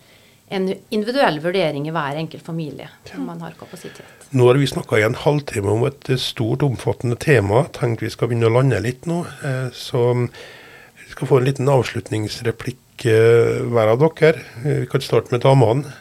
en, 0.48 0.68
individuell 0.88 1.40
vurdering 1.40 1.88
i 1.88 1.92
hver 1.94 2.18
enkelt 2.20 2.44
familie 2.44 2.88
om 3.16 3.26
man 3.26 3.40
har 3.44 3.56
kapasitet. 3.58 4.28
Nå 4.30 4.46
har 4.48 4.58
vi 4.60 4.66
snakka 4.66 4.98
i 4.98 5.06
en 5.06 5.16
halvtime 5.18 5.70
om 5.70 5.84
et 5.88 6.10
stort, 6.20 6.62
omfattende 6.66 7.16
tema. 7.20 7.64
Tenkte 7.72 8.06
vi 8.06 8.12
skal 8.12 8.30
begynne 8.30 8.50
å 8.50 8.54
lande 8.56 8.80
litt 8.82 9.08
nå. 9.10 9.22
Eh, 9.46 9.68
så 9.72 10.12
vi 10.14 11.10
skal 11.10 11.30
få 11.30 11.40
en 11.40 11.48
liten 11.48 11.70
avslutningsreplikk 11.70 13.06
eh, 13.10 13.62
hver 13.70 13.94
av 13.94 14.02
dere. 14.02 14.44
Vi 14.64 14.88
kan 14.90 15.04
starte 15.04 15.34
med 15.34 15.44
damene. 15.46 15.94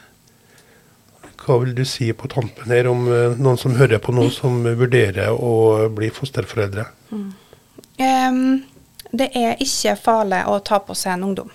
Hva 1.43 1.57
vil 1.59 1.73
du 1.75 1.83
si 1.87 2.07
på 2.15 2.29
tampen 2.31 2.71
her 2.71 2.87
om 2.87 3.01
noen 3.03 3.57
som 3.59 3.73
hører 3.75 3.99
på 3.99 4.13
noe 4.15 4.31
som 4.31 4.61
vurderer 4.63 5.35
å 5.35 5.89
bli 5.91 6.07
fosterforeldre? 6.15 6.85
Mm. 7.11 7.25
Um, 7.99 8.63
det 9.11 9.27
er 9.37 9.59
ikke 9.61 9.97
farlig 9.99 10.39
å 10.49 10.55
ta 10.65 10.79
på 10.81 10.95
seg 10.97 11.17
en 11.17 11.27
ungdom. 11.27 11.51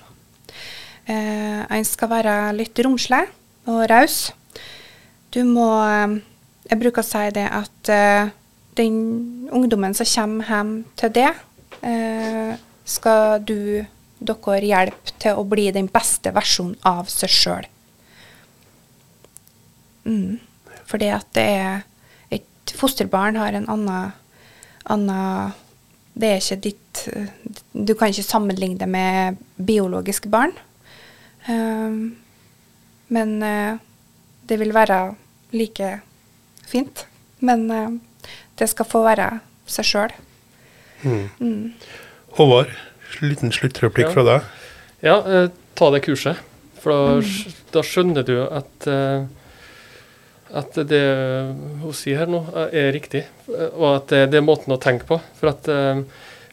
Uh, 1.08 1.64
en 1.72 1.86
skal 1.88 2.10
være 2.12 2.32
litt 2.52 2.76
romslig 2.84 3.22
og 3.68 3.86
raus. 3.88 4.26
Du 5.32 5.40
må 5.48 5.68
uh, 5.80 6.18
Jeg 6.68 6.80
bruker 6.82 7.00
å 7.00 7.06
si 7.06 7.22
det 7.32 7.46
at 7.48 7.88
eh, 7.88 8.28
den 8.76 8.96
ungdommen 9.56 9.94
som 9.96 10.04
kommer 10.04 10.44
hjem 10.44 10.72
til 11.00 11.12
det, 11.16 11.30
skal 12.84 13.40
du 13.40 13.86
dere 14.20 14.58
hjelpe 14.60 15.14
til 15.16 15.40
å 15.40 15.46
bli 15.48 15.64
den 15.72 15.88
beste 15.88 16.28
versjonen 16.36 16.76
av 16.84 17.08
seg 17.08 17.32
sjøl. 17.32 17.70
Mm. 20.04 20.36
Fordi 20.92 21.08
at 21.14 21.32
det 21.36 21.46
er 21.56 21.86
Et 22.36 22.74
fosterbarn 22.76 23.40
har 23.40 23.56
en 23.56 23.68
annen, 23.72 24.12
annen 24.84 25.56
Det 26.12 26.28
er 26.28 26.42
ikke 26.42 26.62
ditt 26.68 27.02
Du 27.72 27.94
kan 27.94 28.12
ikke 28.12 28.28
sammenligne 28.28 28.76
det 28.84 28.88
med 28.92 29.40
biologiske 29.56 30.28
barn. 30.28 30.52
Um, 31.48 32.16
men 33.08 33.42
uh, 33.42 33.78
det 34.48 34.58
vil 34.60 34.74
være 34.76 34.98
like 35.56 35.92
fint. 36.68 37.06
Men 37.40 37.70
uh, 37.72 37.88
det 38.60 38.68
skal 38.68 38.88
få 38.88 39.02
være 39.06 39.30
seg 39.68 39.88
sjøl. 39.88 40.14
Mm. 41.02 41.24
Mm. 41.40 41.64
Håvard, 42.36 42.74
liten 43.24 43.54
sluttreplikk 43.54 44.10
ja. 44.10 44.14
fra 44.14 44.24
deg. 44.26 44.46
Ja, 45.04 45.16
eh, 45.22 45.50
ta 45.78 45.88
det 45.94 46.00
kurset. 46.02 46.40
For 46.82 46.90
da, 46.90 47.18
mm. 47.22 47.60
da 47.74 47.82
skjønner 47.86 48.26
du 48.26 48.34
at 48.44 48.88
at 50.48 50.78
det 50.88 51.02
hun 51.82 51.92
sier 51.92 52.22
her 52.22 52.30
nå, 52.32 52.40
er 52.72 52.88
riktig, 52.94 53.20
og 53.50 53.88
at 53.90 54.06
det, 54.14 54.20
det 54.32 54.38
er 54.40 54.46
måten 54.46 54.72
å 54.72 54.80
tenke 54.80 55.04
på. 55.06 55.18
For 55.36 55.52
at 55.52 55.68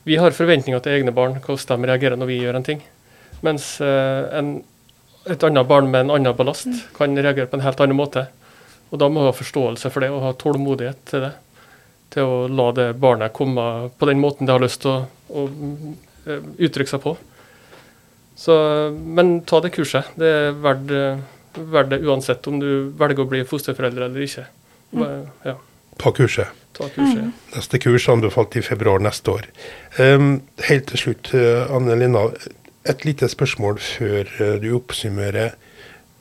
vi 0.05 0.17
har 0.19 0.35
forventninger 0.35 0.83
til 0.83 0.97
egne 0.97 1.13
barn, 1.15 1.37
hvordan 1.39 1.85
de 1.85 1.89
reagerer 1.89 2.19
når 2.19 2.29
vi 2.29 2.41
gjør 2.41 2.59
en 2.59 2.67
ting. 2.67 2.83
Mens 3.45 3.69
en, 3.79 4.57
et 5.31 5.43
annet 5.43 5.67
barn 5.67 5.91
med 5.91 6.05
en 6.05 6.15
annen 6.17 6.37
ballast 6.37 6.69
mm. 6.69 6.81
kan 6.97 7.17
reagere 7.17 7.49
på 7.49 7.57
en 7.57 7.65
helt 7.65 7.81
annen 7.81 7.97
måte. 7.97 8.27
Og 8.91 9.01
da 9.01 9.09
må 9.09 9.23
vi 9.23 9.31
ha 9.31 9.35
forståelse 9.35 9.91
for 9.91 10.05
det 10.05 10.11
og 10.13 10.23
ha 10.23 10.33
tålmodighet 10.39 11.05
til 11.09 11.25
det. 11.25 11.31
Til 12.13 12.29
å 12.29 12.41
la 12.47 12.67
det 12.77 12.89
barnet 13.01 13.33
komme 13.35 13.89
på 13.97 14.09
den 14.09 14.21
måten 14.21 14.47
det 14.47 14.53
har 14.53 14.63
lyst 14.63 14.83
til 14.85 14.93
å, 14.93 14.99
å 15.33 15.47
uh, 15.49 16.51
uttrykke 16.61 16.91
seg 16.91 17.01
på. 17.03 17.15
Så, 18.35 18.53
men 18.91 19.39
ta 19.47 19.61
det 19.63 19.73
kurset. 19.73 20.13
Det 20.19 20.29
er 20.29 20.59
verdt 20.61 20.93
verdt 21.55 21.89
det 21.89 21.99
uansett 22.03 22.47
om 22.47 22.59
du 22.59 22.91
velger 22.99 23.23
å 23.23 23.29
bli 23.29 23.43
fosterforeldre 23.47 24.09
eller 24.09 24.27
ikke. 24.27 24.45
Mm. 24.91 25.25
Ja. 25.45 25.55
Ta 26.01 26.11
kurset. 26.15 26.51
Ta 26.75 26.89
kurset 26.91 27.23
mm. 27.23 27.31
Neste 27.55 27.79
kurs 27.79 28.07
anbefalt 28.11 28.55
i 28.59 28.63
februar 28.65 28.99
neste 29.03 29.31
år. 29.31 29.47
Um, 29.99 30.41
helt 30.67 30.89
til 30.91 31.03
slutt, 31.05 31.31
uh, 31.35 31.71
Anne 31.75 31.97
Linna. 31.99 32.27
Et 32.85 33.05
lite 33.07 33.29
spørsmål 33.31 33.79
før 33.81 34.29
uh, 34.39 34.55
du 34.61 34.71
oppsummerer. 34.77 35.55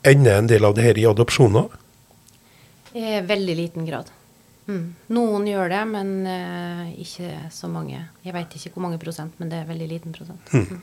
Ender 0.05 0.39
en 0.39 0.49
del 0.49 0.65
av 0.65 0.75
det 0.77 0.85
her 0.85 0.99
i 1.01 1.07
adopsjoner? 1.09 1.69
I 2.95 3.19
veldig 3.25 3.55
liten 3.57 3.87
grad. 3.87 4.11
Mm. 4.65 4.95
Noen 5.13 5.45
gjør 5.49 5.69
det, 5.73 5.83
men 5.91 6.15
uh, 6.25 6.87
ikke 7.01 7.49
så 7.53 7.69
mange. 7.69 7.99
Jeg 8.25 8.33
vet 8.33 8.57
ikke 8.57 8.75
hvor 8.75 8.87
mange 8.87 9.01
prosent, 9.01 9.35
men 9.41 9.51
det 9.51 9.61
er 9.61 9.69
veldig 9.69 9.91
liten 9.91 10.15
prosent. 10.15 10.53
Mm. 10.53 10.81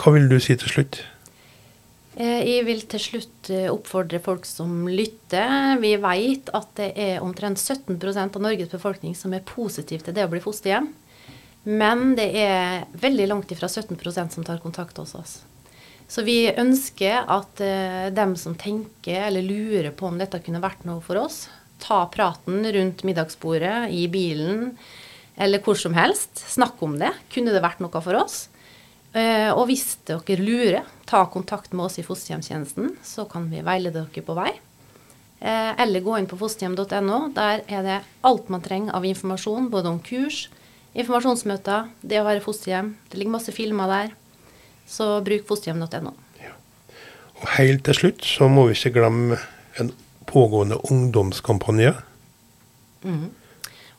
Hva 0.00 0.12
vil 0.16 0.28
du 0.32 0.38
si 0.40 0.56
til 0.56 0.72
slutt? 0.72 1.02
Eh, 2.18 2.42
jeg 2.42 2.64
vil 2.66 2.80
til 2.90 3.00
slutt 3.00 3.50
eh, 3.54 3.68
oppfordre 3.70 4.18
folk 4.22 4.46
som 4.48 4.88
lytter. 4.90 5.76
Vi 5.80 5.94
vet 6.02 6.50
at 6.56 6.72
det 6.80 6.90
er 6.98 7.22
omtrent 7.22 7.60
17% 7.60 8.36
av 8.36 8.42
Norges 8.42 8.72
befolkning 8.72 9.14
som 9.16 9.34
er 9.36 9.46
positiv 9.46 10.02
til 10.04 10.16
det 10.16 10.26
å 10.26 10.32
bli 10.32 10.42
fosterhjem. 10.42 10.90
Men 11.68 12.14
det 12.16 12.30
er 12.40 12.86
veldig 12.96 13.26
langt 13.28 13.52
ifra 13.52 13.68
17% 13.68 14.36
som 14.36 14.46
tar 14.46 14.62
kontakt 14.62 14.96
hos 15.00 15.14
oss. 15.14 15.38
Så 16.10 16.24
vi 16.26 16.48
ønsker 16.48 17.28
at 17.30 17.60
eh, 17.62 18.08
dem 18.14 18.32
som 18.38 18.56
tenker 18.58 19.28
eller 19.28 19.46
lurer 19.46 19.92
på 19.94 20.08
om 20.08 20.18
dette 20.18 20.40
kunne 20.42 20.62
vært 20.62 20.82
noe 20.88 21.02
for 21.04 21.20
oss, 21.20 21.44
ta 21.80 22.02
praten 22.12 22.64
rundt 22.74 23.04
middagsbordet, 23.06 23.92
i 23.94 24.08
bilen 24.10 24.72
eller 25.40 25.62
hvor 25.64 25.78
som 25.78 25.94
helst. 25.96 26.42
Snakk 26.50 26.80
om 26.84 26.98
det. 27.00 27.12
Kunne 27.32 27.54
det 27.54 27.62
vært 27.64 27.80
noe 27.80 28.02
for 28.02 28.18
oss? 28.18 28.48
Eh, 29.12 29.50
og 29.50 29.66
hvis 29.70 29.96
dere 30.06 30.38
lurer, 30.38 30.88
ta 31.08 31.24
kontakt 31.30 31.72
med 31.74 31.86
oss 31.86 31.98
i 31.98 32.06
fosterhjemstjenesten, 32.06 32.96
så 33.06 33.26
kan 33.30 33.48
vi 33.50 33.64
veilede 33.66 34.04
dere 34.04 34.26
på 34.26 34.36
vei. 34.38 34.52
Eh, 35.40 35.72
eller 35.80 36.04
gå 36.04 36.18
inn 36.18 36.28
på 36.30 36.38
fosterhjem.no. 36.40 37.20
Der 37.36 37.64
er 37.66 37.86
det 37.86 37.98
alt 38.26 38.50
man 38.52 38.62
trenger 38.64 38.98
av 38.98 39.06
informasjon, 39.08 39.70
både 39.72 39.94
om 39.94 40.02
kurs, 40.04 40.48
informasjonsmøter, 40.94 41.90
det 42.02 42.20
å 42.20 42.26
være 42.26 42.42
fosterhjem. 42.44 42.94
Det 43.10 43.20
ligger 43.20 43.36
masse 43.36 43.54
filmer 43.54 43.90
der. 43.90 44.14
Så 44.90 45.20
bruk 45.26 45.46
fosterhjem.no. 45.48 46.14
Ja. 46.42 46.54
Og 47.40 47.48
helt 47.56 47.84
til 47.86 47.98
slutt 47.98 48.26
så 48.26 48.50
må 48.50 48.66
vi 48.68 48.78
ikke 48.78 48.96
glemme 48.98 49.38
en 49.80 49.92
pågående 50.30 50.80
ungdomskampanje. 50.90 51.94
Mm. 53.04 53.30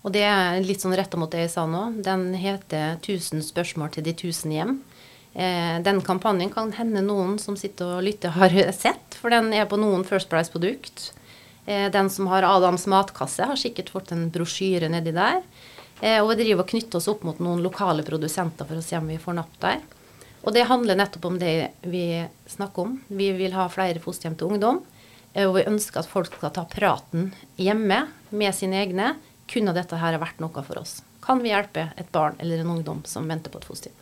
Og 0.01 0.13
det 0.15 0.23
er 0.25 0.61
litt 0.65 0.81
sånn 0.81 0.95
retta 0.97 1.19
mot 1.19 1.31
det 1.31 1.45
jeg 1.45 1.53
sa 1.53 1.67
nå. 1.69 1.83
Den 2.03 2.33
heter 2.33 2.97
'Tusen 3.01 3.43
spørsmål 3.45 3.93
til 3.93 4.03
de 4.07 4.13
tusen 4.17 4.51
hjem'. 4.51 4.79
Eh, 5.33 5.79
den 5.79 6.01
kampanjen 6.01 6.51
kan 6.51 6.73
hende 6.75 7.01
noen 7.05 7.37
som 7.39 7.55
sitter 7.55 7.97
og 7.97 8.03
lytter, 8.03 8.33
har 8.35 8.51
sett, 8.83 9.15
for 9.15 9.29
den 9.29 9.53
er 9.53 9.65
på 9.69 9.79
noen 9.79 10.03
First 10.03 10.29
Price-produkt. 10.29 11.13
Eh, 11.65 11.87
den 11.91 12.09
som 12.09 12.27
har 12.27 12.43
Adams 12.43 12.87
matkasse, 12.89 13.45
har 13.45 13.59
sikkert 13.59 13.93
fått 13.93 14.11
en 14.11 14.29
brosjyre 14.33 14.89
nedi 14.89 15.13
der. 15.15 15.39
Eh, 16.01 16.17
og 16.17 16.31
vi 16.31 16.41
driver 16.41 16.65
og 16.65 16.71
knytter 16.73 16.97
oss 16.97 17.09
opp 17.11 17.23
mot 17.27 17.39
noen 17.43 17.61
lokale 17.61 18.03
produsenter 18.05 18.65
for 18.65 18.81
å 18.81 18.85
se 18.85 18.97
om 18.97 19.09
vi 19.09 19.19
får 19.21 19.37
napp 19.37 19.59
der. 19.61 19.81
Og 20.41 20.55
det 20.55 20.65
handler 20.65 20.97
nettopp 20.97 21.27
om 21.29 21.37
det 21.41 21.71
vi 21.85 22.05
snakker 22.49 22.87
om. 22.87 22.95
Vi 23.07 23.29
vil 23.37 23.53
ha 23.53 23.67
flere 23.69 24.01
fosterhjem 24.01 24.39
til 24.39 24.55
ungdom. 24.55 24.81
Eh, 25.33 25.45
og 25.45 25.59
vi 25.59 25.67
ønsker 25.69 26.01
at 26.01 26.09
folk 26.09 26.33
skal 26.33 26.53
ta 26.55 26.65
praten 26.69 27.29
hjemme 27.61 28.07
med 28.33 28.57
sine 28.57 28.81
egne. 28.81 29.13
Kunne 29.51 29.75
dette 29.77 29.99
her 30.01 30.17
vært 30.21 30.41
noe 30.41 30.65
for 30.65 30.81
oss? 30.81 31.01
Kan 31.21 31.43
vi 31.45 31.53
hjelpe 31.53 31.91
et 32.01 32.09
barn 32.11 32.39
eller 32.41 32.63
en 32.63 32.73
ungdom 32.79 33.05
som 33.05 33.29
venter 33.29 33.53
på 33.53 33.61
et 33.61 33.69
fosterhjem? 33.69 34.00